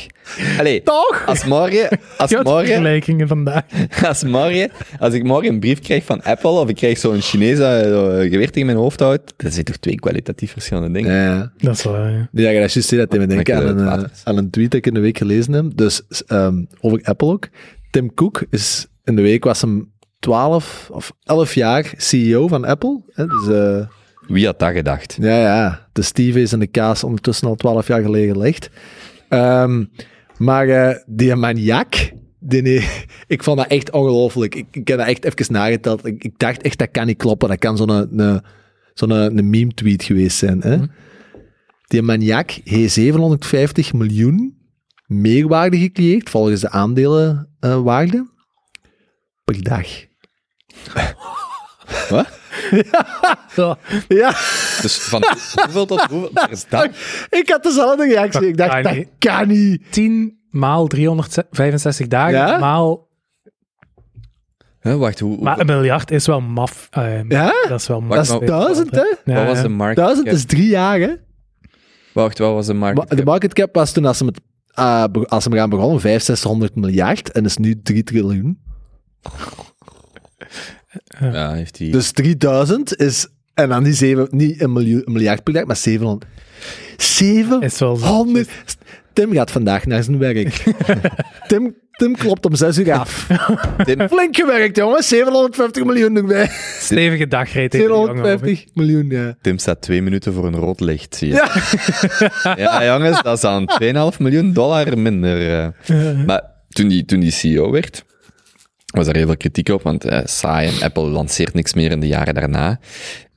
[0.59, 1.23] Allee, Toch?
[1.27, 3.63] als morgen, als Ja, morgen, vergelijkingen vandaag.
[4.09, 7.59] als morgen, als ik morgen een brief krijg van Apple of ik krijg zo'n Chinees
[7.59, 11.15] dat eh, geweer tegen mijn hoofd houdt, dat zijn toch twee kwalitatief verschillende dingen.
[11.15, 12.29] Ja, Dat is waar, ja.
[12.33, 14.71] ja, je dat juist zei, dat deed me denken aan een, eh, aan een tweet
[14.71, 15.77] dat ik in de week gelezen heb.
[15.77, 17.49] Dus ehm, over Apple ook.
[17.91, 23.01] Tim Cook is in de week was hem 12 of 11 jaar CEO van Apple.
[23.13, 23.87] Hè, dus eh,
[24.27, 25.17] Wie had dat gedacht?
[25.21, 25.87] Ja, ja.
[25.93, 28.71] De Steve is in de kaas ondertussen al twaalf jaar geleden gelegd.
[29.29, 29.85] Ehm,
[30.39, 32.89] maar eh, die maniak, die, nee,
[33.27, 34.55] ik vond dat echt ongelooflijk.
[34.55, 36.07] Ik, ik heb dat echt even nageteld.
[36.07, 37.49] Ik, ik dacht echt, dat kan niet kloppen.
[37.49, 38.43] Dat kan zo'n een,
[38.95, 40.61] zo'n een meme-tweet geweest zijn.
[40.61, 40.79] Hè?
[41.87, 44.57] Die maniak heeft 750 miljoen
[45.07, 48.31] meerwaarde gecreëerd, volgens de aandelenwaarde,
[49.45, 49.87] per dag.
[52.09, 52.38] Wat?
[53.57, 53.79] Ja.
[54.09, 54.29] Ja.
[54.83, 55.23] Dus van
[55.63, 56.85] hoeveel tot hoeveel per dag?
[57.31, 58.47] Ik had dezelfde reactie.
[58.49, 59.09] Ik dacht, kan dat niet.
[59.19, 59.83] kan niet.
[59.93, 62.59] 10 maal 365 dagen, Ja?
[62.59, 63.07] maal...
[64.81, 66.89] Huh, wacht, hoe, Maar een miljard is wel maf.
[67.29, 67.53] Ja?
[67.69, 68.27] Dat is wel maf.
[68.29, 69.15] Dat is duizend, hè?
[69.25, 70.35] Ja, wat was de market Duizend cap?
[70.37, 71.15] is drie jaar, hè?
[72.13, 73.25] Wacht, wat was de market Ma- De cap?
[73.25, 74.41] market cap was toen, als ze, met,
[74.75, 78.59] eh, be- als ze gaan begonnen, 500, 600 miljard en is nu 3 triljoen.
[81.21, 81.91] Ja, heeft hij...
[81.91, 85.77] Dus 3000 is, en dan die zeven, niet een, miljoen, een miljard per dag, maar
[85.77, 86.25] 700.
[86.97, 87.73] 700!
[87.73, 88.27] Is wel zo.
[89.13, 90.65] Tim gaat vandaag naar zijn werk.
[91.49, 93.27] Tim, Tim klopt om 6 uur af.
[93.85, 95.09] Tim, Flink gewerkt, jongens.
[95.09, 96.49] 750 miljoen erbij.
[96.81, 98.57] Stevige die hoop ik.
[98.57, 99.37] 750 miljoen, ja.
[99.43, 101.35] Tim staat twee minuten voor een rood licht, zie je.
[101.35, 102.55] Ja.
[102.57, 103.65] Ja, jongens, dat is aan
[104.13, 105.63] 2,5 miljoen dollar minder.
[105.87, 106.25] eh.
[106.27, 108.05] Maar toen die, toen die CEO werd,
[108.99, 112.01] was er heel veel kritiek op, want eh, saai en Apple lanceert niks meer in
[112.01, 112.81] de jaren daarna.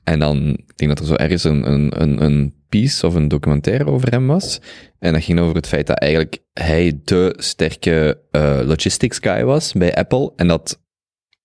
[0.04, 3.28] En dan, ik denk dat er zo ergens een, een, een, een piece of een
[3.28, 4.60] documentaire over hem was.
[4.98, 9.72] En dat ging over het feit dat eigenlijk hij de sterke eh, logistics guy was
[9.72, 10.32] bij Apple.
[10.36, 10.80] En dat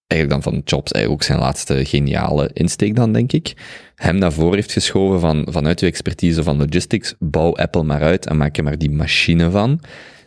[0.08, 3.54] eigenlijk dan van Jobs eigenlijk ook zijn laatste geniale insteek dan, denk ik,
[3.96, 8.26] hem naar voren heeft geschoven van, vanuit uw expertise van logistics, bouw Apple maar uit
[8.26, 9.82] en maak er maar die machine van.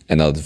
[0.06, 0.40] En dat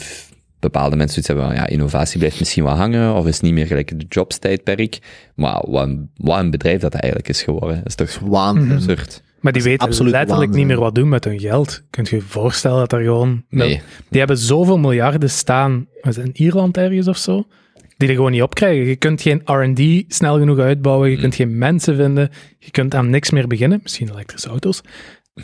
[0.65, 3.67] bepaalde mensen zoiets hebben van, ja, innovatie blijft misschien wel hangen, of is niet meer
[3.67, 4.99] gelijk de Jobs tijdperk.
[5.35, 7.77] Maar wat een, wat een bedrijf dat, dat eigenlijk is geworden.
[7.77, 8.73] Dat is toch Waanzin.
[8.73, 9.23] absurd?
[9.41, 10.67] Maar die weten absoluut letterlijk waanzin.
[10.67, 11.83] niet meer wat doen met hun geld.
[11.91, 13.45] Kunt je je voorstellen dat er gewoon...
[13.49, 13.81] Nee.
[14.09, 17.47] Die hebben zoveel miljarden staan, was in Ierland ergens of zo,
[17.97, 18.87] die er gewoon niet op krijgen.
[18.87, 23.11] Je kunt geen R&D snel genoeg uitbouwen, je kunt geen mensen vinden, je kunt aan
[23.11, 24.83] niks meer beginnen, misschien elektrische auto's,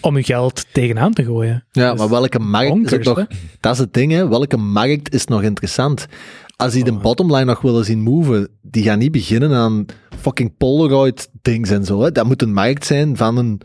[0.01, 1.65] om je geld tegenaan te gooien.
[1.71, 3.17] Ja, Dus maar welke markt is het nog?
[3.17, 3.25] hè?
[3.61, 4.29] Dat is het ding, hè.
[4.29, 6.07] Welke markt is nog interessant?
[6.57, 7.01] Als die de Oh.
[7.03, 9.87] bottomline nog willen zien moven, die gaan niet beginnen aan
[10.21, 12.01] fucking Polaroid-dings en zo.
[12.03, 12.12] Hè.
[12.12, 13.61] Dat moet een markt zijn van een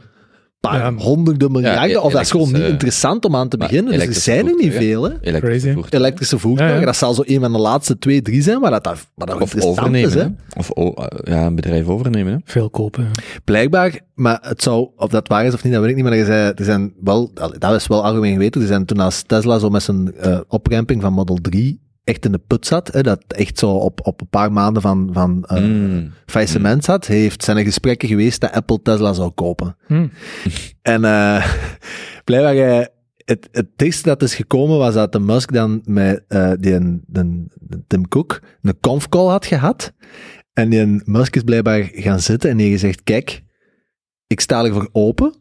[0.70, 0.94] paar Ja.
[1.04, 1.90] honderden miljarden.
[1.90, 3.94] e- of dat is gewoon niet interessant om aan te beginnen.
[3.94, 5.10] Dus er zijn er niet veel, hè.
[5.10, 5.60] Elektrische Crazy.
[5.74, 6.00] voertuigen.
[6.00, 6.86] Elektrische voertuigen, Ja, ja.
[6.88, 9.42] dat zal zo een van de laatste twee, drie zijn, maar dat, maar dat Of
[9.42, 10.28] interessant overnemen, is, hè.
[10.58, 12.40] Of eh, ja, een bedrijf overnemen, hè.
[12.46, 13.12] Veel kopen.
[13.44, 16.14] Blijkbaar, maar het zou, of dat waar is of niet, dat weet ik niet, maar
[16.14, 19.60] er zijn, er zijn wel, dat is wel algemeen geweten, er zijn toen als Tesla
[19.60, 23.24] zo met zijn eh opramping van Model 3 echt in de put zat, hè, dat
[23.28, 26.12] echt zo op, op een paar maanden van, van eh, Mm.
[26.26, 29.78] faillissement zat, heeft, zijn er gesprekken geweest dat Apple Tesla zou kopen.
[29.88, 30.08] Hm.
[30.82, 31.46] En eh
[32.26, 32.86] blijkbaar, eh,
[33.18, 37.04] het, het dichtste dat is gekomen was dat de Musk dan met eh die, een-
[37.08, 39.94] de, de Tim Cook een conf call had gehad.
[40.54, 43.42] En die Musk is blijkbaar gaan zitten en die heeft gezegd, kijk,
[44.28, 45.34] ik sta ervoor open,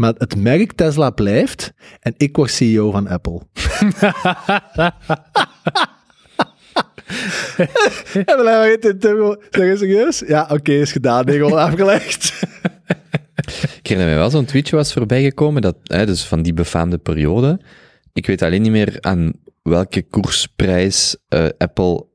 [0.00, 3.40] maar het merk Tesla blijft en ik word CEO van Apple.
[8.24, 10.22] en heeft Tim gewoon, zeg je serieus?
[10.26, 12.42] Ja, oké, is gedaan, nee, afgelegd.
[13.82, 17.60] Ik herinner me wel, zo'n tweetje was voorbijgekomen, dat, dus van die befaamde periode.
[18.12, 19.32] Ik weet alleen niet meer aan
[19.62, 22.06] welke koersprijs eh, Apple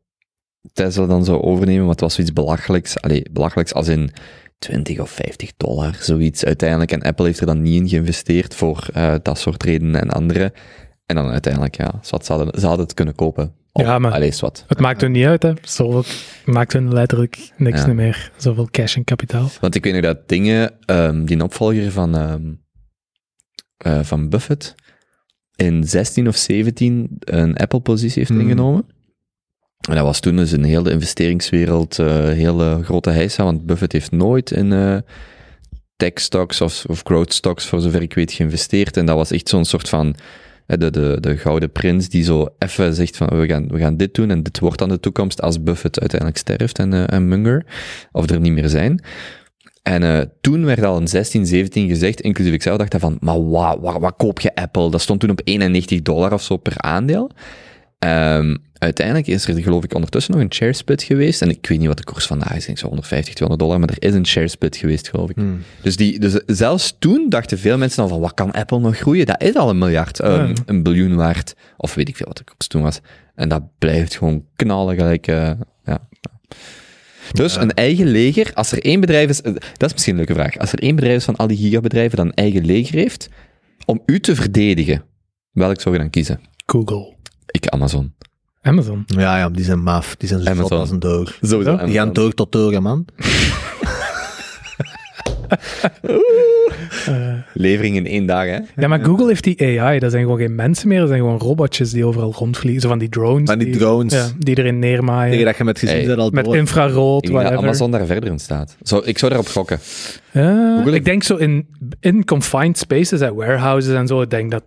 [0.74, 3.02] Tesla dan zou overnemen, maar het was zoiets belachelijks.
[3.02, 4.12] Allee, belachelijks als in
[4.60, 6.92] 20 of 50 dollar, zoiets uiteindelijk.
[6.92, 10.54] En Apple heeft er dan niet in geïnvesteerd voor eh, dat soort redenen en andere.
[11.06, 13.54] En dan uiteindelijk, ja, had- ze hadden, ze hadden het kunnen kopen.
[13.74, 14.64] Ja, maar- Allee, wat.
[14.68, 15.54] Het maakt hun niet uit, hè.
[15.62, 16.04] Zoveel
[16.46, 17.94] maakt hun letterlijk niks Ja.
[17.94, 18.32] meer.
[18.38, 19.50] Zoveel cash en kapitaal.
[19.62, 22.54] Want ik weet nog dat dingen, ehm, die opvolger van, ehm,
[23.78, 24.76] eh, van Buffett,
[25.56, 28.40] in 16 of 17 een Apple-positie heeft Hmm.
[28.40, 28.86] ingenomen.
[29.90, 33.92] En dat was toen dus in heel de investeringswereld eh hele grote heisa, want Buffett
[33.92, 34.98] heeft nooit in eh
[35.96, 38.98] tech stocks of, of growth stocks, voor zover ik weet, geïnvesteerd.
[38.98, 40.16] En dat was echt zo'n soort van
[40.66, 43.98] eh, de, de, de gouden prins die zo even zegt van we gaan, we gaan
[43.98, 47.28] dit doen en dit wordt dan de toekomst als Buffett uiteindelijk sterft en, eh, en
[47.28, 47.66] Munger,
[48.12, 49.04] of er niet meer zijn.
[49.84, 53.50] En eh, toen werd al in 16, 17 gezegd, inclusief ik zelf, dacht van, maar
[53.50, 54.90] wat, wat koop je Apple?
[54.90, 57.32] Dat stond toen op 91 dollar of zo per aandeel.
[58.06, 61.42] Ehm, uiteindelijk is er geloof ik ondertussen nog een share split geweest.
[61.42, 63.80] En ik weet niet wat de koers vandaag is, ik denk zo 150, 200 dollar,
[63.80, 65.36] maar er is een share split geweest, geloof ik.
[65.36, 65.62] Hmm.
[65.82, 69.26] Dus, die, dus zelfs toen dachten veel mensen al van, wat kan Apple nog groeien?
[69.26, 70.54] Dat is al een miljard, eh, Ja.
[70.66, 71.56] een biljoen waard.
[71.78, 73.00] Of weet ik veel wat de koers toen was.
[73.36, 75.52] En dat blijft gewoon knallen gelijk, eh,
[75.86, 76.08] ja.
[77.32, 80.34] Dus een eigen leger, als er één bedrijf is, eh, dat is misschien een leuke
[80.34, 80.58] vraag.
[80.58, 83.30] Als er één bedrijf is van al die gigabedrijven dat een eigen leger heeft,
[83.86, 85.04] om u te verdedigen,
[85.52, 86.40] welk zou je dan kiezen?
[86.66, 87.15] Google.
[87.66, 88.14] Ik Amazon.
[88.62, 89.04] Amazon.
[89.06, 90.16] Ja, ja, die zijn maf.
[90.16, 90.80] Die zijn zo Amazon.
[90.80, 91.38] als een doog.
[91.42, 91.72] Sowieso.
[91.72, 91.86] Ja?
[91.86, 93.06] Die gaan door tot door, hè, man.
[97.06, 98.60] Eh, Levering in één dag, hè?
[98.76, 100.00] ja, maar Google heeft die AI.
[100.00, 101.00] Dat zijn gewoon geen mensen meer.
[101.00, 102.82] Dat zijn gewoon robotjes die overal rondvliegen.
[102.82, 103.50] Zo van die drones.
[103.50, 104.14] Van die drones.
[104.14, 105.32] Ja, die erin neermaaien.
[105.32, 106.56] Tegen dat je met gezien Hey, al Met door.
[106.56, 107.64] infrarood, Ik denk dat whatever.
[107.68, 108.78] Amazon daar verder in staat.
[108.82, 109.80] Zo, ik zou daarop gokken.
[110.94, 111.68] Ik denk zo in,
[112.00, 114.64] in confined spaces, hè, warehouses en zo, ik denk dat,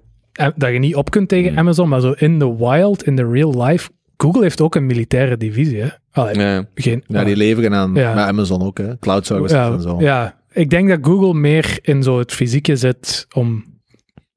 [0.57, 1.59] dat je niet op kunt tegen Hmm.
[1.59, 5.37] Amazon, maar zo in the wild, in the real life, Google heeft ook een militaire
[5.37, 5.89] divisie, hè.
[6.13, 6.65] Allee, Ja.
[6.75, 8.27] geen, Ja, die leveren aan, Ja.
[8.27, 8.99] Amazon ook, hè.
[8.99, 9.97] Cloud services ja, en zo.
[10.01, 13.65] ja, ik denk dat Google meer in zo het fysieke zit om,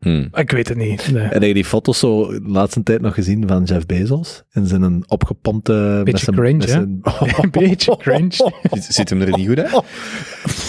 [0.02, 0.26] Hm.
[0.34, 1.12] ik weet het niet.
[1.12, 1.24] Nee.
[1.24, 4.44] En heb je die foto's zo de laatste tijd nog gezien van Jeff Bezos?
[4.54, 5.72] In zijn opgepompte...
[5.74, 6.68] met Beetje zijn- cringe, hè?
[6.68, 7.00] zijn-
[7.42, 8.52] Een beetje cringe.
[8.90, 9.72] Ziet, hem er niet goed uit?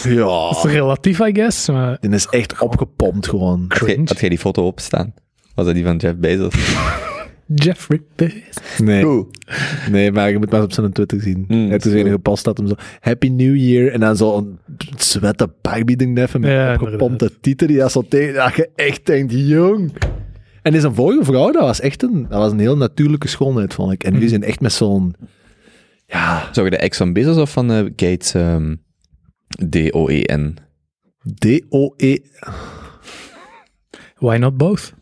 [0.05, 0.25] Ja.
[0.49, 3.65] Dat is relatief, I guess, maar Die is echt opgepompt gewoon.
[3.69, 4.09] Had jij, cringe.
[4.09, 5.15] had jij die foto opstaan?
[5.55, 6.55] Was dat die van Jeff Bezos?
[7.47, 8.79] Jeffrey Bezos.
[8.79, 9.27] Nee,
[9.91, 11.45] nee, maar je moet maar eens op zijn Twitter zien.
[11.49, 11.91] Mm, dus zo.
[11.91, 14.59] een gepost dat hem zo Happy New Year en dan zo een
[14.97, 18.71] zwette Barbie ding neffen met Ja, een opgepompte titel die dat zo tegen, dat je
[18.75, 19.93] echt denkt, jong.
[20.63, 23.75] En is een vorige vrouw, dat was echt een, dat was een heel natuurlijke schoonheid,
[23.75, 24.05] vond ik.
[24.05, 25.15] En nu zijn echt met zo'n,
[26.07, 28.75] ja, Zou je de ex van Bezos of van eh, Gates ehm,
[29.69, 30.57] D-O-E-N?
[31.39, 32.19] D-O-E.
[34.19, 34.95] Why not both?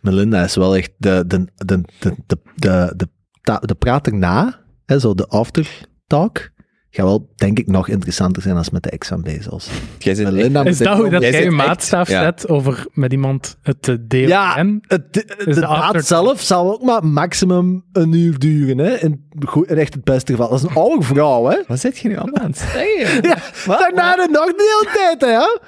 [0.00, 3.08] Melinda is wel echt de, de, de, de, de, de,
[3.42, 6.50] de, de praat erna, hè, zo de aftertalk,
[6.96, 9.68] gaat wel, denk ik, nog interessanter zijn als met de ex van Bezos.
[9.98, 12.22] Jij zit Melinda echt- Is dat hoe dat Jij jij je echt- maatstaf ja.
[12.22, 14.28] zet over met iemand het te delen?
[14.28, 14.54] Ja?
[14.80, 18.94] Het, de, de, de daad after- zelf zal ook maar maximum een uur duren, hè?
[18.96, 20.48] In, goed, in echt het beste geval.
[20.48, 21.56] Dat is een oude vrouw, hè?
[21.66, 23.22] Wat zit je nu allemaal aan het zeggen?
[23.30, 23.36] Ja,
[23.78, 25.26] daarna de nog de hele tijd, hè?
[25.36, 25.58] ja?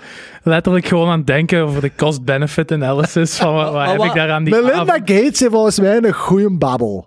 [0.43, 4.31] letterlijk gewoon aan het denken over de cost-benefit analysis van wat, wat heb ik daar
[4.31, 4.91] aan die Melinda avond?
[5.11, 7.07] Gates heeft volgens mij een goede babbel.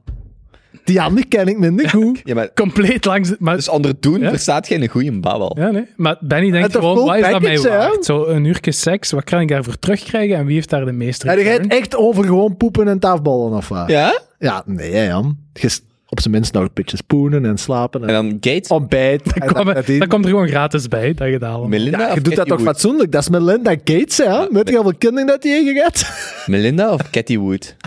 [0.84, 2.22] Die andere ken ik minder goed.
[2.24, 3.34] Ja, maar compleet langs...
[3.40, 4.30] Maar, dus onder doen Ja?
[4.30, 5.56] verstaat geen goede babbel.
[5.60, 5.86] ja, nee.
[5.95, 7.78] maar Benny denkt Het gewoon, full wat is dat mij package, hè?
[7.78, 8.06] waard?
[8.06, 11.28] Zo een uurtje seks, wat kan ik daarvoor terugkrijgen en wie heeft daar de meeste
[11.28, 11.64] En je return?
[11.72, 13.88] gaat echt over gewoon poepen en tafballen of wat?
[13.90, 14.20] Ja?
[14.40, 15.38] Ja, nee, hè, Jan.
[15.53, 18.02] Je op zijn minst nog een beetje spoenen en slapen.
[18.02, 19.34] En, En dan Gates, ontbijt.
[19.34, 21.70] en dat komt er gewoon gratis bij, dat gedaan.
[21.70, 22.70] Melinda ja, of je doet dat Cathy toch Wood?
[22.70, 23.12] fatsoenlijk?
[23.12, 24.48] Dat is Melinda Gates, hè?
[24.49, 26.12] Weet je hoeveel kinderen dat die heeft gehad?
[26.48, 27.76] Melinda of Cathy Wood?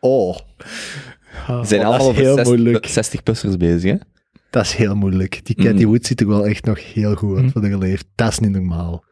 [0.00, 0.36] Oh,
[1.48, 2.88] Ze zijn Oh, allemaal dat is over heel 60 moeilijk.
[2.88, 3.96] 60-plussers bezig, hè?
[4.50, 5.40] dat is heel moeilijk.
[5.44, 5.88] Die Cathy Mm.
[5.90, 7.50] Wood ziet er wel echt nog heel goed uit Mm.
[7.52, 8.06] voor de geleefd.
[8.14, 9.04] Dat is niet normaal.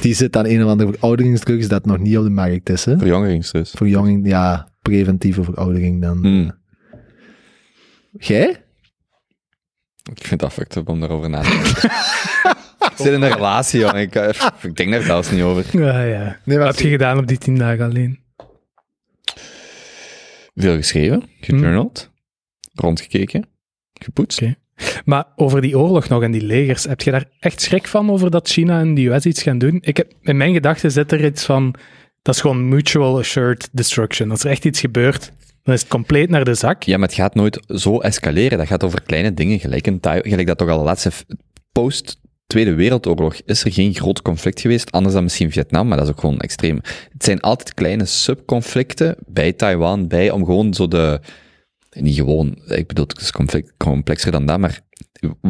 [0.00, 2.98] Die zit aan een of andere verouderingsdrugs dat nog niet op de markt is, hè?
[2.98, 3.76] Verjongeringsrust.
[3.76, 6.18] Verjonging, ja, preventieve veroudering dan.
[6.20, 6.52] Mm.
[8.12, 8.62] Jij?
[10.14, 11.90] Ik vind dat fucked up om daarover na te denken.
[12.90, 14.00] ik zit in een relatie, jongen.
[14.00, 14.28] Ik, eh,
[14.62, 15.78] ik denk daar zelfs niet over.
[15.80, 16.38] Ja, ja.
[16.44, 18.18] Nee, Wat heb je gedaan op die tien dagen alleen?
[20.58, 22.10] Veel geschreven, gejournald,
[22.74, 23.46] rondgekeken,
[23.92, 24.42] gepoetst.
[25.04, 28.30] Maar over die oorlog nog en die legers, heb je daar echt schrik van over
[28.30, 29.78] dat China en de US iets gaan doen?
[29.80, 31.74] Ik heb, in mijn gedachten zit er iets van,
[32.22, 34.30] dat is gewoon mutual assured destruction.
[34.30, 35.32] Als er echt iets gebeurt,
[35.62, 36.82] dan is het compleet naar de zak.
[36.82, 38.58] Ja, maar het gaat nooit zo escaleren.
[38.58, 41.10] Dat gaat over kleine dingen, gelijk, Taiwan, gelijk dat toch al de laatste
[41.72, 46.06] post Tweede Wereldoorlog is er geen groot conflict geweest, anders dan misschien Vietnam, maar dat
[46.06, 46.80] is ook gewoon extreem.
[47.12, 51.20] Het zijn altijd kleine subconflicten bij Taiwan, bij om gewoon zo de,
[51.90, 54.80] niet gewoon, ik bedoel, het is conflict, complexer dan dat, maar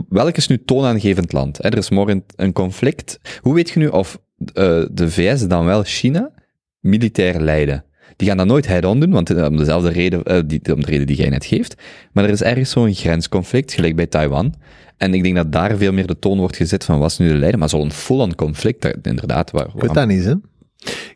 [0.09, 1.65] welk is nu toonaangevend land?
[1.65, 3.19] Er is morgen een conflict.
[3.41, 6.31] Hoe weet je nu of eh, de VS dan wel China
[6.81, 7.85] militair leiden?
[8.19, 10.87] Die gaan dat nooit head-on doen, want eh, om dezelfde reden, eh, die, om de
[10.87, 11.75] reden die jij net geeft.
[12.13, 14.55] Maar er is ergens zo'n grensconflict, gelijk bij Taiwan.
[14.97, 17.29] En ik denk dat daar veel meer de toon wordt gezet van wat is nu
[17.29, 19.51] de leider, maar zo'n full-on conflict, inderdaad.
[19.51, 20.35] Waar, Ik weet dat niet, hè.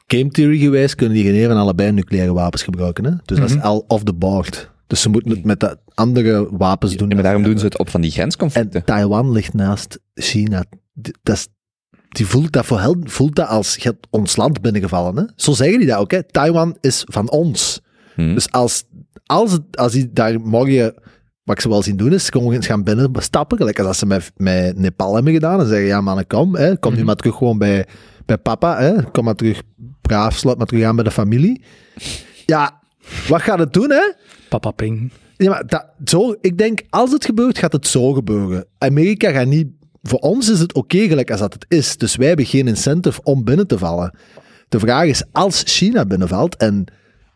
[0.07, 3.11] Game theory gewijs kunnen die geen een van allebei nucleaire wapens gebruiken, hè.
[3.25, 4.71] Dus dat is al off the board.
[4.87, 7.09] Dus ze moeten het met de andere wapens doen.
[7.09, 8.85] Ja, maar daarom doen ze het op van die En grensconflicten.
[8.85, 10.65] Taiwan ligt naast China.
[11.23, 11.49] Dat is,
[12.13, 15.17] die voelt dat voor hen, voelt dat als je ons land binnengevallen.
[15.17, 15.25] Hè?
[15.37, 16.11] Zo zeggen die dat ook.
[16.11, 16.23] Hè?
[16.23, 17.81] Taiwan is van ons.
[18.15, 18.35] Hm.
[18.35, 18.85] Dus als,
[19.27, 20.95] als, het, als die daar morgen,
[21.45, 23.59] wat ik ze wel zien doen, is gewoon eens gaan binnenstappen.
[23.59, 25.61] Gelijk als ze met, met Nepal hebben gedaan.
[25.61, 26.55] En zeggen, ja mannen, kom.
[26.55, 26.77] Hè?
[26.77, 27.87] Kom nu maar terug gewoon bij,
[28.27, 28.81] bij papa.
[28.81, 29.03] Hè?
[29.03, 29.63] Kom maar terug,
[30.01, 31.63] braaf, sluit maar terug aan bij de familie.
[32.47, 32.81] Ja,
[33.29, 34.13] wat gaat het doen, hè?
[34.49, 35.13] Papa Ping.
[35.37, 38.65] Ja, maar dat, zo, ik denk, als het gebeurt, gaat het zo gebeuren.
[38.79, 39.69] Amerika gaat niet...
[40.03, 41.97] Voor ons is het oké gelijk als dat het is.
[41.97, 44.15] Dus wij hebben geen incentive om binnen te vallen.
[44.69, 46.85] De vraag is, als China binnenvalt en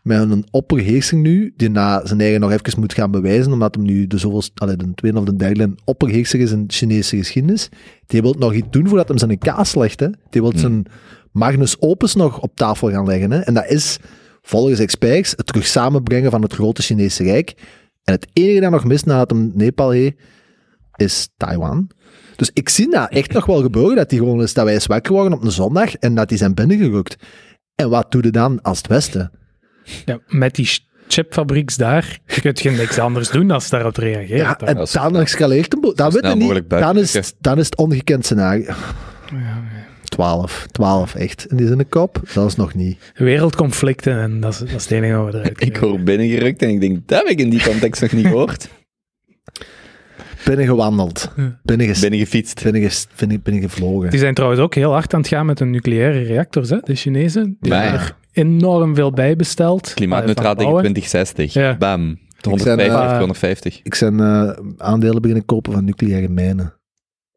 [0.01, 3.83] met een opperheersing nu, die na zijn eigen nog even moet gaan bewijzen, omdat hem
[3.83, 7.69] nu de zoveelste, allee, de tweede of de derde opperheerser is in Chinese geschiedenis,
[8.05, 9.99] die wil nog iets doen voordat hem zijn kaas legt.
[9.99, 10.07] Hè.
[10.29, 10.85] Die wil zijn
[11.31, 13.31] magnus opus nog op tafel gaan leggen.
[13.31, 13.39] Hè.
[13.39, 13.97] En dat is,
[14.41, 17.53] volgens experts, het terug samenbrengen van het grote Chinese Rijk.
[18.03, 20.15] En het enige dat nog mist nadat hem Nepal heeft,
[20.97, 21.89] is Taiwan.
[22.35, 24.85] Dus ik zie dat echt nog wel gebeuren, dat, die gewoon is, dat wij is
[24.85, 27.15] wakker worden op een zondag en dat die zijn binnengerukt.
[27.75, 29.31] En wat doe je dan als het Westen?
[30.05, 34.37] Ja, met die ch- chipfabrieks daar, je kunt je niks anders doen dan daarop reageren.
[34.37, 35.95] Ja, en is- dan escaleert boel.
[35.95, 38.73] Dan, weet je niet, dan, is, het- dan is het ongekend scenario.
[40.03, 41.45] 12, 12 echt.
[41.47, 42.97] En die is in de kop, dat is nog niet.
[43.13, 46.69] Wereldconflicten, en dat is, dat is het enige wat we eruit Ik hoor binnengerukt en
[46.69, 48.67] ik denk, dat heb ik in die context nog niet gehoord.
[50.47, 51.31] Binnengewandeld,
[51.63, 52.63] binnenges, Binnengefietst.
[52.63, 54.09] binnenges, binnen, binnengevlogen.
[54.09, 56.77] Die zijn trouwens ook heel hard aan het gaan met hun nucleaire reactors, hè?
[56.83, 57.57] de Chinezen.
[57.59, 59.93] Die Maar hebben er enorm veel bij besteld.
[59.93, 60.93] Klimaatneutraal eh, tegen bouwen.
[60.93, 61.53] 2060.
[61.53, 61.77] Ja.
[61.77, 62.05] Bam.
[62.05, 63.79] ben, 150, eh, 250.
[63.83, 66.73] Ik zijn eh, aandelen beginnen kopen van nucleaire mijnen.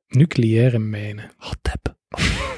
[0.08, 1.30] Nucleaire mijnen.
[1.36, 1.96] Hot tap.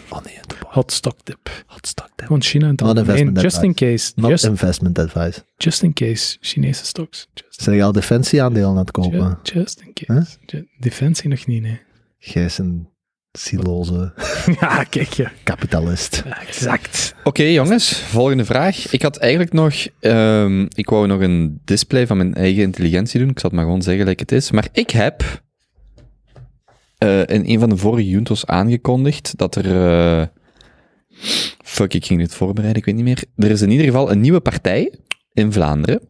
[0.08, 0.34] Oh nee,
[0.72, 1.64] Hot stock tip.
[1.66, 2.26] hot stock tap.
[2.26, 4.12] Gewoon China en Not Just in case.
[4.16, 5.42] Not Just, investment advice.
[5.56, 6.36] just in case.
[6.40, 7.28] Chinese stocks.
[7.34, 9.38] Just, Zijn je al defensieaandelen aan het kopen?
[9.42, 10.36] ju- just in case.
[10.78, 11.80] Defensie nog niet, nee.
[12.18, 12.88] Jij is een
[13.32, 14.12] siloze
[14.60, 15.28] ja, kijk je.
[15.42, 16.22] kapitalist.
[16.46, 17.14] Exact.
[17.24, 18.92] Oké, jongens, volgende vraag.
[18.92, 23.28] Ik had eigenlijk nog, ehm, ik wou nog een display van mijn eigen intelligentie doen.
[23.30, 24.50] Ik zal het maar gewoon zeggen gelijk het is.
[24.50, 25.42] Maar ik heb
[26.98, 30.26] eh, in een van de vorige Juntos aangekondigd dat er, eh,
[31.64, 33.24] fuck, ik ging dit voorbereiden, ik weet niet meer.
[33.36, 34.92] Er is in ieder geval een nieuwe partij
[35.32, 36.00] in Vlaanderen.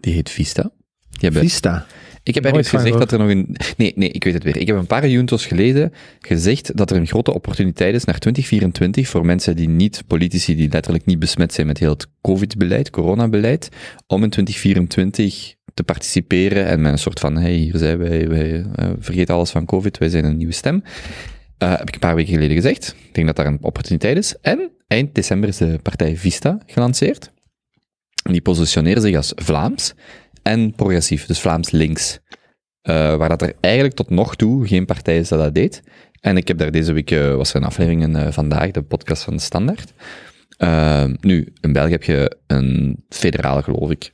[0.00, 0.62] Die heet Vista.
[1.10, 1.86] Die hebben, Vista.
[2.22, 3.56] ik heb ergens gezegd dat er nog een...
[3.76, 4.56] Nee, nee, ik weet het weer.
[4.56, 9.08] Ik heb een paar juntos geleden gezegd dat er een grote opportuniteit is naar 2024
[9.08, 13.68] voor mensen die niet, politici die letterlijk niet besmet zijn met heel het COVID-beleid, coronabeleid,
[14.06, 18.64] om in 2024 te participeren en met een soort van, hey, hier zijn wij, wij
[18.74, 20.82] eh, vergeet alles van COVID, wij zijn een nieuwe stem.
[21.58, 22.94] Eh, heb ik een paar weken geleden gezegd.
[23.08, 24.34] Ik denk dat daar een opportuniteit is.
[24.40, 27.32] En eind december is de partij Vista gelanceerd.
[28.22, 29.94] Die positioneren zich als Vlaams
[30.42, 32.18] en progressief, dus Vlaams links.
[32.82, 35.82] Eh, waar dat er eigenlijk tot nog toe geen partij is dat dat deed.
[36.20, 39.36] En ik heb daar deze week, eh, was een aflevering in Vandaag, de podcast van
[39.36, 39.92] de Standaard.
[41.20, 44.12] Nu, in België heb je een federale, geloof ik.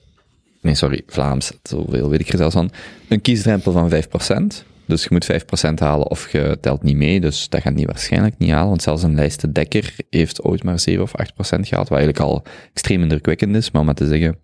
[0.61, 2.71] Nee, sorry, Vlaams, zoveel weet ik er zelfs van.
[3.09, 4.65] Een kiesdrempel van 5%.
[4.87, 5.33] Dus je moet
[5.71, 7.21] 5% halen of je telt niet mee.
[7.21, 8.69] Dus dat gaat niet waarschijnlijk niet halen.
[8.69, 11.89] Want zelfs een lijst Dekker heeft ooit maar 7 of 8% gehaald.
[11.89, 12.43] Wat eigenlijk al
[12.73, 13.71] extreem indrukwekkend is.
[13.71, 14.39] Maar om maar te zeggen,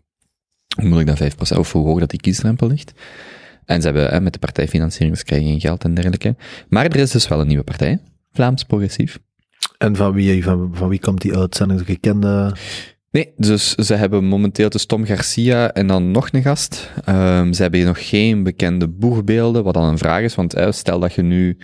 [0.76, 2.92] hoe moeilijk dat 5% of hoe hoog dat die kiesdrempel ligt.
[3.64, 6.36] En ze hebben hè, met de partijfinanciering, ze krijgen geen geld en dergelijke.
[6.68, 8.00] Maar er is dus wel een nieuwe partij.
[8.32, 9.18] Vlaams Progressief.
[9.78, 11.56] En van wie, van, van wie komt die uit?
[11.56, 12.56] Zijn er gekende...
[13.10, 16.92] Nee, dus ze hebben momenteel dus Tom Garcia en dan nog een gast.
[17.04, 20.34] Ehm, ze hebben hier nog geen bekende boegbeelden, wat dan een vraag is.
[20.34, 21.58] Want stel dat je nu,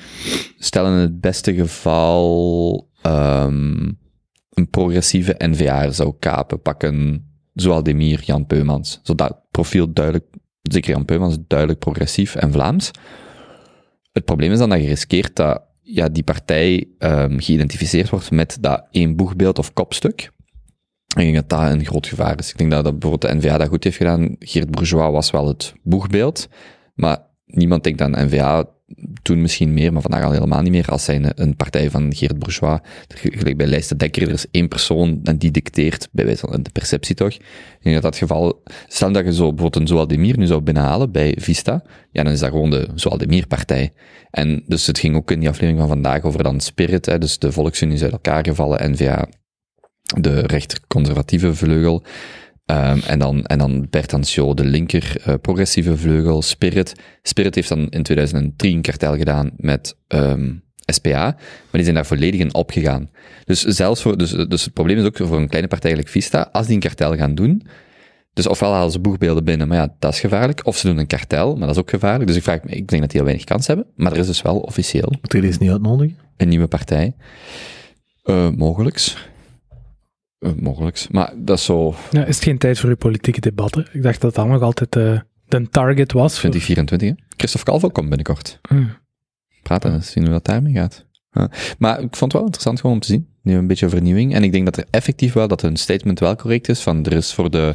[0.58, 3.92] stel in het beste geval, ehm,
[4.50, 9.00] een progressieve NVA zou kapen, pakken Zoal Demir, Jan Peumans.
[9.02, 10.24] Zodat profiel duidelijk,
[10.62, 12.90] zeker Jan Peumans, duidelijk progressief en Vlaams.
[14.12, 18.56] Het probleem is dan dat je riskeert dat ja, die partij ehm, geïdentificeerd wordt met
[18.60, 20.30] dat één boegbeeld of kopstuk.
[21.14, 22.50] Ik denk dat dat een groot gevaar is.
[22.50, 24.36] Ik denk dat, dat bijvoorbeeld de NVA dat goed heeft gedaan.
[24.38, 26.48] Geert Bourgeois was wel het boegbeeld.
[26.94, 28.64] Maar niemand denkt aan NVA
[29.22, 32.38] toen misschien meer, maar vandaag al helemaal niet meer, als zijn een partij van Geert
[32.38, 32.80] Bourgeois.
[33.08, 36.70] Gelijk bij Lijsten Dekker, er is één persoon en die dicteert, bij wijze van de
[36.70, 37.36] perceptie toch.
[37.80, 41.36] Denk dat dat geval, stel dat je zo bijvoorbeeld een Zoaldemir nu zou binnenhalen bij
[41.40, 43.92] Vista, ja, dan is dat gewoon de Zoaldemir-partij.
[44.30, 47.38] En dus het ging ook in die aflevering van vandaag over dan Spirit, hè, dus
[47.38, 49.28] de Volksunie is uit elkaar gevallen, NVA
[50.20, 52.04] de rechter-conservatieve vleugel.
[52.66, 56.94] Ehm, en, dan, en dan Bert Anciot, de linker eh, progressieve vleugel, Spirit.
[57.22, 61.36] Spirit heeft dan in 2003 een kartel gedaan met ehm, SPA, maar
[61.70, 63.10] die zijn daar volledig in opgegaan.
[63.44, 66.48] Dus zelfs voor, dus, dus het probleem is ook voor een kleine partij like Vista,
[66.52, 67.62] als die een kartel gaan doen,
[68.34, 70.60] dus ofwel halen ze boegbeelden binnen, maar ja, dat is gevaarlijk.
[70.66, 72.26] Of ze doen een kartel, maar dat is ook gevaarlijk.
[72.26, 73.86] Dus ik vraag me, ik denk dat die heel weinig kans hebben.
[73.96, 76.16] Maar er is dus wel officieel Moet je deze niet uitnodigen?
[76.36, 77.14] een nieuwe partij.
[78.22, 79.28] Eh mogelijks.
[80.44, 81.08] Eh, mogelijks.
[81.08, 83.86] Maar dat is zo Ja, is het geen tijd voor uw politieke debatten?
[83.92, 85.18] Ik dacht dat dat nog altijd eh,
[85.48, 86.38] de target was.
[86.40, 87.08] voor- 2024.
[87.08, 87.14] hè.
[87.36, 88.58] Christophe Calvo komt binnenkort.
[88.68, 88.84] Hm.
[89.62, 91.06] Praten en zien hoe dat daarmee gaat.
[91.32, 91.50] Ja.
[91.78, 93.28] Maar ik vond het wel interessant gewoon om te zien.
[93.42, 94.34] Nu een beetje vernieuwing.
[94.34, 96.80] En ik denk dat er effectief wel, dat hun statement wel correct is.
[96.80, 97.72] Van er is voor de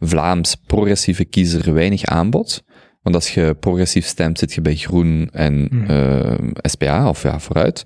[0.00, 2.62] Vlaams progressieve kiezer weinig aanbod.
[3.02, 5.86] Want als je progressief stemt, zit je bij Groen en Hmm.
[5.86, 7.82] eh, SPA, of ja, vooruit.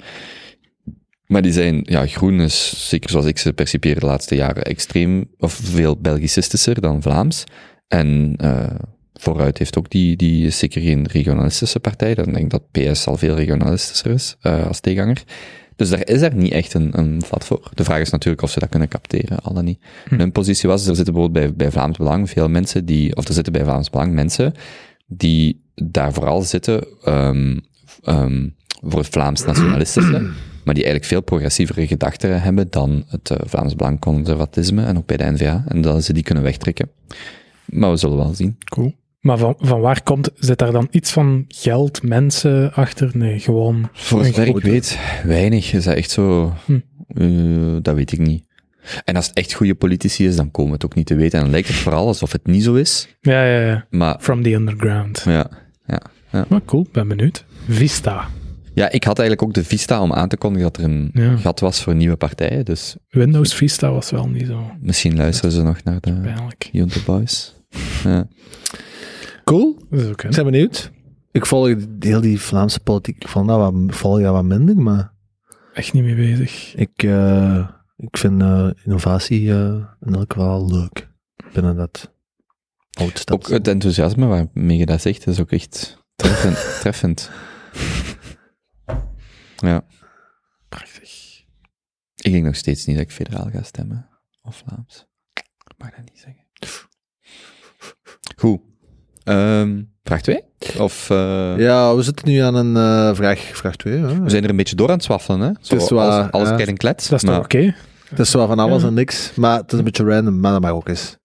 [1.26, 5.28] Maar die zijn, ja, Groen is, zeker zoals ik ze percipeer de laatste jaren, extreem,
[5.38, 7.44] of veel Belgicistischer dan Vlaams.
[7.88, 8.74] En eh,
[9.14, 12.14] vooruit heeft ook die, die is zeker geen regionalistische partij.
[12.14, 15.22] Dan denk ik dat PS al veel regionalistischer is eh, als tegenhanger.
[15.76, 17.70] Dus daar is er niet echt een, een vat voor.
[17.74, 19.80] De vraag is natuurlijk of ze dat kunnen capteren, al dan niet.
[20.08, 20.18] Hm.
[20.18, 23.34] Hun positie was, er zitten bijvoorbeeld bij, bij Vlaams Belang veel mensen die, of er
[23.34, 24.54] zitten bij Vlaams Belang mensen
[25.06, 27.58] die daar vooral zitten ehm,
[28.02, 28.48] ehm,
[28.80, 30.30] voor het Vlaams nationalistische,
[30.66, 35.06] maar die eigenlijk veel progressievere gedachten hebben dan het eh, Vlaams Belang conservatisme en ook
[35.06, 35.64] bij de N-VA.
[35.68, 36.90] En dat ze die kunnen wegtrekken.
[37.64, 38.56] Maar we zullen wel zien.
[38.64, 38.94] Cool.
[39.20, 43.10] Maar van, van waar komt, zit daar dan iets van geld, mensen achter?
[43.14, 43.88] Nee, gewoon...
[43.92, 45.72] Voor zover ik weet, weinig.
[45.72, 46.52] Is dat echt zo...
[46.64, 46.78] Hm.
[47.08, 48.44] eh, dat weet ik niet.
[49.04, 51.38] En als het echt goede politici is, dan komen we het ook niet te weten.
[51.38, 53.08] En dan lijkt het vooral alsof het niet zo is.
[53.20, 53.86] Ja, ja, ja.
[53.90, 55.22] Maar From the underground.
[55.24, 55.50] ja,
[55.86, 56.00] ja.
[56.48, 57.44] Maar cool, ben benieuwd.
[57.68, 58.28] Vista.
[58.76, 61.36] Ja, ik had eigenlijk ook de Vista om aan te kondigen dat er een Ja.
[61.36, 62.64] gat was voor nieuwe partijen.
[62.64, 66.34] Dus Windows Vista was wel niet zo misschien luisteren ze nog naar de.
[66.72, 67.54] Junte Boys.
[68.04, 68.28] Ja.
[69.44, 69.78] Cool.
[69.90, 70.22] Dat is ook.
[70.22, 70.90] Ik ben benieuwd.
[71.32, 73.22] Ik volg heel die Vlaamse politiek.
[73.22, 75.12] Ik vond dat wat, volg dat wat minder, maar
[75.74, 76.74] Echt niet mee bezig.
[76.74, 79.74] ik, eh, ik vind eh, innovatie eh,
[80.06, 81.08] in elk geval leuk.
[81.52, 82.12] Binnen dat
[83.00, 83.54] Ook oudstelsel.
[83.54, 86.56] het enthousiasme waarmee je dat zegt, is ook echt treffend.
[86.80, 87.30] treffend.
[89.56, 89.84] Ja,
[90.68, 91.42] Prachtig.
[92.16, 94.08] ik denk nog steeds niet dat ik federaal ga stemmen.
[94.42, 95.06] Of Vlaams.
[95.34, 96.44] Ik mag dat niet zeggen.
[98.36, 98.60] Goed.
[99.24, 100.42] Ehm, vraag 2?
[100.78, 103.98] Of, eh, Ja, we zitten nu aan een eh, vraag, vraag 2.
[103.98, 104.20] Hè?
[104.22, 105.50] we zijn er een beetje door aan het zwaffelen, hè?
[105.60, 106.52] Zo, Het is waar, alles, alles ja.
[106.54, 107.08] krijgt een klets.
[107.08, 107.74] Dat is toch oké?
[108.08, 108.88] Het is wel van alles Ja.
[108.88, 111.16] en niks, maar het is een beetje random, maar dat mag ook eens.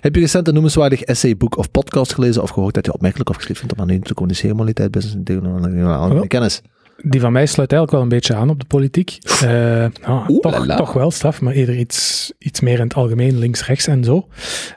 [0.00, 3.28] Heb je recent een noemenswaardig essay, boek of podcast gelezen of gehoord dat je opmerkelijk
[3.30, 6.26] of geschikt vindt om aan een toekomstige monetair business en technologie Oh.
[6.28, 6.60] kennis?
[7.02, 9.18] Die van mij sluit eigenlijk wel een beetje aan op de politiek.
[10.02, 13.86] Ah, Oeh, toch, toch wel straf, maar eerder iets, iets meer in het algemeen, links-rechts
[13.86, 14.28] en zo.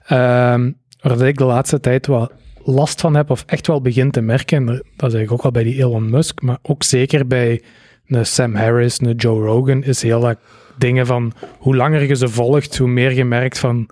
[0.05, 0.69] Ehm
[1.07, 2.31] waar dat ik de laatste tijd wel
[2.63, 5.51] last van heb, of echt wel begin te merken, en dat is eigenlijk ook al
[5.51, 7.61] bij die Elon Musk, maar ook zeker bij
[8.07, 10.37] een Sam Harris, een Joe Rogan, is heel dat
[10.77, 13.89] dingen van hoe langer je ze volgt, hoe meer je merkt van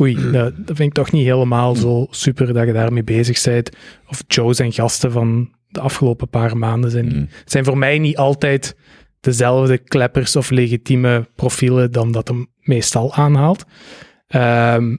[0.00, 3.70] oei, dat, dat vind ik toch niet helemaal zo super dat je daarmee bezig bent.
[4.08, 7.28] Of Joe zijn gasten van de afgelopen paar maanden zijn, Mm.
[7.44, 8.76] zijn voor mij niet altijd
[9.20, 13.64] dezelfde kleppers of legitieme profielen dan dat hem meestal aanhaalt.
[14.26, 14.96] Ehm,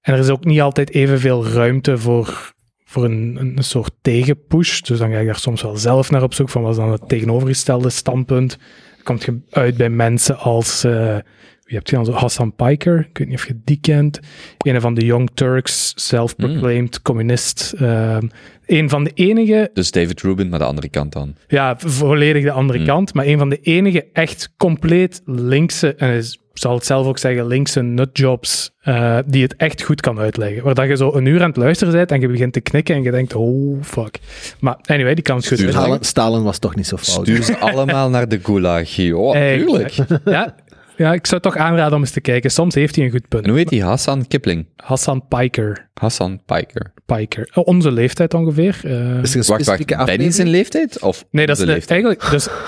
[0.00, 2.52] en er is ook niet altijd evenveel ruimte voor,
[2.84, 4.80] voor een, een soort tegenpush.
[4.80, 6.92] Dus dan ga ik daar soms wel zelf naar op zoek van wat is dan
[6.92, 8.58] het tegenovergestelde standpunt.
[8.94, 11.16] Dan komt je uit bij mensen als, eh,
[11.62, 14.20] wie heb je dan zo, Hassan Piker, ik weet niet of je die kent.
[14.58, 17.74] Een van de Young Turks, self-proclaimed communist.
[17.78, 18.28] Ehm,
[18.72, 21.34] een van de enige Dus David Rubin, maar de andere kant dan.
[21.48, 22.86] ja, volledig de andere Hmm.
[22.88, 23.14] kant.
[23.14, 27.46] Maar een van de enige echt compleet linkse, en ik zal het zelf ook zeggen,
[27.46, 30.62] linkse nutjobs, eh, die het echt goed kan uitleggen.
[30.64, 32.94] Waar dat je zo een uur aan het luisteren bent en je begint te knikken
[32.94, 34.18] en je denkt, oh fuck.
[34.60, 35.58] Maar anyway, die kan het goed.
[35.58, 37.26] Stalin, Stalin was toch niet zo fout.
[37.26, 38.98] Stuur ze allemaal naar de gulag.
[39.12, 39.94] Oh, tuurlijk.
[40.24, 40.54] Ja,
[41.02, 42.50] ja, ik zou toch aanraden om eens te kijken.
[42.50, 43.46] Soms heeft hij een goed En punt.
[43.46, 43.82] hoe heet die?
[43.82, 44.66] Hassan Kipling.
[44.76, 45.88] Hassan Piker.
[45.94, 46.92] Hassan Piker.
[47.06, 47.50] Piker.
[47.54, 48.80] Oh, onze leeftijd ongeveer.
[48.84, 48.90] Eh,
[49.22, 50.34] Is er een Wacht, wacht.
[50.34, 51.00] zijn leeftijd?
[51.02, 52.30] Of Nee, dat is de eigenlijk.
[52.30, 52.48] Dus,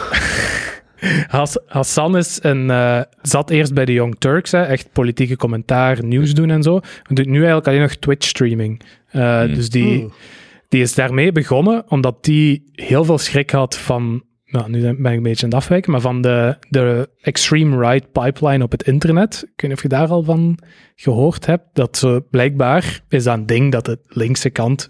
[1.29, 6.05] Hass- Hassan is een, eh, zat eerst bij de Young Turks, hè, echt politieke commentaar,
[6.05, 6.81] nieuws doen en zo.
[7.09, 8.81] En doet nu eigenlijk alleen nog Twitch-streaming.
[9.11, 9.55] Eh, Hmm.
[9.55, 10.09] Dus die,
[10.69, 14.23] die is daarmee begonnen omdat die heel veel schrik had van.
[14.55, 18.13] Nou, nu ben ik een beetje aan het afwijken, maar van de, de extreme right
[18.13, 19.35] pipeline op het internet.
[19.35, 20.59] Ik weet niet of je daar al van
[20.95, 21.65] gehoord hebt.
[21.73, 24.89] Dat blijkbaar is dat een ding dat de linkse kant.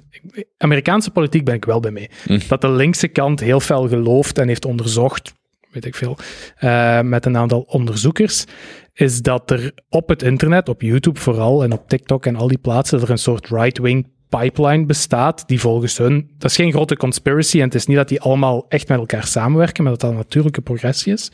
[0.56, 2.10] Amerikaanse politiek ben ik wel bij mee.
[2.24, 2.38] Hm.
[2.48, 5.34] Dat de linkse kant heel fel gelooft en heeft onderzocht.
[5.70, 6.18] weet ik veel,
[6.60, 8.44] uh, met een aantal onderzoekers,
[8.92, 12.58] is dat er op het internet, op YouTube vooral en op TikTok en al die
[12.58, 17.58] plaatsen, er een soort right-wing pipeline bestaat, die volgens hun, dat is geen grote conspiracy
[17.58, 20.16] en het is niet dat die allemaal echt met elkaar samenwerken, maar dat dat een
[20.16, 21.30] natuurlijke progressie is.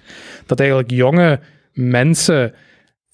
[0.47, 1.41] Dat eigenlijk jonge
[1.73, 2.55] mensen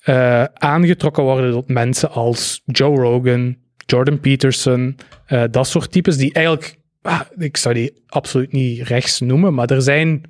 [0.05, 3.57] uh, aangetrokken worden tot mensen als Joe Rogan,
[3.87, 4.97] Jordan Peterson,
[5.29, 9.71] uh, dat soort types die eigenlijk, ah, ik zou die absoluut niet rechts noemen, maar
[9.71, 10.23] er zijn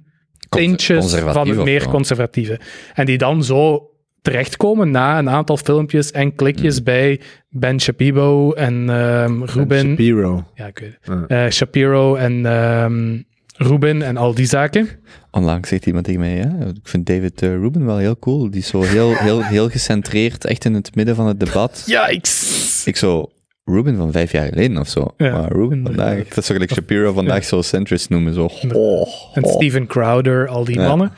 [0.48, 2.60] tintjes van het meer conservatieve.
[2.94, 3.90] En die dan zo
[4.26, 6.84] terechtkomen na een aantal filmpjes en klikjes mm.
[6.84, 9.88] bij Ben Shapiro en um, Ruben.
[9.88, 10.44] Shapiro.
[10.54, 11.30] Ja, ik weet het.
[11.30, 13.24] Uh, Shapiro en um,
[13.56, 14.88] Ruben en al die zaken.
[15.30, 18.50] Onlangs zegt iemand tegen mij, ja, ik vind David uh, Ruben wel heel cool.
[18.50, 21.82] Die is zo heel, heel, heel gecentreerd, echt in het midden van het debat.
[21.86, 22.26] Ja, ik...
[22.84, 23.30] Ik zo,
[23.68, 25.14] Ruben van vijf jaar geleden of zo.
[25.16, 25.32] Ja.
[25.32, 28.34] Maar Ruben vandaag, dat zou ik Shapiro vandaag zo centrist noemen.
[28.34, 28.50] Zo.
[28.72, 31.12] Oh, en Steven Crowder, al die mannen.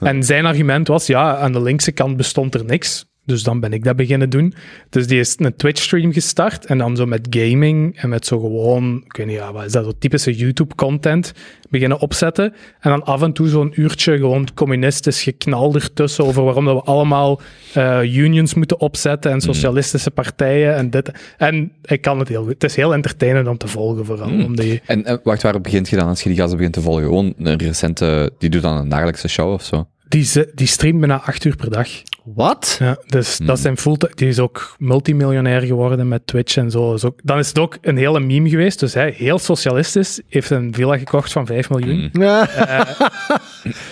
[0.00, 3.06] En zijn argument was, ja, aan de linkse kant bestond er niks.
[3.26, 4.54] Dus dan ben ik dat beginnen doen.
[4.90, 9.02] Dus die is een Twitch-stream gestart en dan zo met gaming en met zo gewoon,
[9.04, 11.32] ik weet niet, ja, wat is dat, zo typische YouTube-content
[11.70, 12.54] beginnen opzetten.
[12.80, 16.82] En dan af en toe zo'n uurtje gewoon communistisch geknal ertussen over waarom dat we
[16.82, 17.40] allemaal
[17.76, 19.46] uh, unions moeten opzetten en mhm.
[19.46, 21.10] socialistische partijen en dit.
[21.38, 22.52] En ik kan het heel goed.
[22.52, 24.28] Het is heel entertainend om te volgen vooral.
[24.28, 24.44] Mm.
[24.44, 24.80] Om die...
[24.86, 27.04] en, en wacht, waarop begint je dan als je die gasten begint te volgen?
[27.04, 29.86] Gewoon een recente, die doet dan een dagelijkse show of zo?
[30.14, 31.88] Die, die streamt bijna acht uur per dag.
[32.24, 32.76] Wat?
[32.80, 33.56] Ja, dus dat hmm.
[33.56, 36.96] zijn full Die is ook multimiljonair geworden met Twitch en zo.
[37.04, 38.80] ook, dan is het ook een hele meme geweest.
[38.80, 42.08] Dus hij, heel socialistisch, heeft een villa gekocht van 5 miljoen.
[42.12, 42.22] Hmm.
[42.22, 42.42] Uh,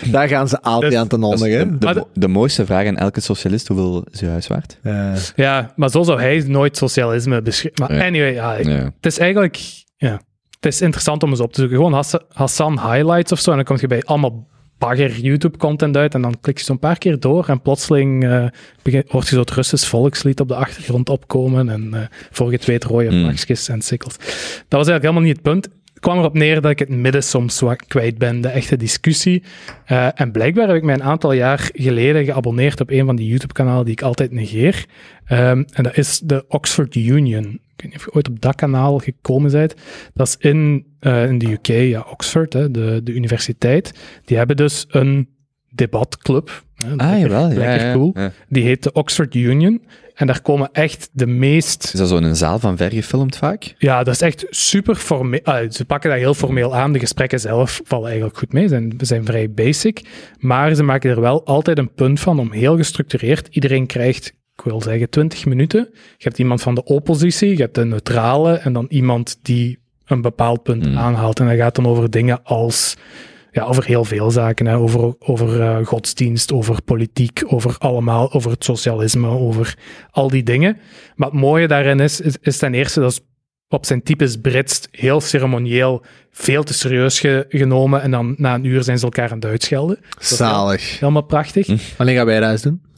[0.12, 1.48] Daar gaan ze altijd dus, aan ten onder.
[1.48, 4.78] De, de, de, mooiste vraag aan elke socialist, hoeveel is je huis waard?
[4.82, 5.14] Uh.
[5.36, 7.86] Ja, maar zo zou hij nooit socialisme beschrijven.
[7.86, 9.60] Maar anyway, ja, het is eigenlijk...
[9.96, 10.20] Ja,
[10.60, 11.76] het is interessant om eens op te zoeken.
[11.76, 13.50] Gewoon Hassan highlights of zo.
[13.50, 14.50] En dan kom je bij allemaal
[14.86, 18.46] bagger YouTube-content uit en dan klik je zo'n paar keer door en plotseling uh,
[19.06, 22.00] hoort je zo het Russisch volkslied op de achtergrond opkomen en uh,
[22.30, 23.22] voor je het weet rode mm.
[23.22, 24.16] vlagjes en sikkels.
[24.18, 25.64] Dat was eigenlijk helemaal niet het punt.
[25.64, 29.42] Het kwam erop neer dat ik het midden soms wat kwijt ben, de echte discussie.
[29.88, 33.28] Uh, en blijkbaar heb ik mij een aantal jaar geleden geabonneerd op een van die
[33.28, 34.86] YouTube-kanalen die ik altijd negeer.
[35.28, 38.98] Um, en dat is de Oxford Union weet niet of je ooit op dat kanaal
[38.98, 39.74] gekomen bent.
[40.14, 43.92] Dat is in, uh, in de UK, ja, Oxford, hè, de, de universiteit.
[44.24, 45.28] Die hebben dus een
[45.70, 46.64] debatclub.
[46.86, 47.50] Hè, ah, jawel.
[47.50, 48.14] Ja, lekker ja, cool.
[48.48, 49.82] Die heet de Oxford Union.
[50.14, 51.84] En daar komen echt de meest...
[51.84, 53.74] Is dat zo in een zaal van ver gefilmd vaak?
[53.78, 55.40] Ja, dat is echt super formeel.
[55.42, 56.92] Ah, ze pakken dat heel formeel aan.
[56.92, 58.68] De gesprekken zelf vallen eigenlijk goed mee.
[58.68, 60.00] Zijn, zijn vrij basic.
[60.38, 63.48] Maar ze maken er wel altijd een punt van om heel gestructureerd...
[63.50, 65.88] Iedereen krijgt ik wil zeggen 20 minuten.
[65.92, 69.81] Je hebt iemand van de oppositie, je hebt de neutrale en dan iemand die
[70.12, 70.98] een bepaald punt hmm.
[70.98, 71.40] aanhaalt.
[71.40, 72.96] En dat gaat dan over dingen als,
[73.50, 74.66] ja, over heel veel zaken.
[74.66, 74.76] Hè.
[74.76, 79.78] Over, over uh, godsdienst, over politiek, over allemaal, over het socialisme, over
[80.10, 80.78] al die dingen.
[81.14, 83.20] Maar het mooie daarin is, is, ten eerste, dat is
[83.68, 88.02] op zijn typisch Brits heel ceremonieel, veel te serieus genomen.
[88.02, 89.98] En dan na een uur zijn ze elkaar aan het uitschelden.
[90.18, 91.00] Zalig.
[91.00, 91.66] helemaal prachtig.
[91.66, 91.76] Hm.
[91.96, 92.91] Wanneer gaan wij dat eens doen?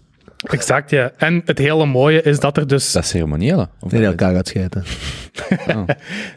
[0.44, 1.12] Exact, ja.
[1.16, 2.92] En het hele mooie is dat er dus...
[2.92, 3.68] Dat is ceremoniële?
[3.80, 4.84] Of nee, elkaar gaat schijten.
[5.68, 5.88] oh.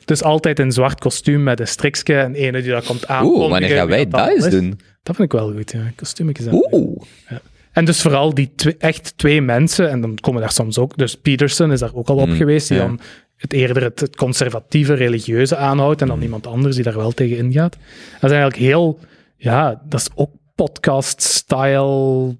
[0.05, 3.25] dus altijd in zwart kostuum met een strikje en ene die dat komt aan.
[3.25, 4.79] Oeh, wanneer gaan wij dat eens doen?
[5.03, 5.91] Dat vind ik wel goed, ja.
[5.95, 6.65] Kostuumetjes aan.
[6.71, 7.01] Oeh.
[7.29, 7.41] Ja.
[7.71, 10.97] En dus vooral die echt twee mensen, en dan komen daar soms ook...
[10.97, 12.99] Dus Peterson is daar ook al op mm, geweest, die dan
[13.35, 16.23] het eerder het, conservatieve, religieuze aanhoudt en dan mm.
[16.23, 17.77] iemand anders die daar wel tegen ingaat.
[18.19, 18.99] Dat is eigenlijk heel...
[19.35, 22.35] Ja, dat is ook podcast-style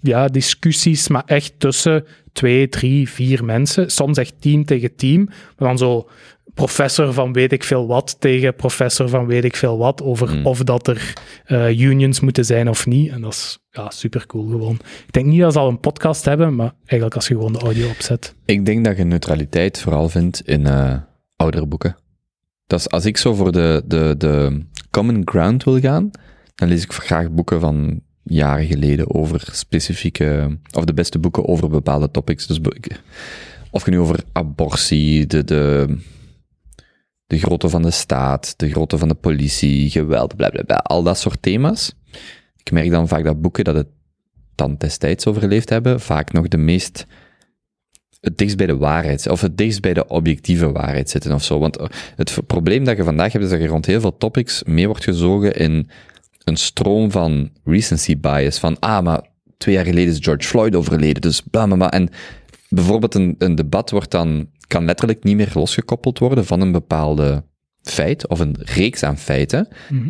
[0.00, 3.90] ja, discussies, maar echt tussen twee, drie, vier mensen.
[3.90, 5.24] Soms echt team tegen team.
[5.24, 6.08] Maar dan zo
[6.54, 10.46] professor van weet ik veel wat tegen professor van weet ik veel wat over hmm.
[10.46, 11.12] of dat er
[11.46, 13.10] uh, unions moeten zijn of niet.
[13.10, 14.78] En dat is ja, super cool gewoon.
[15.06, 17.58] Ik denk niet dat ze al een podcast hebben, maar eigenlijk als je gewoon de
[17.58, 18.34] audio opzet.
[18.44, 20.94] Ik denk dat je neutraliteit vooral vindt in uh,
[21.36, 21.96] oudere boeken.
[22.66, 26.10] Dat is, als ik zo voor de, de, de common ground wil gaan,
[26.54, 31.68] dan lees ik graag boeken van jaren geleden over specifieke, of de beste boeken over
[31.68, 32.46] bepaalde topics.
[32.46, 32.60] Dus
[33.70, 35.96] of je nu over abortie, de, de,
[37.26, 41.02] de grootte van de staat, de grootte van de politie, geweld, bla bla bla, al
[41.02, 41.94] dat soort thema's.
[42.56, 43.88] Ik merk dan vaak dat boeken dat het
[44.54, 47.06] dan destijds overleefd hebben, vaak nog de meest
[48.20, 51.58] het dichtst bij de waarheid, of het dichtst bij de objectieve waarheid zitten of zo.
[51.58, 51.78] Want
[52.16, 55.04] het probleem dat je vandaag hebt, is dat je rond heel veel topics mee wordt
[55.04, 55.88] gezogen in
[56.48, 58.58] een stroom van recency bias.
[58.58, 59.26] Van, ah, maar
[59.58, 61.90] twee jaar geleden is George Floyd overleden, dus bla, bla, bla.
[61.90, 62.08] En
[62.68, 67.44] bijvoorbeeld een, een debat wordt dan, kan letterlijk niet meer losgekoppeld worden van een bepaalde
[67.82, 69.68] feit, of een reeks aan feiten.
[69.88, 70.08] Mhm.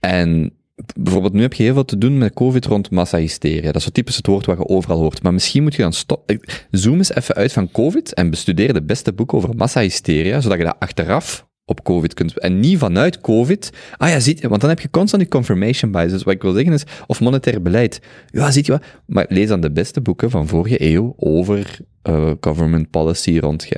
[0.00, 0.52] En
[0.94, 3.62] bijvoorbeeld nu heb je heel veel te doen met COVID rond massahysteria.
[3.62, 5.22] Dat is zo typisch het woord wat je overal hoort.
[5.22, 6.40] Maar misschien moet je dan stoppen.
[6.70, 10.64] Zoom eens even uit van COVID en bestudeer de beste boeken over massahysteria, zodat je
[10.64, 12.38] dat achteraf op COVID kunt.
[12.38, 13.70] En niet vanuit COVID.
[13.96, 16.10] Ah ja, ziet je, want dan heb je constant die confirmation bias.
[16.10, 18.00] Dus wat ik wil zeggen is, of monetair beleid.
[18.26, 18.84] Ja, ziet je wat?
[19.06, 21.78] Maar lees dan de beste boeken van vorige eeuw over
[22.08, 23.68] uh, government policy rond.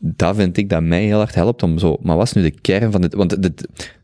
[0.00, 1.96] Dat vind ik dat mij heel hard helpt om zo.
[2.02, 3.14] Maar wat is nu de kern van dit?
[3.14, 3.52] Want de,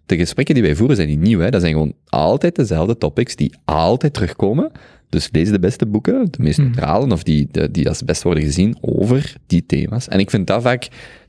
[0.06, 1.40] de gesprekken die wij voeren zijn niet nieuw.
[1.40, 1.50] Hè?
[1.50, 4.70] Dat zijn gewoon altijd dezelfde topics die altijd terugkomen.
[5.08, 8.42] Dus lees de beste boeken, de meest neutrale, of die, de, die als best worden
[8.42, 10.08] gezien over die thema's.
[10.08, 10.88] En ik vind dat vaak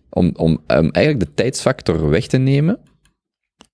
[0.09, 2.79] om, om eigenlijk de tijdsfactor weg te nemen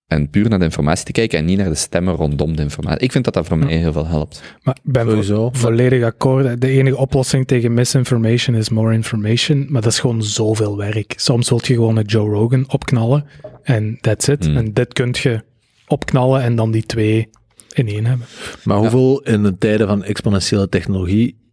[0.08, 3.00] en puur naar de informatie te kijken en niet naar de stemmen rondom de informatie.
[3.00, 4.42] Ik vind dat dat voor mij heel veel helpt.
[4.64, 5.50] Maar ik ben Sowieso.
[5.54, 6.62] volledig akkoord.
[6.62, 11.14] De enige oplossing tegen misinformation is more information, maar dat is gewoon zoveel werk.
[11.16, 13.26] Soms wilt je gewoon een Joe Rogan opknallen
[13.64, 14.48] en that's it.
[14.48, 14.58] Mm.
[14.58, 15.44] En dit kun je
[15.88, 17.30] opknallen en dan die twee
[17.74, 18.26] in één hebben.
[18.64, 21.45] Maar hoeveel in de tijden van exponentiële technologie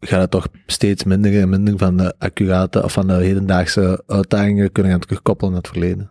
[0.00, 4.72] gaat het toch steeds minder en minder van de accurate of van de hedendaagse uitdagingen
[4.72, 6.10] kunnen gaan terugkoppelen naar het verleden.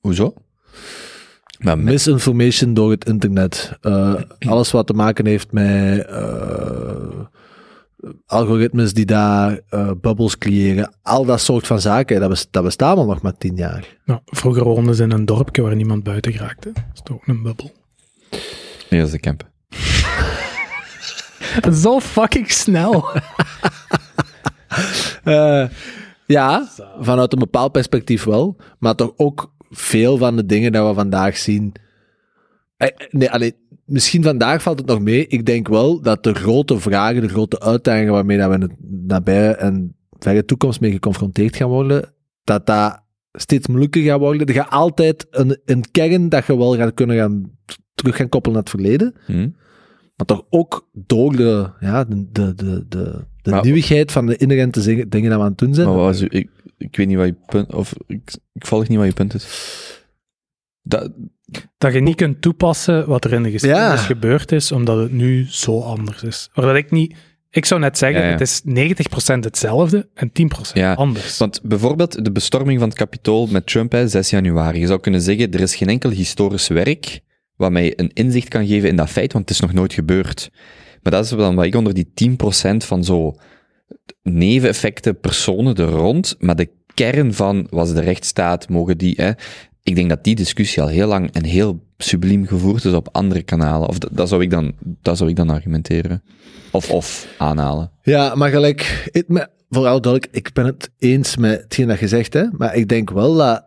[0.00, 0.34] Hoezo?
[1.58, 3.78] Maar Misinformation door het internet.
[3.82, 7.20] Uh, alles wat te maken heeft met uh,
[8.26, 10.94] algoritmes die daar uh, bubbels creëren.
[11.02, 13.98] Al dat soort van zaken, dat, bestaat, dat bestaat al nog maar tien jaar.
[14.04, 16.72] Nou, vroeger woonden ze in een dorpje waar niemand buiten geraakte.
[16.72, 17.72] Dat is toch een bubbel.
[18.90, 19.52] Nee, dat is de camp.
[21.82, 23.10] Zo fucking snel.
[25.24, 25.68] uh,
[26.26, 26.68] ja,
[27.00, 28.56] vanuit een bepaald perspectief wel.
[28.78, 31.72] Maar toch ook veel van de dingen dat we vandaag zien.
[32.76, 33.54] Eh, nee, alleen,
[33.84, 35.26] misschien vandaag valt het nog mee.
[35.26, 39.04] Ik denk wel dat de grote vragen, de grote uitdagingen waarmee dat we in de
[39.06, 42.14] nabije en verre toekomst mee geconfronteerd gaan worden,
[42.44, 43.02] dat dat
[43.32, 44.46] steeds moeilijker gaat worden.
[44.46, 47.50] Er gaat altijd een, een kern dat je wel gaat kunnen gaan
[47.94, 49.14] terug gaan koppelen naar het verleden.
[49.26, 49.56] Hmm.
[50.16, 54.82] Maar toch ook door de, ja, de, de, de, de, de nieuwigheid van de inherente
[54.82, 55.86] dingen die we aan het doen zijn.
[55.86, 59.06] Maar was, ik, ik weet niet wat je punt, of ik, ik volg niet wat
[59.06, 59.46] je punt is.
[60.82, 61.12] Dat,
[61.78, 65.46] dat je niet kunt toepassen wat er in de geschiedenis gebeurd is, omdat het nu
[65.48, 66.50] zo anders is.
[66.54, 67.14] Maar dat ik niet...
[67.50, 68.64] Ik zou net zeggen, het is 90%
[69.40, 70.30] hetzelfde en
[70.74, 71.38] 10% anders.
[71.38, 74.80] Want bijvoorbeeld de bestorming van het kapitool met Trump, hè, 6 januari.
[74.80, 77.20] Je zou kunnen zeggen, er is geen enkel historisch werk
[77.56, 80.50] wat mij een inzicht kan geven in dat feit, want het is nog nooit gebeurd.
[81.02, 83.34] Maar dat is dan wat ik onder die 10% van zo
[84.22, 89.30] neveneffecten, personen er rond, maar de kern van was de rechtsstaat, mogen die, hè,
[89.82, 93.42] ik denk dat die discussie al heel lang en heel subliem gevoerd is op andere
[93.42, 93.88] kanalen.
[93.88, 96.22] Of dat, dat zou ik dan, dat zou ik dan argumenteren.
[96.70, 97.90] Of, of aanhalen.
[98.02, 99.10] Ja, maar gelijk,
[99.68, 103.10] vooral duidelijk, ik ben het eens met hetgeen dat je zegt, hè, maar ik denk
[103.10, 103.64] wel dat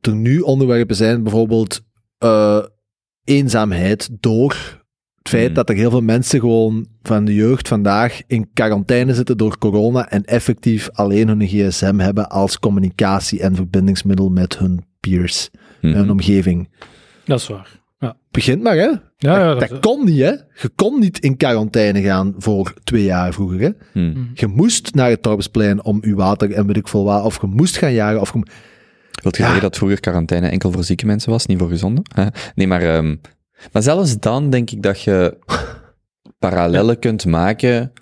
[0.00, 1.80] er nu onderwerpen zijn, bijvoorbeeld,
[2.24, 2.64] uh,
[3.24, 4.82] eenzaamheid door
[5.18, 5.54] het feit hmm.
[5.54, 10.10] dat er heel veel mensen gewoon van de jeugd vandaag in quarantaine zitten door corona
[10.10, 15.98] en effectief alleen hun gsm hebben als communicatie en verbindingsmiddel met hun peers, en hun
[15.98, 16.10] hmm.
[16.10, 16.68] omgeving.
[17.24, 17.82] Dat is waar.
[17.98, 18.16] Ja.
[18.30, 18.90] Begint maar, hè?
[19.16, 20.30] Ja, dat, kon niet, hè?
[20.30, 23.70] Je kon niet in quarantaine gaan voor twee jaar vroeger, hè?
[23.92, 24.30] Hmm.
[24.34, 27.46] Je moest naar het Torpsplein om je water en weet ik veel wat, of je
[27.46, 28.46] moest gaan jagen, of je...
[29.24, 32.04] Wilt je zeggen dat vroeger quarantaine enkel voor zieke mensen was, niet voor gezonden?
[32.54, 33.20] Nee, maar um,
[33.72, 35.36] maar zelfs dan denk ik dat je
[36.38, 37.92] parallellen kunt maken.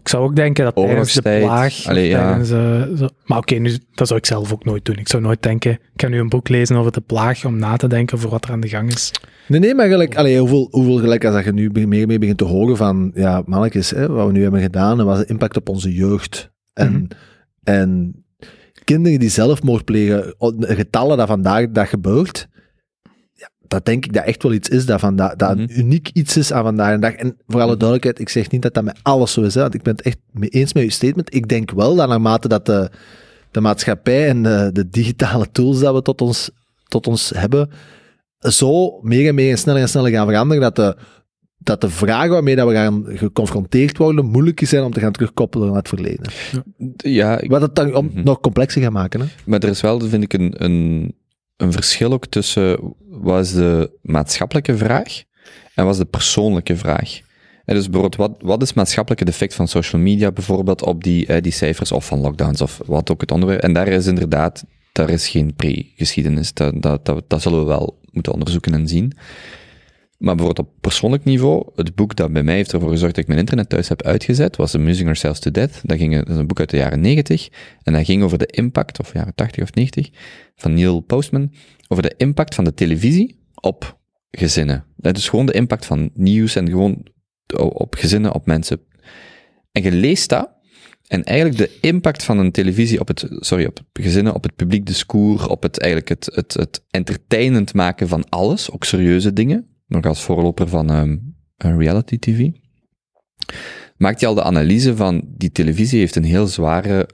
[0.00, 1.86] Ik zou ook denken dat tijdens de plaag...
[1.86, 2.44] Allee, ja.
[2.44, 4.96] zo, maar oké, nu dat zou ik zelf ook nooit doen.
[4.96, 7.76] Ik zou nooit denken, ik ga nu een boek lezen over de plaag om na
[7.76, 9.12] te denken voor wat er aan de gang is.
[9.48, 12.38] Nee, nee, maar gelijk, allee, hoeveel, hoeveel gelijk als dat je nu meer mee begint
[12.38, 15.32] te horen van, ja, mannetjes, hè, wat we nu hebben gedaan, en wat is de
[15.32, 16.52] impact op onze jeugd?
[16.72, 17.06] En, mhm.
[17.62, 18.14] en
[18.86, 22.48] kinderen die zelfmoord plegen, getallen dat vandaag dat gebeurt,
[23.68, 25.00] dat denk ik dat echt wel iets is dat,
[25.36, 27.12] dat, mm uniek iets is aan vandaag de dag.
[27.12, 29.74] En voor alle duidelijkheid, ik zeg niet dat dat met alles zo is, hè, want
[29.74, 31.34] ik ben het echt mee eens met uw statement.
[31.34, 32.90] Ik denk wel dat naarmate dat de,
[33.50, 36.50] de maatschappij en de, de digitale tools dat we tot ons,
[36.88, 37.70] tot ons hebben,
[38.38, 40.96] zo meer en meer en sneller en sneller gaan veranderen, dat de,
[41.66, 45.66] dat de vragen waarmee dat we gaan geconfronteerd worden moeilijker zijn om te gaan terugkoppelen
[45.66, 46.30] naar het verleden.
[46.96, 48.24] Ja, ik, Wat het dan om, mhm.
[48.24, 49.20] nog complexer gaat maken.
[49.20, 49.26] Hè?
[49.44, 51.14] Maar er is wel, vind ik, een, een
[51.56, 55.22] een verschil ook tussen wat is de maatschappelijke vraag
[55.74, 57.20] en wat is de persoonlijke vraag.
[57.64, 61.26] En dus bijvoorbeeld, wat, wat is het maatschappelijke effect van social media bijvoorbeeld op die,
[61.26, 63.62] eh, die cijfers of van lockdowns of wat ook het onderwerp.
[63.62, 66.52] En daar is inderdaad, daar is geen pre-geschiedenis.
[66.52, 69.12] Dat, dat, dat, dat zullen we wel moeten onderzoeken en zien.
[70.18, 73.28] Maar bijvoorbeeld op persoonlijk niveau, het boek dat bij mij heeft ervoor gezorgd dat ik
[73.28, 75.80] mijn internet thuis heb uitgezet, was Amusing Ourselves to Death.
[75.82, 77.48] Dat, ging, is een boek uit de jaren 90.
[77.82, 80.10] En dat ging over de impact, of jaren 80 of 90,
[80.54, 81.52] van Neil Postman,
[81.88, 83.98] over de impact van de televisie op
[84.30, 84.84] gezinnen.
[84.96, 87.06] Dat is gewoon de impact van nieuws en gewoon
[87.56, 88.80] op gezinnen, op mensen.
[89.72, 90.50] En je leest dat,
[91.06, 94.86] en eigenlijk de impact van een televisie op het, sorry, op gezinnen, op het publiek
[94.86, 100.04] discours, op het eigenlijk het, het, het entertainend maken van alles, ook serieuze dingen, nog
[100.04, 102.50] als voorloper van um, reality TV,
[103.96, 107.08] maakt je al de analyse van die televisie heeft een heel zware,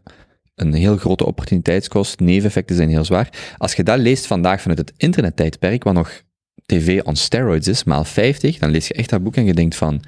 [0.54, 3.54] een heel grote opportuniteitskost, neveneffecten zijn heel zwaar.
[3.56, 6.22] Als je dat leest vandaag vanuit het internettijdperk, wat nog
[6.66, 9.76] tv on steroids is, maal 50, dan lees je echt dat boek en je denkt
[9.76, 10.02] van,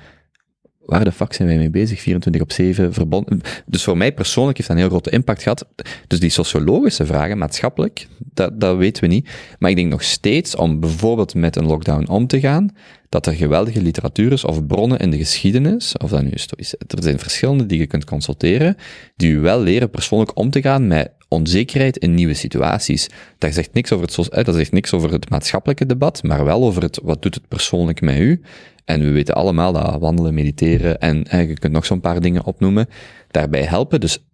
[0.87, 2.01] waar de fuck zijn wij mee bezig?
[2.01, 3.41] 24 op 7 verbonden.
[3.67, 5.67] Dus voor mij persoonlijk heeft dat een heel grote impact gehad.
[6.07, 9.29] Dus die sociologische vragen, maatschappelijk, dat, dat weten we niet.
[9.59, 12.71] Maar ik denk nog steeds om bijvoorbeeld met een lockdown om te gaan,
[13.09, 17.03] dat er geweldige literatuur is of bronnen in de geschiedenis, of dat nu is, er
[17.03, 18.77] zijn verschillende die je kunt consulteren,
[19.17, 23.09] die je wel leren persoonlijk om te gaan met onzekerheid in nieuwe situaties.
[23.39, 26.83] Dat zegt niks over het, dat zegt niks over het maatschappelijke debat, maar wel over
[26.83, 28.41] het, wat doet het persoonlijk met u?
[28.85, 32.45] En we weten allemaal dat wandelen, mediteren en, en je kunt nog zo'n paar dingen
[32.45, 32.89] opnoemen,
[33.31, 34.01] daarbij helpen.
[34.01, 34.25] Dus,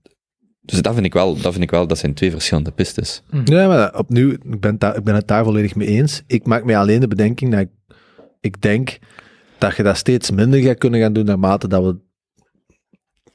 [0.61, 3.23] dus dat vind ik wel, dat vind ik wel, dat zijn twee verschillende pistes.
[3.45, 6.23] Ja, maar opnieuw, ik ben, daar, ik ben het daar volledig mee eens.
[6.27, 7.71] Ik maak mij alleen de bedenking dat ik,
[8.41, 8.99] ik denk
[9.59, 11.97] dat je dat steeds minder gaat kunnen gaan doen naarmate dat we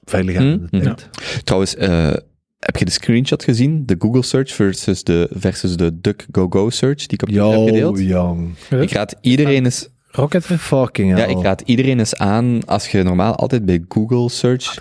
[0.03, 1.09] verder gaan in de tijd.
[1.43, 2.13] Trouwens, uh,
[2.59, 3.85] heb je de screenshot gezien?
[3.85, 7.99] De Google search versus de, versus de DuckGoGo search die ik op Twitter heb gedeeld?
[7.99, 8.57] jong.
[8.69, 9.89] Ik raad iedereen eens...
[10.15, 10.45] Rocket?
[10.45, 11.29] Fucking hell.
[11.29, 14.77] Ja, ik raad iedereen eens aan, als je normaal altijd bij Google search...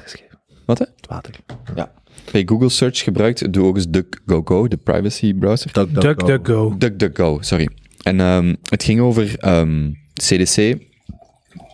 [0.67, 0.85] Wat hè?
[1.09, 1.35] Water.
[1.75, 1.93] Ja.
[2.33, 5.73] Bij Google search gebruikt, doe ook eens DuckGoGo, de privacy browser.
[5.73, 6.75] DuckDuckGo.
[6.79, 7.69] DuckDuckGo, sorry.
[8.03, 10.77] En um, het ging over um, CDC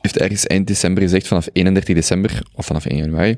[0.01, 3.37] heeft ergens eind december gezegd, vanaf 31 december, of vanaf 1 januari,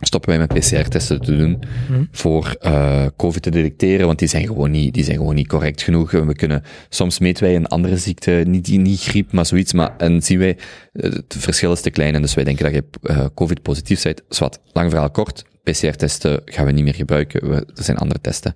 [0.00, 2.08] stoppen wij met PCR-testen te doen hmm.
[2.10, 5.82] voor uh, COVID te detecteren, want die zijn gewoon niet, die zijn gewoon niet correct
[5.82, 6.10] genoeg.
[6.10, 10.22] We kunnen, soms meten wij een andere ziekte, niet, niet griep, maar zoiets, maar, en
[10.22, 10.56] zien wij,
[10.92, 14.22] uh, het verschil is te klein, en dus wij denken dat je uh, COVID-positief bent.
[14.28, 18.54] Zwat, lang verhaal kort, PCR-testen gaan we niet meer gebruiken, we, er zijn andere testen.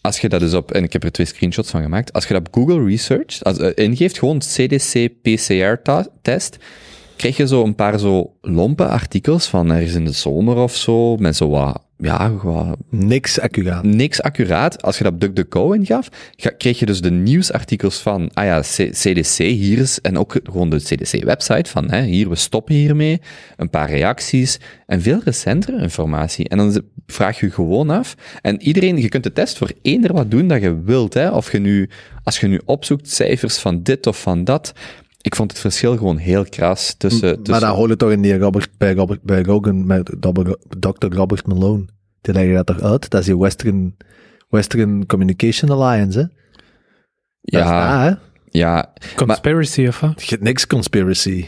[0.00, 2.32] Als je dat dus op, en ik heb er twee screenshots van gemaakt, als je
[2.32, 6.58] dat op Google Research als, ingeeft, gewoon CDC PCR-test,
[7.22, 11.16] krijg je zo een paar zo lompe artikels van ergens in de zomer of zo,
[11.16, 12.76] met zo wat, ja, wat...
[12.90, 13.84] Niks accuraat.
[13.84, 14.82] Niks accuraat.
[14.82, 16.08] Als je dat DuckDuckGo ingaf,
[16.56, 20.76] kreeg je dus de nieuwsartikels van, ah ja, CDC, hier is, en ook gewoon de
[20.76, 23.20] CDC-website van, hè, hier, we stoppen hiermee,
[23.56, 26.48] een paar reacties, en veel recentere informatie.
[26.48, 30.30] En dan vraag je gewoon af, en iedereen, je kunt de test voor eender wat
[30.30, 31.88] doen dat je wilt, hè, of je nu,
[32.24, 34.72] als je nu opzoekt cijfers van dit of van dat,
[35.22, 37.40] ik vond het verschil gewoon heel kras tussen...
[37.50, 40.10] Maar dan hoor je toch in die Robert, bij, Robert, bij Rogan met
[40.78, 41.06] Dr.
[41.14, 41.84] Robert Malone.
[42.20, 43.10] Die leggen dat toch uit?
[43.10, 43.96] Dat is die Western,
[44.48, 46.24] Western Communication Alliance, hè?
[47.40, 48.24] ja, dat, hè?
[48.58, 48.92] ja.
[49.16, 50.36] Conspiracy of wat?
[50.40, 51.46] Niks conspiracy.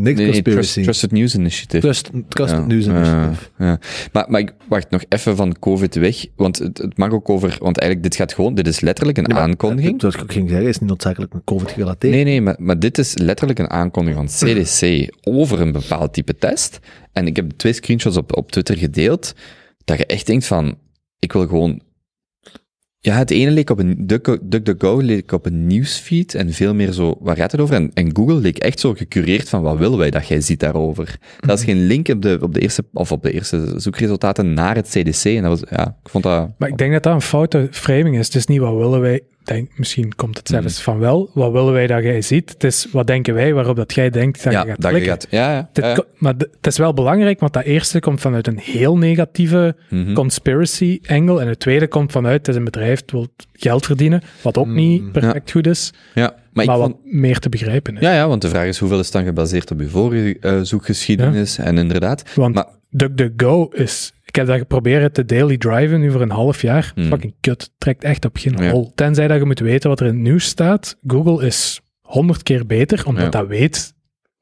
[0.00, 0.82] Niks nee, conspiracy.
[0.82, 1.80] Trusted News Initiative.
[1.80, 3.50] Trust, trusted ja, News Initiative.
[3.58, 3.78] Ja.
[4.12, 7.56] Maar, maar ik wacht nog even van COVID weg, want het, het, mag ook over,
[7.60, 10.00] want eigenlijk dit gaat gewoon, dit is letterlijk een aankondiging.
[10.00, 12.14] Zoals ik ook ging zeggen, is niet noodzakelijk met COVID gerelateerd.
[12.14, 16.36] Nee, nee, maar, maar dit is letterlijk een aankondiging van CDC over een bepaald type
[16.36, 16.78] test.
[17.12, 19.34] En ik heb twee screenshots op, op Twitter gedeeld,
[19.84, 20.78] dat je echt denkt van,
[21.18, 21.80] ik wil gewoon
[23.04, 27.16] ja, het ene leek op een DuckDuckGo leek op een nieuwsfeed en veel meer zo,
[27.20, 27.74] waar gaat het over?
[27.74, 31.18] En, en Google leek echt zo gecureerd van wat willen wij dat jij ziet daarover.
[31.40, 34.74] Dat is geen link op de, op de eerste, of op de eerste zoekresultaten naar
[34.74, 35.24] het CDC.
[35.24, 36.50] En dat was, ja, ik vond dat...
[36.58, 38.26] Maar ik denk dat dat een foute framing is.
[38.26, 40.82] Het is niet wat willen wij, denk, misschien komt het zelfs mm.
[40.82, 42.50] van wel, wat willen wij dat jij ziet?
[42.50, 45.10] Het is wat denken wij waarop dat jij denkt dat ja, je gaat dat klikken.
[45.12, 48.96] Gaat, ja, ja, maar het is wel belangrijk, want dat eerste komt vanuit een heel
[48.98, 50.12] negatieve Mhm.
[50.14, 54.22] conspiracy angle en het tweede komt vanuit, het is een bedrijf dat wil geld verdienen,
[54.42, 57.96] wat ook niet perfect goed is, Ja, maar, maar ik wat vond, meer te begrijpen
[58.00, 61.78] ja, ja, want de vraag is hoeveel is dan gebaseerd op je vorige zoekgeschiedenis en
[61.78, 62.34] inderdaad.
[62.34, 64.12] Want Maar- DuckDuckGo is...
[64.34, 66.92] Ik heb dat geprobeerd te daily driven nu voor een half jaar.
[66.94, 67.04] Hmm.
[67.04, 67.70] Fucking kut.
[67.78, 68.70] Trekt echt op geen Ja.
[68.70, 68.92] hol.
[68.94, 70.98] Tenzij dat je moet weten wat er in het nieuws staat.
[71.06, 73.28] Google is honderd keer beter, omdat Ja.
[73.30, 73.94] dat weet,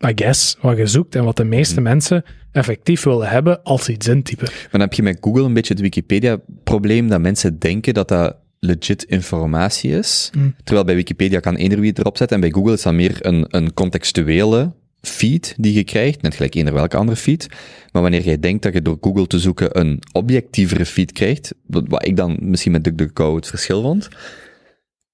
[0.07, 1.83] I guess, wat je zoekt en wat de meeste Hmm.
[1.83, 4.47] mensen effectief willen hebben als ze iets intypen.
[4.53, 8.37] Maar dan heb je met Google een beetje het Wikipedia-probleem dat mensen denken dat dat
[8.61, 10.31] legit informatie is.
[10.37, 10.55] Mm.
[10.65, 12.37] Terwijl bij Wikipedia kan eender wie het erop zetten.
[12.37, 14.73] En bij Google is dat meer een, een contextuele
[15.03, 17.49] feed die je krijgt, net gelijk eender welke andere feed.
[17.93, 21.85] Maar wanneer jij denkt dat je door Google te zoeken een objectievere feed krijgt, wat,
[21.89, 24.09] wat ik dan misschien met DuckDuckGo het verschil vond,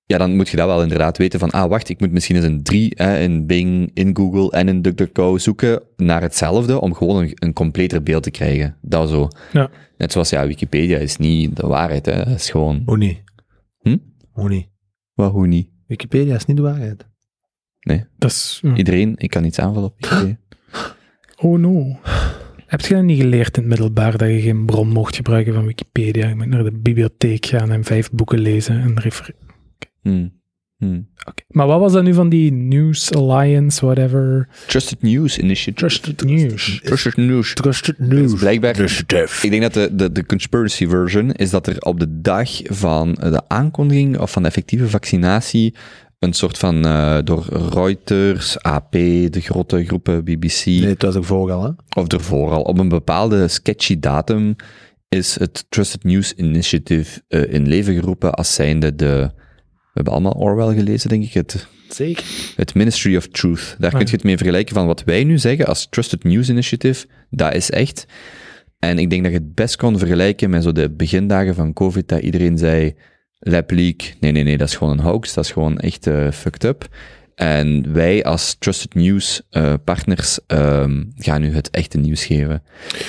[0.05, 2.45] ja, dan moet je dat wel inderdaad weten van, ah, wacht, ik moet misschien eens
[2.45, 7.23] een drie hè, in Bing, in Google en in DuckDuckGo zoeken naar hetzelfde, om gewoon
[7.23, 8.77] een, een completer beeld te krijgen.
[8.81, 9.29] Dat zo.
[9.53, 9.71] Ja.
[9.97, 12.17] Net zoals, ja, Wikipedia is niet de waarheid, hè.
[12.25, 13.23] Dat is gewoon, Hoe niet?
[13.79, 13.97] Hm?
[14.33, 14.69] Hoe niet?
[15.15, 15.69] wat, hoe niet?
[15.87, 17.07] Wikipedia is niet de waarheid.
[18.19, 18.59] Dat is...
[18.63, 18.75] hm.
[18.75, 20.37] Iedereen, ik kan iets aanvullen op Wikipedia.
[21.41, 21.99] Oh no.
[22.67, 25.67] Heb je dat niet geleerd in het middelbaar dat je geen bron mocht gebruiken van
[25.67, 26.29] Wikipedia?
[26.29, 29.35] Je moet naar de bibliotheek gaan en vijf boeken lezen en refer-
[30.03, 30.37] Hmm.
[30.77, 31.09] Hmm.
[31.29, 31.43] Oké.
[31.49, 34.49] Maar wat was dat nu van die News Alliance, whatever?
[34.67, 35.75] Trusted News Initiative.
[35.87, 36.81] Trusted News.
[36.85, 37.55] Trusted News.
[37.55, 38.35] Trusted Dus news.
[38.41, 39.45] blijkbaar, Initiative.
[39.47, 43.13] ik denk dat de, de, de conspiracy version is dat er op de dag van
[43.15, 45.75] de aankondiging of van de effectieve vaccinatie
[46.19, 51.53] een soort van eh, door Reuters, AP, de grote groepen BBC, Nee, het was ervoor
[51.53, 51.71] al, hè?
[52.01, 54.57] of ervoor al, op een bepaalde sketchy datum
[55.09, 59.31] is het Trusted News Initiative eh, in leven geroepen als zijnde de,
[59.65, 62.25] we hebben allemaal Orwell gelezen, denk ik, het, Zeker.
[62.57, 63.77] het Ministry of Truth.
[63.79, 67.07] Daar kun je het mee vergelijken van wat wij nu zeggen als Trusted News Initiative,
[67.31, 68.07] dat is echt.
[68.79, 72.09] En ik denk dat je het best kon vergelijken met zo de begindagen van COVID,
[72.09, 72.95] dat iedereen zei,
[73.39, 76.31] lab leak, nee, nee, nee, dat is gewoon een hoax, dat is gewoon echt eh,
[76.31, 76.89] fucked up.
[77.39, 82.63] En wij als Trusted News eh, partners ehm, gaan nu het echte nieuws geven.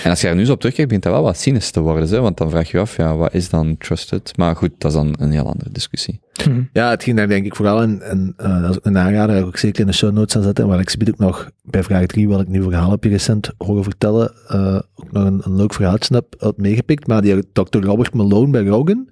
[0.03, 2.09] En als je er nu zo op terugkijkt, begint dat wel wat cynisch te worden,
[2.09, 2.19] hè?
[2.19, 4.37] want dan vraag je je af, ja, wat is dan Trusted?
[4.37, 6.19] Maar goed, dat is dan een heel andere discussie.
[6.43, 6.61] Hm.
[6.73, 9.33] Ja, het ging daar denk ik vooral in, en eh, dat is ook een aanrader,
[9.33, 11.17] dat ik ook zeker in de show notes aan zetten, en waar ik bied ook
[11.17, 15.11] nog bij vraag 3, wat ik nu verhaal heb je recent horen vertellen, eh, ook
[15.11, 17.79] nog een, een leuk verhaaltje heb uit meegepikt, maar die Dr.
[17.79, 19.07] Robert Malone bij Rogan,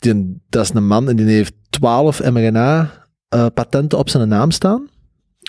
[0.00, 4.88] die, dat is een man en die heeft 12 mRNA-patenten op zijn naam staan.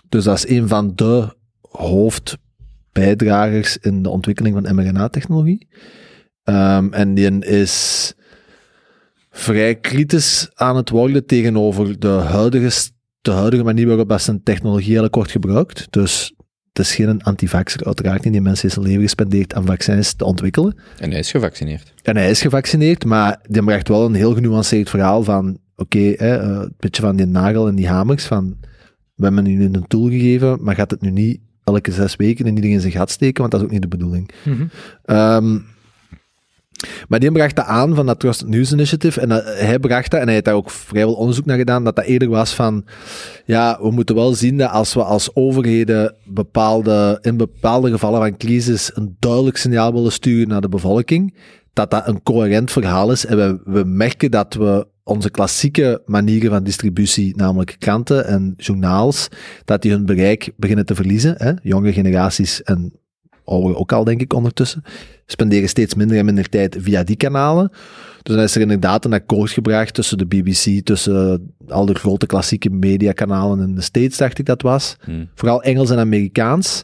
[0.10, 5.68] Dus dat is een van de hoofdbijdragers in de ontwikkeling van mRNA-technologie.
[6.44, 8.14] Ehm, en die is
[9.30, 12.90] vrij kritisch aan het worden tegenover de huidige,
[13.22, 15.88] de huidige manier waarop dat zijn technologie eigenlijk wordt gebruikt.
[15.90, 16.34] Dus
[16.74, 18.34] het is geen antivaxer, uiteraard niet.
[18.34, 20.78] Die mensen heeft zijn leven gespendeerd aan vaccins te ontwikkelen.
[20.98, 21.94] En hij is gevaccineerd.
[22.04, 26.38] En hij is gevaccineerd, maar die bracht wel een heel genuanceerd verhaal van, oké, hè,
[26.38, 28.58] eh, een beetje van die nagel en die hamers, van,
[29.16, 32.56] we hebben nu een tool gegeven, maar gaat het nu niet elke zes weken in
[32.56, 34.32] iedereen zijn gat steken, want dat is ook niet de bedoeling.
[35.04, 35.60] Ehm,
[37.08, 39.22] maar die bracht dat aan van dat Trusted News Initiative.
[39.22, 42.06] En hij bracht dat, en hij heeft daar ook vrijwel onderzoek naar gedaan, dat dat
[42.06, 42.86] eerder was van,
[43.46, 48.38] ja, we moeten wel zien dat als we als overheden bepaalde, in bepaalde gevallen van
[48.38, 51.36] crisis een duidelijk signaal willen sturen naar de bevolking,
[51.74, 53.26] dat dat een coherent verhaal is.
[53.26, 59.28] En we, we merken dat we onze klassieke manieren van distributie, namelijk kranten en journaals,
[59.66, 61.36] dat die hun bereik beginnen te verliezen.
[61.38, 61.52] Hè?
[61.62, 63.01] Jonge generaties en
[63.52, 64.84] ook al, denk ik, ondertussen,
[65.26, 67.72] spenderen steeds minder en minder tijd via die kanalen.
[68.22, 72.26] Dus dan is er inderdaad een akkoord gebracht tussen de BBC, tussen al de grote
[72.26, 74.96] klassieke mediakanalen in de States, dacht ik dat was.
[75.04, 75.30] Hmm.
[75.36, 76.84] Vooral Engels en Amerikaans.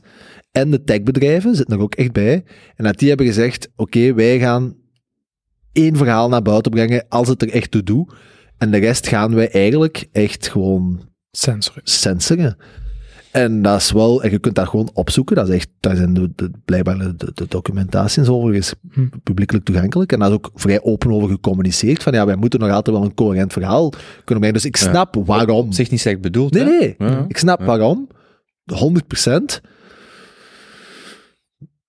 [0.52, 2.44] En de techbedrijven zitten er ook echt bij.
[2.76, 4.76] En dat die hebben gezegd, oké, wij gaan
[5.72, 8.14] één verhaal naar buiten brengen als het er echt toe doet.
[8.58, 11.82] En de rest gaan wij eigenlijk echt gewoon Censoren.
[11.84, 12.58] censoren.
[13.32, 16.14] En dat is wel, en je kunt dat gewoon opzoeken, dat is echt, daar zijn
[16.14, 18.22] de, de, blijkbaar de, de, documentatie
[18.54, 19.08] is Hm.
[19.24, 20.12] publiekelijk toegankelijk.
[20.12, 23.06] En daar is ook vrij open over gecommuniceerd, van ja, wij moeten nog altijd wel
[23.06, 24.54] een coherent verhaal kunnen brengen.
[24.54, 24.90] Dus ik Ja.
[24.90, 25.72] snap waarom.
[25.72, 27.26] Zich niet slecht bedoeld, Nee, nee, Ja.
[27.28, 27.66] ik snap Ja.
[27.66, 28.08] waarom.
[28.74, 29.62] 100%.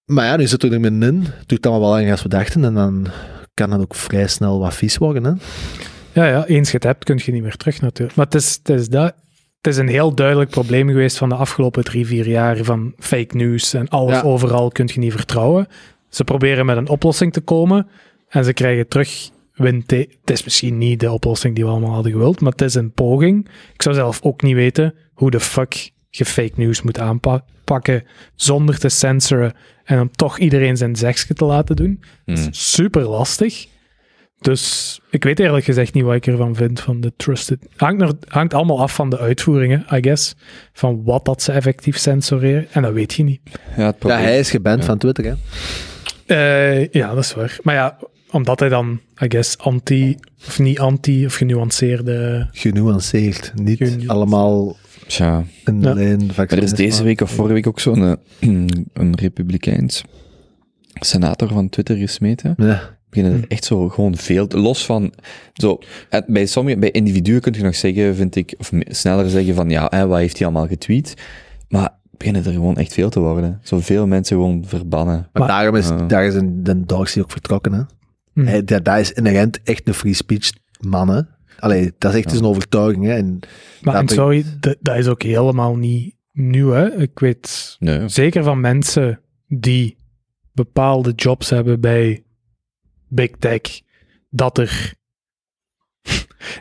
[0.04, 1.22] Maar ja, nu zitten we er middenin.
[1.24, 2.64] Het doet allemaal wel langer als we dachten.
[2.64, 3.06] En dan
[3.54, 5.24] kan het ook vrij snel wat vies worden.
[5.24, 5.32] Hè?
[6.12, 8.16] Ja, ja, eens je het hebt, kun je niet meer terug natuurlijk.
[8.16, 9.14] Maar het is, het is dat.
[9.60, 13.36] Het is een heel duidelijk probleem geweest van de afgelopen drie, vier jaar van fake
[13.36, 14.22] news en alles Ja.
[14.22, 15.66] overal kun je niet vertrouwen.
[16.08, 17.88] Ze proberen met een oplossing te komen
[18.28, 19.88] en ze krijgen terug wind.
[19.88, 22.74] te- Het is misschien niet de oplossing die we allemaal hadden gewild, maar het is
[22.74, 23.48] een poging.
[23.74, 28.04] Ik zou zelf ook niet weten hoe de fuck je fake news moet aanpakken
[28.34, 29.52] zonder te censoren
[29.84, 32.02] en om toch iedereen zijn zegje te laten doen.
[32.24, 32.36] Hmm.
[32.50, 33.66] Super lastig.
[34.40, 37.58] Dus ik weet eerlijk gezegd niet wat ik ervan vind van de trusted.
[37.76, 40.34] Hangt, er, hangt allemaal af van de uitvoeringen, I guess.
[40.72, 42.66] Van wat dat ze effectief censureren.
[42.70, 43.40] En dat weet je niet.
[43.76, 44.84] Ja, het Ja, hij is geband Ja.
[44.86, 45.24] van Twitter.
[45.24, 45.34] Hè?
[46.26, 47.58] Eh, ja, dat is waar.
[47.62, 47.98] Maar ja,
[48.30, 50.16] omdat hij dan, I guess, anti,
[50.46, 52.48] of niet anti, of genuanceerde.
[52.52, 53.52] Genuanceerd.
[53.54, 54.10] Niet Genuanceerd.
[54.10, 55.94] allemaal Tja, in de Ja.
[55.94, 58.12] lijn maar er is deze week of vorige week ook zo'n eh,
[58.92, 60.02] een republikeins
[61.00, 62.54] senator van Twitter gesmeten.
[62.56, 62.97] Ja.
[63.10, 63.42] Beginnen Hm.
[63.42, 65.12] er echt zo gewoon veel, los van,
[65.52, 65.78] zo,
[66.08, 69.70] het- bij sommige, bij individuen kun je nog zeggen, vind ik, of sneller zeggen van,
[69.70, 71.14] ja, hè, wat heeft hij allemaal getweet?
[71.68, 73.58] Maar beginnen er gewoon echt veel te worden.
[73.62, 75.14] Zoveel mensen gewoon verbannen.
[75.16, 77.72] Maar, Maar- daarom is, daar is een, de Dorsey ook vertrokken.
[77.72, 77.82] Hè?
[78.32, 78.46] Hm.
[78.46, 81.08] Hij, dat, dat is inherent echt een free speech man.
[81.08, 81.20] Hè?
[81.58, 82.38] Allee, dat is echt Ja.
[82.38, 83.04] een overtuiging.
[83.04, 83.12] Hè?
[83.14, 83.38] En
[83.82, 86.70] Maar dat en sorry, dat, dat is ook helemaal niet nieuw.
[86.70, 86.94] Hè?
[87.00, 88.08] Ik weet Nee.
[88.08, 89.96] zeker van mensen die
[90.52, 92.22] bepaalde jobs hebben bij
[93.08, 93.60] Big Tech,
[94.30, 94.94] dat er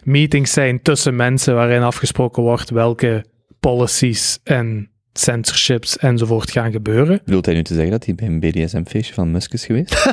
[0.04, 3.26] meetings zijn tussen mensen waarin afgesproken wordt welke
[3.60, 7.22] policies en censorships enzovoort gaan gebeuren.
[7.26, 9.96] Bedoelt hij nu te zeggen dat hij bij een BDSM-feestje van Musk is geweest?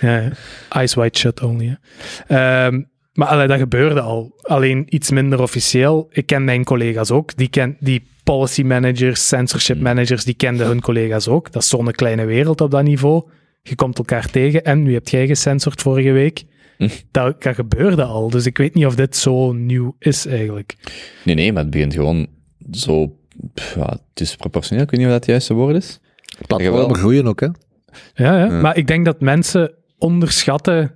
[0.00, 0.30] Ja,
[0.68, 1.78] eyes wide shut only.
[2.26, 2.70] hè.
[3.16, 4.34] Maar allee, dat gebeurde al.
[4.40, 6.08] Alleen iets minder officieel.
[6.10, 7.36] Ik ken mijn collega's ook.
[7.36, 11.52] Die, ken, die policy managers, censorship managers, die kenden hun collega's ook.
[11.52, 13.28] Dat is zo'n kleine wereld op dat niveau.
[13.62, 16.44] Je komt elkaar tegen en nu hebt jij gecensord vorige week.
[16.76, 16.88] Hm.
[17.10, 18.30] Dat, dat gebeurde al.
[18.30, 20.76] Dus ik weet niet of dit zo nieuw is eigenlijk.
[21.24, 22.26] Nee, nee, maar het begint gewoon
[22.70, 23.16] zo...
[23.54, 26.00] pff, Ja, het is proportioneel, ik weet niet of dat het juiste woord is.
[26.46, 27.46] Platformen groeien ook, hè?
[27.46, 28.44] Ja, ja.
[28.44, 28.60] Ja.
[28.60, 30.94] maar ik denk dat mensen onderschatten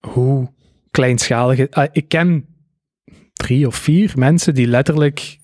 [0.00, 0.54] hoe
[0.96, 1.74] kleinschalig het...
[1.74, 2.44] Ah, ik ken
[3.32, 5.38] drie of vier mensen die letterlijk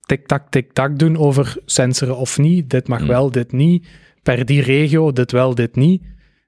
[0.00, 2.70] tik-tak, tik-tak doen over censoren of niet.
[2.70, 3.08] Dit mag Hmm.
[3.08, 3.86] wel, dit niet.
[4.22, 6.02] Per die regio, dit wel, dit niet.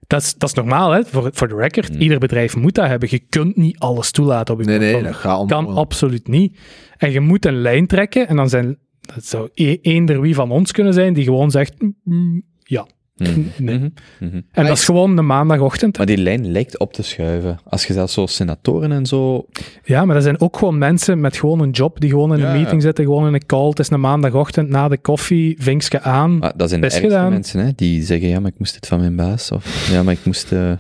[0.06, 1.04] Dat is, dat is normaal, hè?
[1.04, 1.88] Voor, voor de record.
[1.88, 2.00] Hmm.
[2.00, 3.08] Ieder bedrijf moet dat hebben.
[3.10, 5.46] Je kunt niet alles toelaten op je Nee, nee, dat gaat om.
[5.48, 6.58] kan absoluut niet.
[6.96, 8.78] En je moet een lijn trekken en dan zijn...
[9.00, 11.82] Dat zou e- eender wie van ons kunnen zijn die gewoon zegt...
[11.82, 12.86] "Mm, mm, ja.
[13.16, 13.48] Nee.
[13.78, 13.88] Mhm.
[14.20, 14.40] Mhm.
[14.52, 15.96] En dat is gewoon de maandagochtend.
[15.96, 17.58] Maar die lijn lijkt op te schuiven.
[17.64, 19.46] Als je zelfs zo senatoren en zo...
[19.84, 22.44] Ja, maar er zijn ook gewoon mensen met gewoon een job die gewoon in Ja,
[22.46, 22.58] een ja.
[22.60, 23.68] meeting zitten, gewoon in een call.
[23.68, 26.40] Het is een maandagochtend na de koffie, vinkske aan.
[26.40, 27.30] Ah, dat zijn de Best ergste gedaan.
[27.32, 29.50] mensen, hè, die zeggen, ja, maar ik moest dit van mijn baas.
[29.50, 30.52] Of, ja, maar ik moest...
[30.52, 30.76] eh, Ja.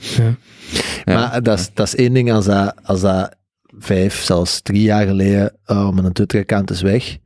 [1.04, 1.14] ja.
[1.14, 3.36] Maar dat is, dat is één ding als dat, als dat
[3.78, 7.16] vijf, zelfs drie jaar geleden uh, met een Twitter-account is weg.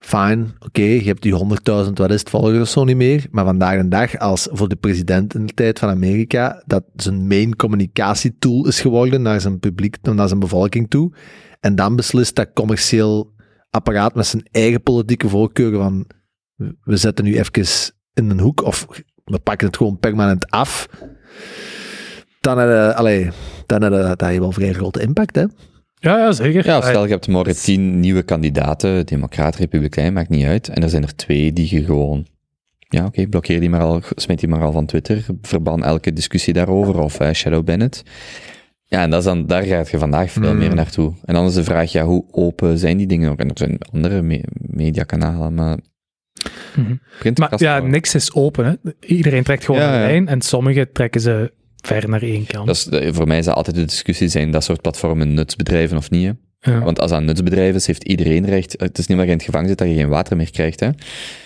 [0.00, 3.26] Fijn, oké, je hebt die 100.000, wat is het, volgers of zo niet meer.
[3.30, 7.26] Maar vandaag de dag, als voor de president in de tijd van Amerika, dat zijn
[7.26, 11.12] main communicatietool is geworden naar zijn publiek, naar zijn bevolking toe.
[11.60, 13.32] En dan beslist dat commercieel
[13.70, 16.06] apparaat met zijn eigen politieke voorkeuren van,
[16.84, 18.86] we zetten nu even in een hoek, of
[19.24, 20.88] we pakken het gewoon permanent af.
[22.40, 25.44] Dan heb je, wel vrij grote impact, hè.
[26.02, 26.66] Ja, ja, zeker.
[26.66, 30.68] Ja, stel je hebt morgen tien nieuwe kandidaten, democraat, republikein, maakt niet uit.
[30.68, 32.26] En er zijn er twee die je gewoon...
[32.88, 36.52] Ja, oké, blokkeer die maar al, smet die maar al van Twitter, verban elke discussie
[36.52, 38.02] daarover, of eh, shadow Bennett.
[38.84, 40.58] Ja, en dat is dan, daar gaat je vandaag veel Mm.
[40.58, 41.12] meer naartoe.
[41.24, 43.38] En dan is de vraag, ja, hoe open zijn die dingen ook?
[43.38, 45.78] En er zijn andere me- mediakanalen, maar...
[47.18, 48.64] Print Maar ja, niks is open.
[48.64, 48.92] Hè.
[49.06, 52.66] Iedereen trekt gewoon Ja, een lijn en sommigen trekken ze ver naar één kant.
[52.66, 56.26] dat is, voor mij zal altijd de discussie zijn, dat soort platformen nutsbedrijven of niet,
[56.26, 56.32] hè?
[56.60, 56.80] Ja.
[56.80, 58.72] Want als dat een nutsbedrijf is, heeft iedereen recht.
[58.78, 60.80] Het is niet omdat je in het gevangen zit dat je geen water meer krijgt.
[60.80, 60.90] Hè?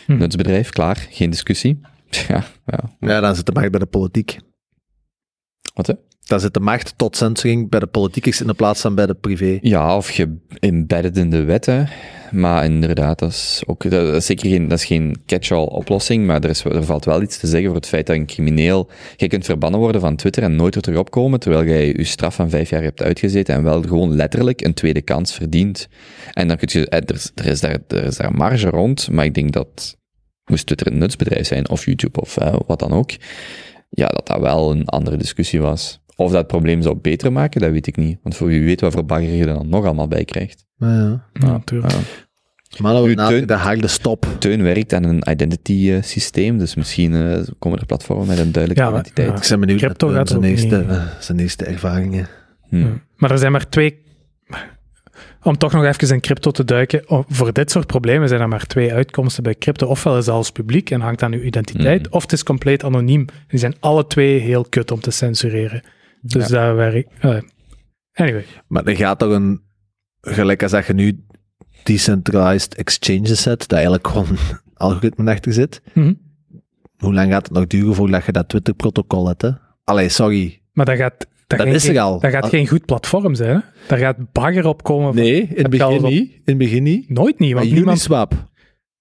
[0.07, 0.17] Hm.
[0.17, 1.81] Nutsbedrijf, klaar, geen discussie.
[2.29, 2.97] Ja, ja.
[3.01, 4.39] Ja, dan zit de macht bij de politiek.
[5.75, 5.95] Wat hè?
[6.25, 9.07] Dan zit de macht tot censoring bij de politiek is in de plaats van bij
[9.07, 9.59] de privé.
[9.61, 11.89] Ja, of je embedded in de wetten.
[12.31, 16.27] Maar inderdaad, dat is, ook, dat is zeker geen, dat is geen catch-all oplossing.
[16.27, 18.91] Maar er, is, er valt wel iets te zeggen voor het feit dat een crimineel.
[19.17, 21.41] Je kunt verbannen worden van Twitter en nooit er terug opkomen.
[21.41, 23.55] Terwijl jij je straf van vijf jaar hebt uitgezeten.
[23.55, 25.89] En wel gewoon letterlijk een tweede kans verdient.
[26.33, 26.89] En dan kun je.
[26.89, 29.11] eh, Er, is- er, is daar, er is daar marge rond.
[29.11, 29.97] Maar ik denk dat.
[30.45, 33.11] Moest Twitter een nutsbedrijf zijn, of YouTube, of eh, wat dan ook.
[33.91, 36.01] Ja, dat dat wel een andere discussie was.
[36.17, 38.19] Of dat het probleem zou beter maken, dat weet ik niet.
[38.23, 40.65] Want voor wie weet wat voor bagger je er dan nog allemaal bij krijgt.
[40.77, 41.25] Ja, ja.
[41.33, 41.93] Ja, natuurlijk.
[41.93, 41.99] Ja.
[42.79, 44.27] Maar dan Nu, na Teun- de harde stop.
[44.39, 48.53] Teun werkt aan een identity eh, systeem, dus misschien eh, komen er platformen met een
[48.53, 49.43] duidelijke Ja, maar- identiteit.
[49.45, 52.27] Ik ben benieuwd Crypto naar zijn eerste, eh, zijn eerste ervaringen.
[52.69, 52.77] Hm.
[52.77, 52.87] Ja.
[53.17, 54.03] Maar er zijn maar twee.
[55.43, 57.03] Om toch nog even in crypto te duiken.
[57.11, 59.87] oh, Voor dit soort problemen zijn er maar twee uitkomsten bij crypto.
[59.87, 62.15] Ofwel is alles publiek en hangt aan uw identiteit, Mhm.
[62.15, 63.27] of het is compleet anoniem.
[63.49, 65.83] Die zijn alle twee heel kut om te censureren.
[66.27, 67.37] Dus daar werk eh,
[68.13, 68.45] Anyway.
[68.67, 69.63] Maar er gaat toch een,
[70.21, 71.25] gelijk als dat je nu
[71.83, 74.37] decentralized exchanges zet, dat eigenlijk gewoon
[74.75, 75.83] algoritme achter zit.
[75.93, 76.13] Mhm.
[76.97, 79.51] Hoe lang gaat het nog duren voordat je dat Twitter-protocol hebt, hè?
[79.85, 80.61] Allee, sorry.
[80.73, 82.21] Maar dat gaat, dat Dat geen- is er al.
[82.21, 83.55] Dat gaat geen goed platform zijn.
[83.57, 83.61] Hè?
[83.89, 85.15] Daar gaat bagger op komen.
[85.15, 86.31] Nee, in het begin niet.
[86.33, 87.09] In het begin niet.
[87.11, 88.49] Nooit niet, Maar want niemand, Uniswap.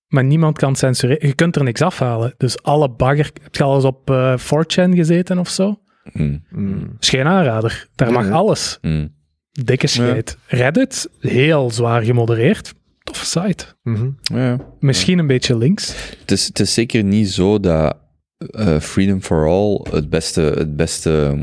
[0.08, 1.28] maar niemand kan censureren.
[1.28, 2.34] Je kunt er niks afhalen.
[2.38, 3.32] Dus alle bagger...
[3.44, 5.80] Heb je al eens op eh 4chan gezeten of zo?
[6.12, 6.38] Hm.
[6.50, 6.96] Mm.
[7.00, 7.88] geen aanrader.
[7.96, 8.78] Daar mag alles.
[8.82, 9.08] Hm.
[9.52, 10.38] Dikke scheid.
[10.48, 12.74] Reddit, heel zwaar gemodereerd.
[13.04, 13.66] Toffe site.
[13.84, 14.10] Mhm.
[14.22, 14.58] Ja.
[14.80, 15.96] Misschien een beetje links.
[16.20, 17.98] Het, is, het is zeker niet zo dat
[18.38, 21.38] eh, Freedom for All het beste, het beste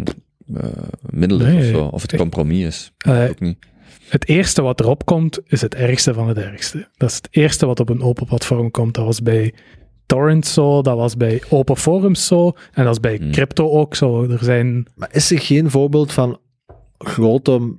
[0.54, 0.64] eh,
[1.10, 2.20] middel is Nee, of zo, of het echt.
[2.20, 2.92] compromis is.
[2.98, 3.58] Eh, Ook niet.
[4.08, 6.88] het eerste wat erop komt, is het ergste van het ergste.
[6.96, 8.94] Dat is het eerste wat op een open platform komt.
[8.94, 9.54] Dat was bij
[10.10, 13.30] Torrent zo, dat was bij open forums zo, en dat is bij Hmm.
[13.30, 14.22] crypto ook zo.
[14.30, 14.86] Er zijn...
[14.96, 16.38] Maar is er geen voorbeeld van
[16.98, 17.74] grote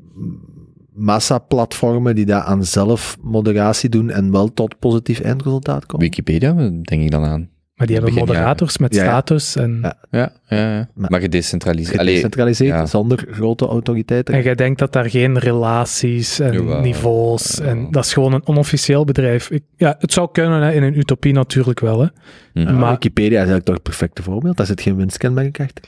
[0.93, 6.05] massaplatformen die dat aan zelfmoderatie doen en wel tot positief eindresultaat komen?
[6.05, 7.49] Wikipedia, denk ik dan aan.
[7.81, 9.09] Maar die hebben Begin moderators met Ja, ja.
[9.09, 9.55] status.
[9.55, 9.95] En, Ja.
[10.11, 10.89] Ja, ja, ja.
[10.95, 11.97] Maar- Maar gedecentraliseerd.
[11.97, 12.85] Allee, Gedecentraliseerd, ja.
[12.85, 14.33] zonder grote autoriteiten.
[14.33, 17.59] en jij denkt dat daar geen relaties en Jawel, niveaus...
[17.59, 19.49] En dat is gewoon een onofficieel bedrijf.
[19.49, 21.99] Ik, ja, het zou kunnen, hè, in een utopie natuurlijk wel.
[22.01, 22.07] Hè.
[22.53, 22.77] Mhm.
[22.77, 24.57] maar- Wikipedia is eigenlijk toch het perfecte voorbeeld.
[24.57, 25.83] Daar zit geen winstkenmerk achter.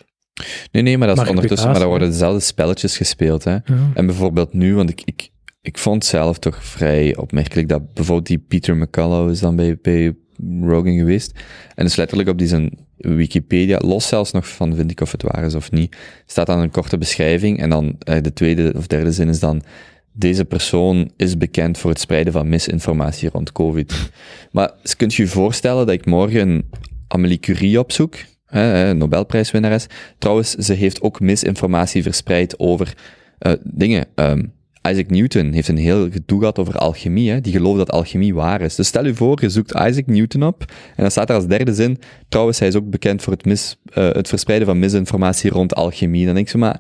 [0.72, 3.44] Nee, nee, maar dat is Maar ondertussen, maar daar worden dezelfde spelletjes gespeeld.
[3.44, 3.52] Hè.
[3.52, 3.62] Ja.
[3.94, 5.30] En bijvoorbeeld nu, want ik, ik,
[5.62, 10.16] ik vond zelf toch vrij opmerkelijk dat bijvoorbeeld die Peter McCullough is dan bij, bij
[10.62, 11.40] Rogan geweest.
[11.76, 15.22] En is letterlijk op die zijn Wikipedia, los zelfs nog van vind ik of het
[15.22, 15.96] waar is of niet,
[16.26, 19.64] staat dan een korte beschrijving en dan eh, de tweede of derde zin is dan
[20.12, 23.94] deze persoon is bekend voor het spreiden van misinformatie rond COVID.
[24.52, 26.70] Maar kunt je je voorstellen dat ik morgen
[27.08, 28.16] Amélie Curie opzoek,
[28.46, 29.88] hè, Nobelprijswinnares.
[30.18, 32.94] Trouwens, ze heeft ook misinformatie verspreid over
[33.40, 34.06] eh, dingen.
[34.16, 34.44] Ehm,
[34.90, 37.30] Isaac Newton heeft een heel gedoe gehad over alchemie.
[37.32, 37.42] Hè?
[37.42, 38.76] Die geloofde dat alchemie waar is.
[38.76, 40.62] Dus stel je voor, je zoekt Isaac Newton op.
[40.96, 41.98] En dan staat er als derde zin.
[42.30, 46.26] Trouwens, hij is ook bekend voor het, mis, eh, het verspreiden van misinformatie rond alchemie.
[46.26, 46.80] Dan denk je, maar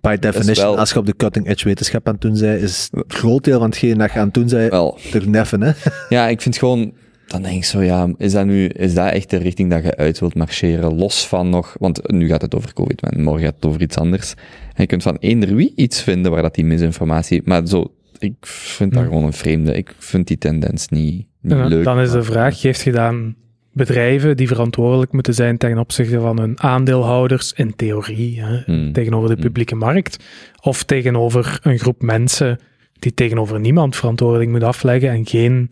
[0.00, 2.88] By definition, wel- als je op de cutting edge wetenschap aan het doen bent, is
[2.92, 4.98] het groot deel van hetgeen dat je aan het doen bent, wel.
[5.12, 5.72] er neffen, hè.
[6.08, 6.92] Ja, ik vind gewoon,
[7.34, 9.96] dan denk ik zo, ja, is dat nu, is dat echt de richting dat je
[9.96, 10.94] uit wilt marcheren?
[10.94, 13.96] Los van nog, want nu gaat het over COVID, maar morgen gaat het over iets
[13.96, 14.34] anders.
[14.66, 18.34] En je kunt van eender wie iets vinden waar dat die misinformatie, maar zo, ik
[18.46, 19.10] vind dat Hmm.
[19.10, 19.74] gewoon een vreemde.
[19.76, 21.84] Ik vind die tendens niet, niet En leuk.
[21.84, 23.34] dan is de vraag, geeft je dan
[23.72, 28.92] bedrijven die verantwoordelijk moeten zijn ten opzichte van hun aandeelhouders, in theorie, hè, Hmm.
[28.92, 29.42] tegenover de Hmm.
[29.44, 30.24] publieke markt,
[30.60, 32.58] of tegenover een groep mensen
[32.98, 35.68] die tegenover niemand verantwoording moet afleggen en geen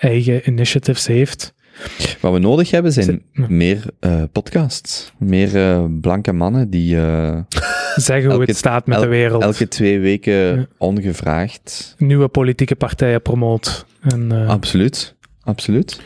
[0.00, 1.54] eigen initiatives heeft.
[2.20, 3.46] Wat we nodig hebben zijn Ja.
[3.48, 5.12] meer eh, podcasts.
[5.18, 7.38] Meer eh, blanke mannen die eh,
[7.96, 9.42] Zeggen hoe Elke- het staat met el- de wereld.
[9.42, 10.66] elke twee weken Ja.
[10.78, 11.94] ongevraagd.
[11.98, 13.86] Nieuwe politieke partijen promoot.
[14.00, 15.16] En, eh, Absoluut.
[15.40, 16.00] Absoluut.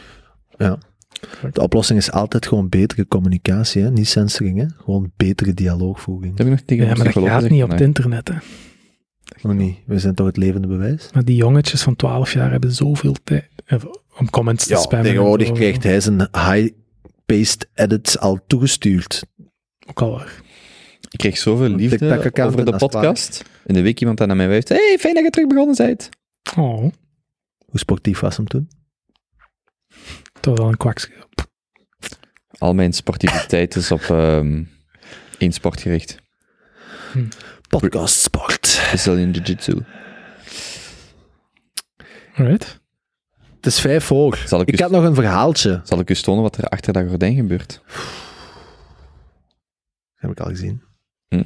[1.52, 3.90] De oplossing is altijd gewoon betere communicatie, hè.
[3.90, 4.66] niet censoring, hè.
[4.84, 6.36] gewoon betere dialoogvoering.
[6.36, 8.28] Dat heb ik nog tegen ja, maar dat gaat niet op het internet.
[8.28, 8.34] Hè.
[9.42, 9.78] Niet.
[9.86, 11.08] We zijn toch het levende bewijs?
[11.12, 13.84] Maar die jongetjes van 12 jaar hebben zoveel tijd eh,
[14.18, 15.08] om comments te Ja, spammen.
[15.08, 19.24] tegenwoordig krijgt hij zijn high-paced edits al toegestuurd.
[19.88, 20.42] Ook al waar.
[21.10, 23.44] Ik kreeg zoveel liefde over de podcast.
[23.66, 24.68] In de week iemand aan mij wijst.
[24.68, 26.08] hey, fijn dat je terug begonnen bent.
[26.56, 26.92] Oh, Hoe
[27.78, 28.68] sportief was hem toen?
[30.40, 31.12] toch wel een kwakje.
[32.58, 34.62] Al mijn sportiviteit is op ehm
[35.38, 36.16] één sport gericht.
[37.68, 38.63] Podcast sport.
[38.88, 39.78] Brazilian Jiu-Jitsu.
[42.36, 42.80] Alright.
[43.56, 44.42] Het is vijf voor.
[44.46, 45.80] Zal ik Ik had nog een verhaaltje.
[45.84, 47.80] Zal ik u tonen wat er achter dat gordijn gebeurt?
[50.14, 50.82] Heb ik al gezien.
[51.28, 51.42] Mm.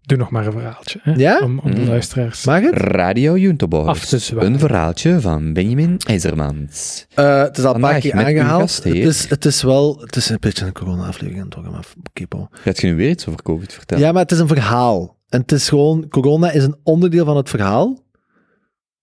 [0.00, 0.98] Doe nog maar een verhaaltje.
[1.02, 1.12] Hè?
[1.12, 1.40] Ja?
[1.42, 1.86] Om, om de Mm.
[1.88, 2.44] luisteraars.
[2.44, 2.74] Mag het?
[2.74, 3.88] Radio Juntobors.
[3.88, 4.52] Af te zwaaien.
[4.52, 7.06] Een verhaaltje van Benjamin IJzermans.
[7.14, 8.60] Eh, het is al een paar keer aangehaald.
[8.60, 10.00] gast, Het is, het is wel...
[10.00, 12.48] Het is een beetje een corona-aflevering aan het worden, maar.
[12.50, 14.04] Gaat je nu weer iets over COVID vertellen?
[14.04, 15.16] Ja, maar het is een verhaal.
[15.34, 16.08] En het is gewoon...
[16.08, 18.04] Corona is een onderdeel van het verhaal.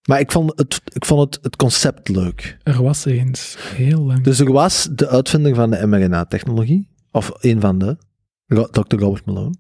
[0.08, 2.58] Maar ik vond het, ik vond het, het concept leuk.
[2.64, 4.24] Er was eens, heel lang.
[4.24, 6.90] Dus er was de uitvinder van de mRNA-technologie.
[7.12, 7.98] Of een van de.
[8.48, 8.96] Dr.
[8.96, 9.56] Robert Malone.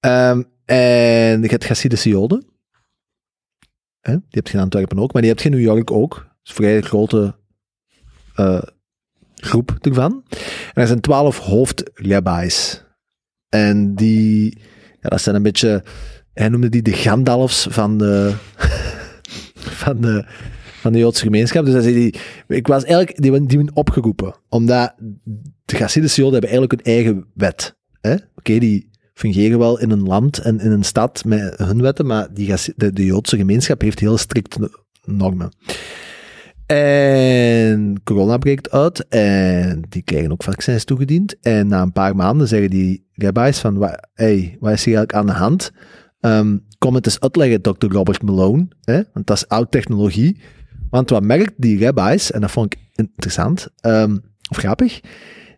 [0.00, 2.44] Ehm, en je hebt Chassidische Joden.
[4.00, 4.12] Hè?
[4.12, 5.12] Die heb je in Antwerpen ook.
[5.12, 6.14] Maar die heb je in New York ook.
[6.14, 7.34] Dat is een vrij grote
[8.34, 8.62] eh,
[9.34, 10.24] groep ervan.
[10.72, 12.84] En er zijn twaalf hoofdrabbis.
[13.48, 14.58] En die...
[15.04, 15.82] Ja, dat zijn een beetje...
[16.32, 18.34] Hij noemde die de Gandalfs van de...
[19.82, 20.24] van de
[20.84, 21.64] van de Joodse gemeenschap.
[21.64, 22.14] Dus dat zei die,
[22.48, 24.94] ik was eigenlijk die, die opgeroepen, omdat
[25.64, 27.76] de Hasidische Joden hebben eigenlijk hun eigen wet.
[28.36, 32.28] Oké, die fungeren wel in een land en in een stad met hun wetten, maar
[32.32, 34.70] die, de, de Joodse gemeenschap heeft heel strikte
[35.04, 35.52] normen.
[36.74, 41.40] En corona breekt uit en die krijgen ook vaccins toegediend.
[41.40, 45.26] En na een paar maanden zeggen die rabbis van, hey, wat is hier eigenlijk aan
[45.26, 45.72] de hand?
[46.20, 47.86] Ehm, kom het eens uitleggen, Dr.
[47.86, 49.02] Robert Malone, hè?
[49.12, 50.40] want dat is oud technologie.
[50.90, 54.16] Want wat merkt die rabbis, en dat vond ik interessant, ehm,
[54.50, 55.00] of grappig,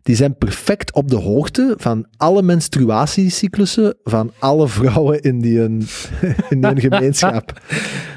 [0.06, 5.86] die zijn perfect op de hoogte van alle menstruatiecyclussen van alle vrouwen in die, hun,
[6.50, 7.60] in die hun gemeenschap.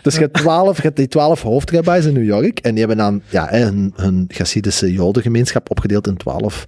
[0.02, 2.98] Dus je hebt, twaalf, je hebt die twaalf hoofdrabbis in New York en die hebben
[2.98, 6.66] dan ja, hun, hun Chassidische jodengemeenschap opgedeeld in twaalf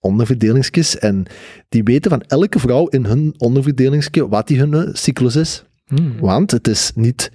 [0.00, 1.26] onderverdelingsjes en
[1.68, 5.64] die weten van elke vrouw in hun onderverdelingsje wat die hun eh, cyclus is.
[5.86, 6.20] Hmm.
[6.20, 7.30] Want het is niet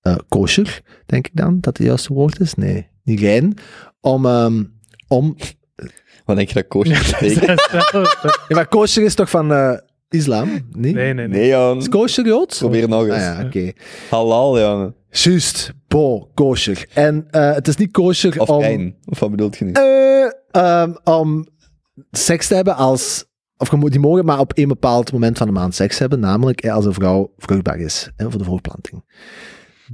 [0.00, 2.54] eh kosher, denk ik dan, dat het juiste woord is.
[2.54, 3.56] Nee, niet rein.
[4.00, 4.64] Om, ehm,
[5.08, 5.36] om...
[6.24, 7.68] Wat denk je dat koosje betekent?
[8.48, 9.72] Ja, maar kosher is toch van eh,
[10.08, 10.48] islam?
[10.76, 10.92] Nee?
[10.92, 11.76] nee, nee, nee.
[11.76, 12.58] Is kosher Joods?
[12.58, 13.12] Probeer nog eens.
[13.14, 13.72] Ah, ja, oké.
[14.10, 14.94] Halal, Jan.
[15.10, 16.86] Juist, bo, kosher.
[16.94, 18.60] En eh, het is niet kosher Of om...
[18.60, 18.94] rein.
[19.04, 19.72] Of wat bedoelt je nu?
[19.72, 21.46] eh, ehm, om
[22.10, 23.24] seks te hebben als...
[23.56, 26.20] Of je moet- die mogen maar op een bepaald moment van de maand seks hebben,
[26.20, 29.04] namelijk hè, als een vrouw vruchtbaar is, hè, voor de voortplanting.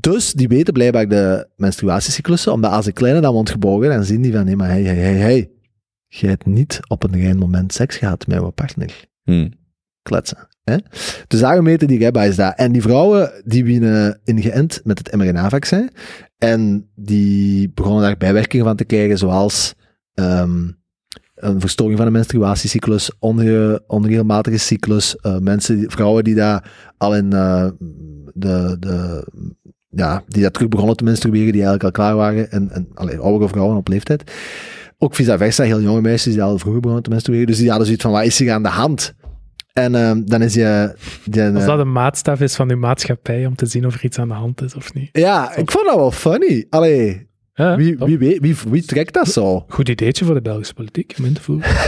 [0.01, 4.23] Dus die weten blijkbaar de menstruatiecyclussen, omdat als een kleine dan wordt geboren, dan zien
[4.23, 5.51] die van, nee, maar hey, hey, hey, hey,
[6.19, 9.49] jij hebt niet op een rein moment seks gehad met je partner Hm.
[10.03, 10.49] kletsen.
[10.65, 10.77] Hè?
[11.27, 12.57] Dus daarom meten die Rebba is dat.
[12.57, 15.91] En die vrouwen die winnen ingeënt met het mRNA-vaccin.
[16.39, 19.75] En die begonnen daar bijwerkingen van te krijgen, zoals
[20.15, 20.69] ehm,
[21.35, 23.11] een verstoring van de menstruatiecyclus,
[23.87, 25.17] onregelmatige cyclus.
[25.17, 27.67] eh, mensen, vrouwen die daar al in eh,
[28.35, 29.25] de, de,
[29.89, 32.51] ja, die dat terug begonnen te menstrueren, die eigenlijk al klaar waren.
[32.51, 34.33] En, en allee, oudere vrouwen op leeftijd.
[35.03, 37.47] Ook vice versa, heel jonge meisjes die al vroeger begonnen te menstrueren.
[37.47, 39.15] Dus die hadden zoiets van, wat is hier aan de hand?
[39.73, 40.95] En ehm, dan is je...
[41.25, 44.05] Die, Als eh, dat een maatstaf is van uw maatschappij om te zien of er
[44.05, 45.09] iets aan de hand is of niet.
[45.13, 46.67] ja, ik vond dat wel funny.
[46.71, 49.65] Allee, Ja, wie, wie, weet, wie, wie trekt dat zo?
[49.69, 51.69] Goed ideetje voor de Belgische politiek, om in te voeren.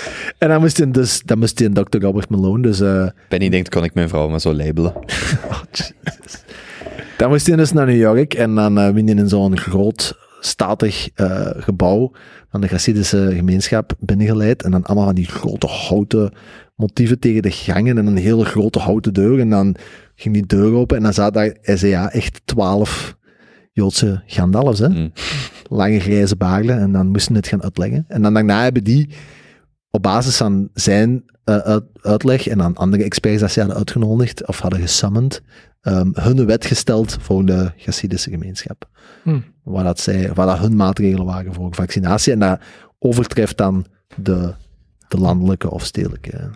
[0.38, 1.98] En dan moest hij dus, dan moest hij een Dr.
[1.98, 2.80] Robert Malone, dus...
[2.80, 4.94] eh, Benny denkt, kan ik mijn vrouw maar zo labelen?
[5.50, 6.42] oh, Jesus.
[7.16, 10.18] Dan moest hij dus naar New York en dan uh, win je in zo'n groot,
[10.40, 12.12] statig eh, gebouw
[12.50, 14.62] van de Hasidische gemeenschap binnengeleid.
[14.62, 16.32] En dan allemaal van die grote houten
[16.76, 19.40] motieven tegen de gangen en een hele grote houten deur.
[19.40, 19.76] En dan
[20.14, 23.18] ging die deur open en dan zat daar, ja, echt twaalf
[23.72, 24.88] Joodse Gandalfs, hè.
[24.88, 25.08] Hm.
[25.68, 28.04] lange grijze baarden en dan moesten het gaan uitleggen.
[28.08, 29.08] En dan daarna hebben die
[29.90, 34.46] op basis van zijn eh, uit- uitleg en aan andere experts dat ze hadden uitgenodigd
[34.46, 35.42] of hadden gesummoned,
[35.80, 38.88] ehm, hun wet gesteld voor de Hasidische gemeenschap.
[39.22, 39.40] Hm.
[39.62, 42.32] Waar dat, zij, waar dat hun maatregelen waren voor vaccinatie.
[42.32, 42.60] En dat
[42.98, 43.86] overtreft dan
[44.16, 44.54] de,
[45.08, 46.50] de landelijke of stedelijke.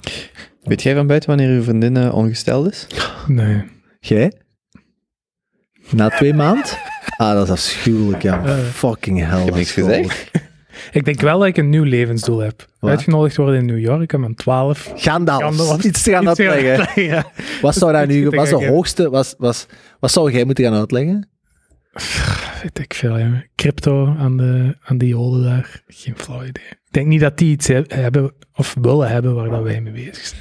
[0.62, 2.86] Weet jij van buiten wanneer uw vriendin eh, ongesteld is?
[3.27, 3.65] Nee.
[4.01, 4.32] Jij?
[5.90, 6.65] Na twee maanden?
[7.16, 8.44] Ah, dat is afschuwelijk, ja.
[8.44, 8.59] Eh.
[8.59, 9.44] Fucking hell.
[9.44, 10.31] heb niks gezegd.
[10.93, 12.66] Ik denk wel dat ik een nieuw levensdoel heb.
[12.78, 12.90] Wat?
[12.90, 14.93] Uitgenodigd worden in New York om een 12.
[14.97, 15.43] Gandalf.
[15.43, 15.85] Gandalf.
[15.85, 17.02] Iets te gaan gaan uitleggen.
[17.05, 17.24] ja.
[17.61, 19.66] Wat zou daar nu, wat is de gaan- hoogste, was, was,
[20.01, 21.28] wat zou jij moeten gaan uitleggen?
[22.62, 23.44] Weet ik veel, ja.
[23.56, 25.82] Crypto aan de, aan die joden daar.
[25.86, 26.65] Geen flauw idee.
[26.69, 29.93] Ik denk niet dat die iets he- hebben of willen hebben waar dat wij mee
[29.93, 30.40] bezig zijn.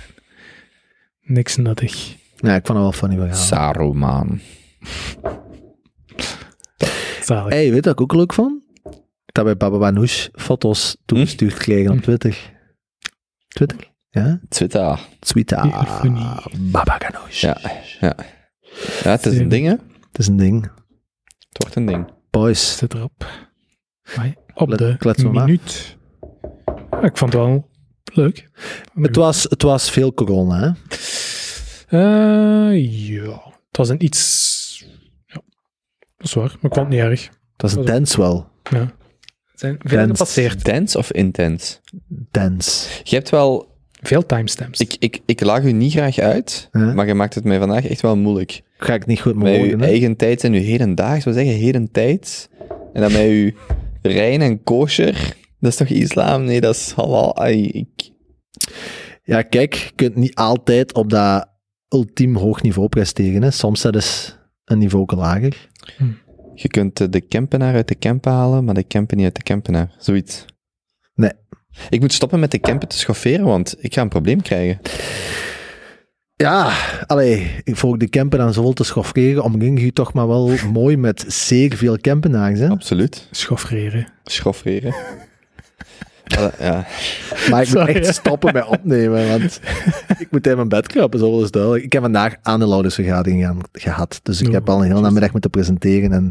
[1.21, 2.15] Niks nuttig.
[2.35, 3.35] Ja, ik vond het wel funny verhaal.
[3.35, 4.39] Saruman.
[7.21, 7.53] Zalig.
[7.53, 8.62] Hey, weet je wat ik ook leuk vond?
[9.33, 12.03] Dat wij Baba Banouche foto's toegestuurd kregen op Hm.
[12.03, 12.51] Twitter.
[13.47, 13.91] Twitter?
[14.09, 14.39] Ja?
[14.49, 14.99] Twitter.
[15.19, 15.69] Twitter.
[16.59, 17.41] Baba Ganoush.
[17.41, 17.57] Ja,
[17.99, 18.15] ja.
[19.03, 19.71] Ja, het is een ding, hè?
[19.71, 20.61] Het is een ding.
[21.49, 22.11] Het wordt een ding.
[22.29, 22.77] Boys.
[22.77, 23.27] Zit erop.
[24.15, 24.97] Amai, Op de
[25.31, 25.97] minuut.
[26.91, 27.69] Ja, ik vond het wel
[28.13, 28.49] leuk.
[28.93, 30.71] Het was, het was veel corona, hè?
[31.87, 33.43] Eh, ja.
[33.67, 34.85] Het was een iets...
[35.25, 35.41] Ja,
[36.17, 36.43] dat is waar.
[36.43, 37.23] Maar ik vond het niet erg.
[37.25, 38.49] Het was intens wel.
[38.69, 38.91] Ja.
[39.63, 40.65] Zijn veel gepasseerd.
[40.65, 41.77] Dense of intense?
[42.31, 42.89] Dens.
[43.03, 43.71] Je hebt wel...
[44.01, 44.79] Veel timestamps.
[44.79, 48.01] Ik, ik, ik laag u niet graag uit, maar je maakt het mij vandaag echt
[48.01, 48.61] wel moeilijk.
[48.77, 49.85] Ga ik niet goed Met meer uw woorden, hè?
[49.85, 52.47] eigen tijd en uw hedendaags, we zeggen hedentijds.
[52.93, 53.51] En dan met uw
[54.01, 55.35] rein en kosher.
[55.59, 56.43] Dat is toch islam?
[56.43, 57.37] Nee, dat is halal.
[57.37, 58.11] Ai, ik...
[59.23, 61.49] Ja, kijk, je kunt niet altijd op dat
[61.89, 63.51] ultiem hoog niveau presteren, hè?
[63.51, 65.69] Soms dat is een niveau lager.
[66.55, 69.43] Je kunt eh, de Kempenaar uit de Kempen halen, maar de Kempen niet uit de
[69.43, 69.95] Kempenaar.
[69.97, 70.45] Zoiets.
[71.15, 71.31] Nee.
[71.89, 74.79] Ik moet stoppen met de Kempen te schofferen, want ik ga een probleem krijgen.
[76.35, 76.73] Ja,
[77.05, 80.97] allee, ik volg de camper dan zoveel te schofferen, omring je toch maar wel mooi
[80.97, 82.69] met zeer veel campenaars, hè?
[82.69, 83.27] Absoluut.
[83.31, 84.07] Schoffreren.
[84.23, 84.95] Schofferen.
[86.59, 86.85] Ja.
[87.49, 87.95] Maar ik moet Sorry.
[87.95, 89.59] echt stoppen met opnemen, want
[90.23, 91.83] ik moet in mijn bed kruipen, zo is duidelijk.
[91.83, 95.49] Ik heb vandaag aandeelhoudersvergadering gaan- gehad, dus ik Oh, heb al een hele namiddag moeten
[95.49, 96.29] presenteren en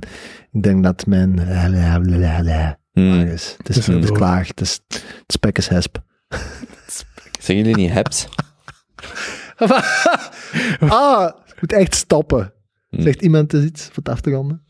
[0.52, 3.20] ik denk dat mijn klaar Hmm.
[3.36, 3.54] is.
[3.58, 5.96] Het is, het is klaar, het is, het spek is hesp.
[7.40, 8.28] Zeggen jullie niet hebt?
[10.80, 12.52] ah, ik moet echt stoppen.
[12.88, 13.02] Hmm.
[13.02, 14.62] Zegt iemand eens iets voor het af te ronden?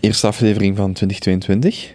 [0.00, 1.94] Eerste aflevering van 2022.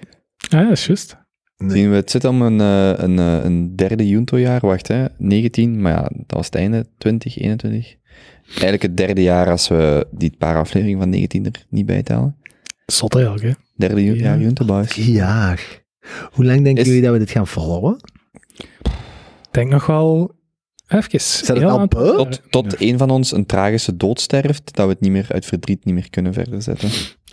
[0.53, 1.17] Ah, ja, dat is juist.
[1.57, 1.69] Nee.
[1.69, 4.59] Zien we, het zit om een, eh, een, eh, een derde Junto-jaar.
[4.61, 5.05] Wacht, hè.
[5.17, 6.85] 19, maar ja, dat was het einde.
[6.97, 7.95] 20, 21.
[8.47, 12.35] Eigenlijk het derde jaar als we die paar afleveringen van 19 er niet bij tellen.
[12.85, 13.51] Zot eigenlijk, hè.
[13.75, 14.21] Derde ju- Ja.
[14.23, 14.89] jaar Junto, boys.
[14.89, 15.81] Drie jaar.
[16.31, 17.95] Hoe lang denken Is- jullie dat we dit gaan volgen?
[18.81, 20.31] Ik denk nog wel...
[20.87, 21.09] Even.
[21.55, 21.87] het al?
[21.87, 25.45] Tot, tot een van ons een tragische dood sterft, dat we het niet meer uit
[25.45, 26.89] verdriet niet meer kunnen verder zetten.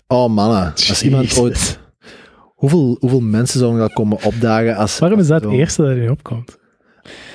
[0.06, 1.78] Oh mannen, als iemand ooit...
[2.60, 4.98] Hoeveel, hoeveel mensen zouden dat komen opdagen als...
[4.98, 6.58] Waarom is dat het eerste dat nu opkomt?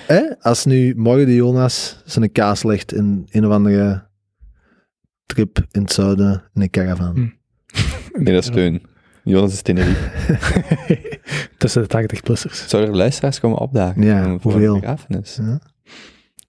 [0.08, 0.40] Hè?
[0.40, 4.08] Als nu morgen de Jonas zijn kaas legt in een of andere
[5.26, 7.14] trip in het zuiden in een caravan.
[7.14, 7.28] Hm.
[8.24, 8.82] Nee, dat is steun.
[9.24, 10.10] Jonas is Tenerife.
[11.58, 12.68] Tussen de 80-plussers.
[12.68, 14.02] Zouden er luisteraars komen opdagen?
[14.02, 14.74] Ja, hoeveel?
[14.80, 15.40] begrafenis.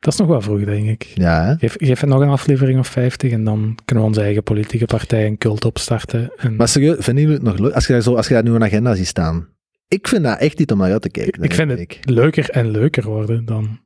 [0.06, 1.02] Dat is nog wel vroeg, denk ik.
[1.14, 1.54] Ja, hè?
[1.58, 4.84] Geef, geef het nog een aflevering of 50 en dan kunnen we onze eigen politieke
[4.84, 6.32] partij en cult opstarten.
[6.36, 7.72] En Maar serieus, vinden jullie het nog leuk?
[7.72, 9.48] Als je, daar zo, als je daar nu een agenda ziet staan.
[9.88, 11.42] Ik vind dat echt niet om naar uit te kijken.
[11.42, 13.80] ik vind het leuker en leuker worden dan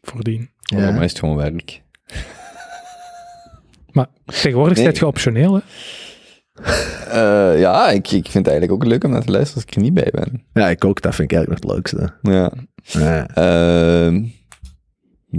[0.00, 0.50] voordien.
[0.60, 0.78] Ja.
[0.78, 0.90] Ja.
[0.90, 1.82] Mij is het gewoon werk.
[3.92, 4.84] Maar tegenwoordig Nee.
[4.84, 5.60] is het je optioneel, hè?
[7.10, 9.76] Eh, ja, ik, ik vind het eigenlijk ook leuk om naar te luisteren als ik
[9.76, 10.44] er niet bij ben.
[10.52, 11.02] Ja, ik ook.
[11.02, 12.14] Dat vind ik eigenlijk nog het leukste.
[12.22, 12.52] Ja.
[12.82, 13.26] Ja.
[13.26, 14.22] Ehm,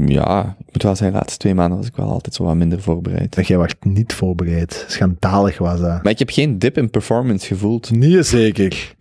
[0.07, 2.55] ja, ik moet wel zeggen, de laatste twee maanden was ik wel altijd zo wat
[2.55, 3.35] minder voorbereid.
[3.35, 4.85] Dat jij was niet voorbereid.
[4.87, 6.03] Schandalig was dat.
[6.03, 7.91] Maar ik heb geen dip in performance gevoeld.
[7.91, 8.95] Niet zeker.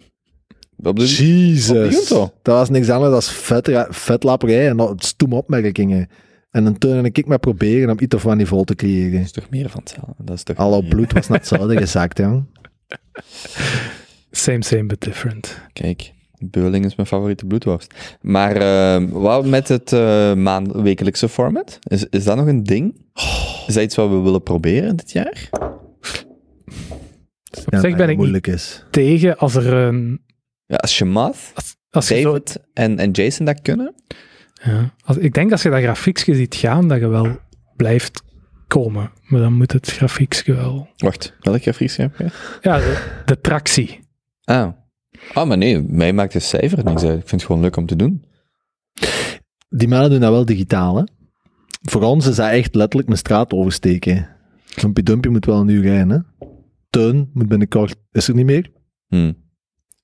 [0.82, 2.08] Op de, Jezus.
[2.08, 6.08] Dat was niks anders dan vet, vetlapperij en stoeme opmerkingen.
[6.50, 9.12] En een teun en een kik maar proberen om iets of wat niveau te creëren.
[9.12, 10.24] Dat is toch meer van hetzelfde.
[10.24, 12.44] Dat is toch Al bloed was naar het zouden gezakt, jong.
[14.30, 15.60] Same, same, but different.
[15.72, 16.12] Kijk,
[16.50, 17.94] Beuling is mijn favoriete bloedworst.
[18.20, 21.78] Maar eh, wat met het eh maand wekelijkse format?
[21.82, 22.96] Is, is dat nog een ding?
[23.66, 25.48] Is dat iets wat we willen proberen dit jaar?
[27.64, 28.84] Op zich ben ik niet moeilijk is.
[28.90, 30.22] tegen als er een...
[30.66, 31.52] Ja, als Shamath,
[31.90, 33.94] Als je zo, David en, en Jason dat kunnen?
[34.64, 37.38] ja, als, ik denk als je dat grafiekje ziet gaan, dat je wel
[37.76, 38.22] blijft
[38.66, 39.10] komen.
[39.24, 40.88] Maar dan moet het grafiekje wel...
[40.96, 42.28] Wacht, welk grafiek heb je?
[42.60, 44.00] Ja, de, de tractie.
[44.44, 44.68] Ah.
[45.32, 47.20] Ah, maar nee, mij maakt het cijfer niks uit.
[47.20, 48.24] Ik vind het gewoon leuk om te doen.
[49.68, 51.04] Die mannen doen dat wel digitaal, hè.
[51.82, 54.28] Voor ons is dat echt letterlijk een straat oversteken.
[54.80, 56.46] Dumpy Dumpy moet wel een uur rijden, hè.
[56.90, 57.96] Teun moet binnenkort...
[58.12, 58.70] Is er niet meer.
[59.06, 59.32] Hm.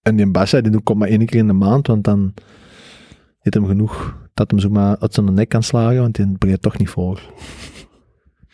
[0.02, 2.34] En die Basha, die doet- komt maar één keer in de maand, want dan
[3.38, 6.62] heeft hem genoeg dat hem zo maar uit zijn nek kan slagen, want die breidt
[6.62, 7.20] toch niet voor.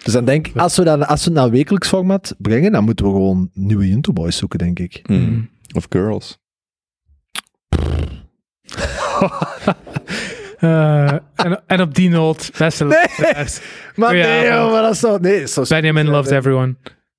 [0.05, 2.85] Dus dan denk ik, als we, dat, als we het naar wekelijks format brengen, dan
[2.85, 5.01] moeten we gewoon nieuwe Junto Boys zoeken, denk ik.
[5.03, 5.13] Hm.
[5.13, 5.49] Mm.
[5.75, 6.39] Of girls.
[10.57, 12.85] Eh, en, en op die noot, beste.
[12.85, 15.19] Maar Oh ja, nee, joh, maar dat is zo...
[15.19, 16.77] Nee, zo Benjamin loves everyone.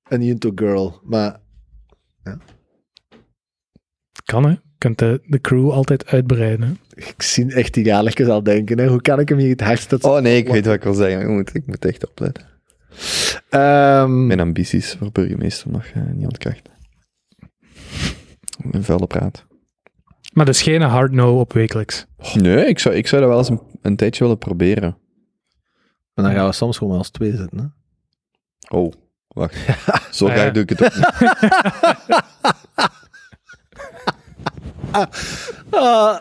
[0.08, 1.40] Een Junto girl, maar...
[4.24, 4.50] Kan, hè?
[4.50, 6.78] Je kunt de, de crew altijd uitbreiden.
[6.94, 8.86] Ik zie echt die galigjes al denken, hè.
[8.88, 9.92] Hoe kan ik hem hier het hardst...
[9.92, 11.20] uit- Oh nee, ik weet wat ik wil zeggen.
[11.20, 12.46] Ik moet, ik moet echt opletten.
[13.48, 16.72] Ehm, Mijn ambities voor burgemeester nog eh, niet ontkrachten.
[18.72, 19.46] Een vuile praat.
[20.38, 22.06] Maar dus geen hard no op wekelijks.
[22.34, 24.96] Nee, ik zou, ik zou dat wel eens een, een tijdje willen proberen.
[26.14, 27.66] en dan gaan we soms gewoon als twee zitten, hè.
[28.76, 28.92] Oh,
[29.28, 29.56] wacht.
[30.16, 30.50] Zo Ah, ja.
[30.50, 31.06] doe ik het ook niet.
[35.70, 36.18] Ah.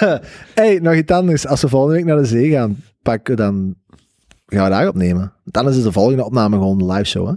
[0.54, 1.46] hey, nog iets anders.
[1.46, 3.74] Als we volgende week naar de zee gaan, pakken dan
[4.46, 5.32] gaan we daar opnemen.
[5.44, 7.32] Dan is de volgende opname gewoon een live show, hè?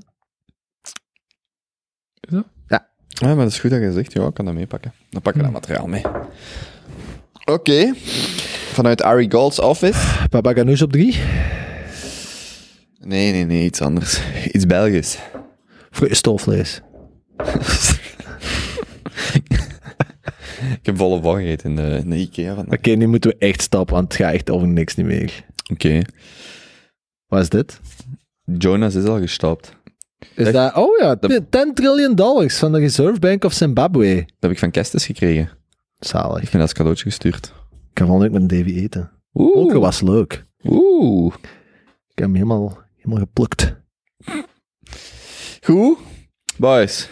[3.16, 4.14] Ja, maar dat is goed dat je zegt.
[4.14, 4.94] Ja, ik kan dat meepakken.
[5.10, 6.02] Dan pakken we dat materiaal mee.
[7.46, 7.94] Oké.
[8.74, 10.28] Vanuit Ari Gold's office.
[10.30, 11.18] Papa Ganoush op drie.
[13.00, 14.22] Nee, nee, nee, iets anders.
[14.52, 15.18] Iets Belgisch.
[15.92, 16.82] Voor stoofvlees.
[20.80, 22.78] Ik heb volle vol gegeten in de, in de Ikea vandaag.
[22.78, 25.46] Oké, nu moeten we echt stoppen, want het gaat echt over niks niet meer.
[25.72, 26.02] Oké.
[27.28, 27.80] Wat is dit?
[28.44, 29.76] Jonas is al gestopt.
[30.36, 30.76] Is dat...
[30.76, 34.16] Oh ja, Dat- 10 triljoen dollars van de Reserve Bank of Zimbabwe.
[34.16, 35.44] Dat heb ik van Kestis gekregen.
[36.00, 36.40] Ik Zalig.
[36.40, 37.46] vind dat als cadeautje gestuurd.
[37.92, 39.12] Ik ga volgende week met een Davy eten.
[39.34, 39.56] Oeh.
[39.58, 40.46] Ook was leuk.
[40.64, 41.34] Oeh.
[42.10, 43.76] Ik heb hem helemaal, helemaal geplukt.
[45.62, 45.98] Goed.
[46.58, 47.10] Boys.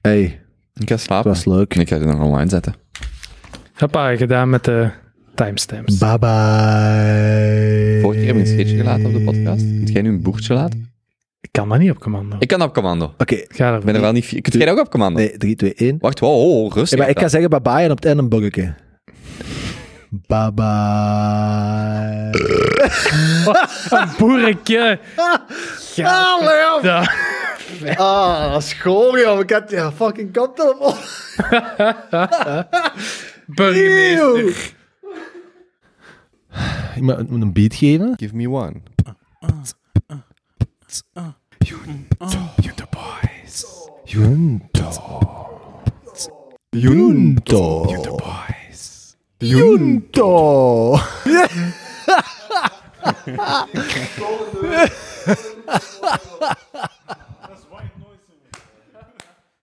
[0.00, 0.22] Hey,
[0.74, 1.30] Ik ga het slapen.
[1.30, 1.74] was leuk.
[1.74, 2.74] Ik ga dit nog online zetten.
[3.74, 4.90] Hoppa, gedaan met de
[5.34, 5.98] timestamps.
[5.98, 7.98] Bye bye.
[8.02, 9.64] Vorige keer heb ik een scheetje gelaten op de podcast.
[9.64, 10.89] Moet jij nu een boertje laten?
[11.52, 12.36] Ik kan dat niet op commando.
[12.38, 13.14] Ik kan op commando.
[13.18, 14.26] Oké, ga er Ik ben er wel niet...
[14.28, 15.18] Kunt jij ook op commando?
[15.18, 15.96] nee, 3, 2, 1.
[16.00, 16.32] Wacht, wow,
[16.64, 16.98] oh, rustig.
[16.98, 18.74] Ja, maar ik ga zeggen bye bye en op het einde een buggetje.
[20.10, 20.66] Bye bye.
[23.98, 24.98] Een boerenke.
[25.94, 27.12] Ja, da-
[27.96, 29.40] Ah, dat is goor, joh.
[29.40, 30.94] Ik had ja, fucking koptelefoon.
[33.46, 34.72] burgemeester.
[36.94, 38.14] Je moet moet een beat geven.
[38.16, 38.82] Give me one.
[41.64, 42.16] Junto.
[44.06, 44.70] Junto.
[46.72, 48.20] Junto.
[49.40, 51.00] Junto.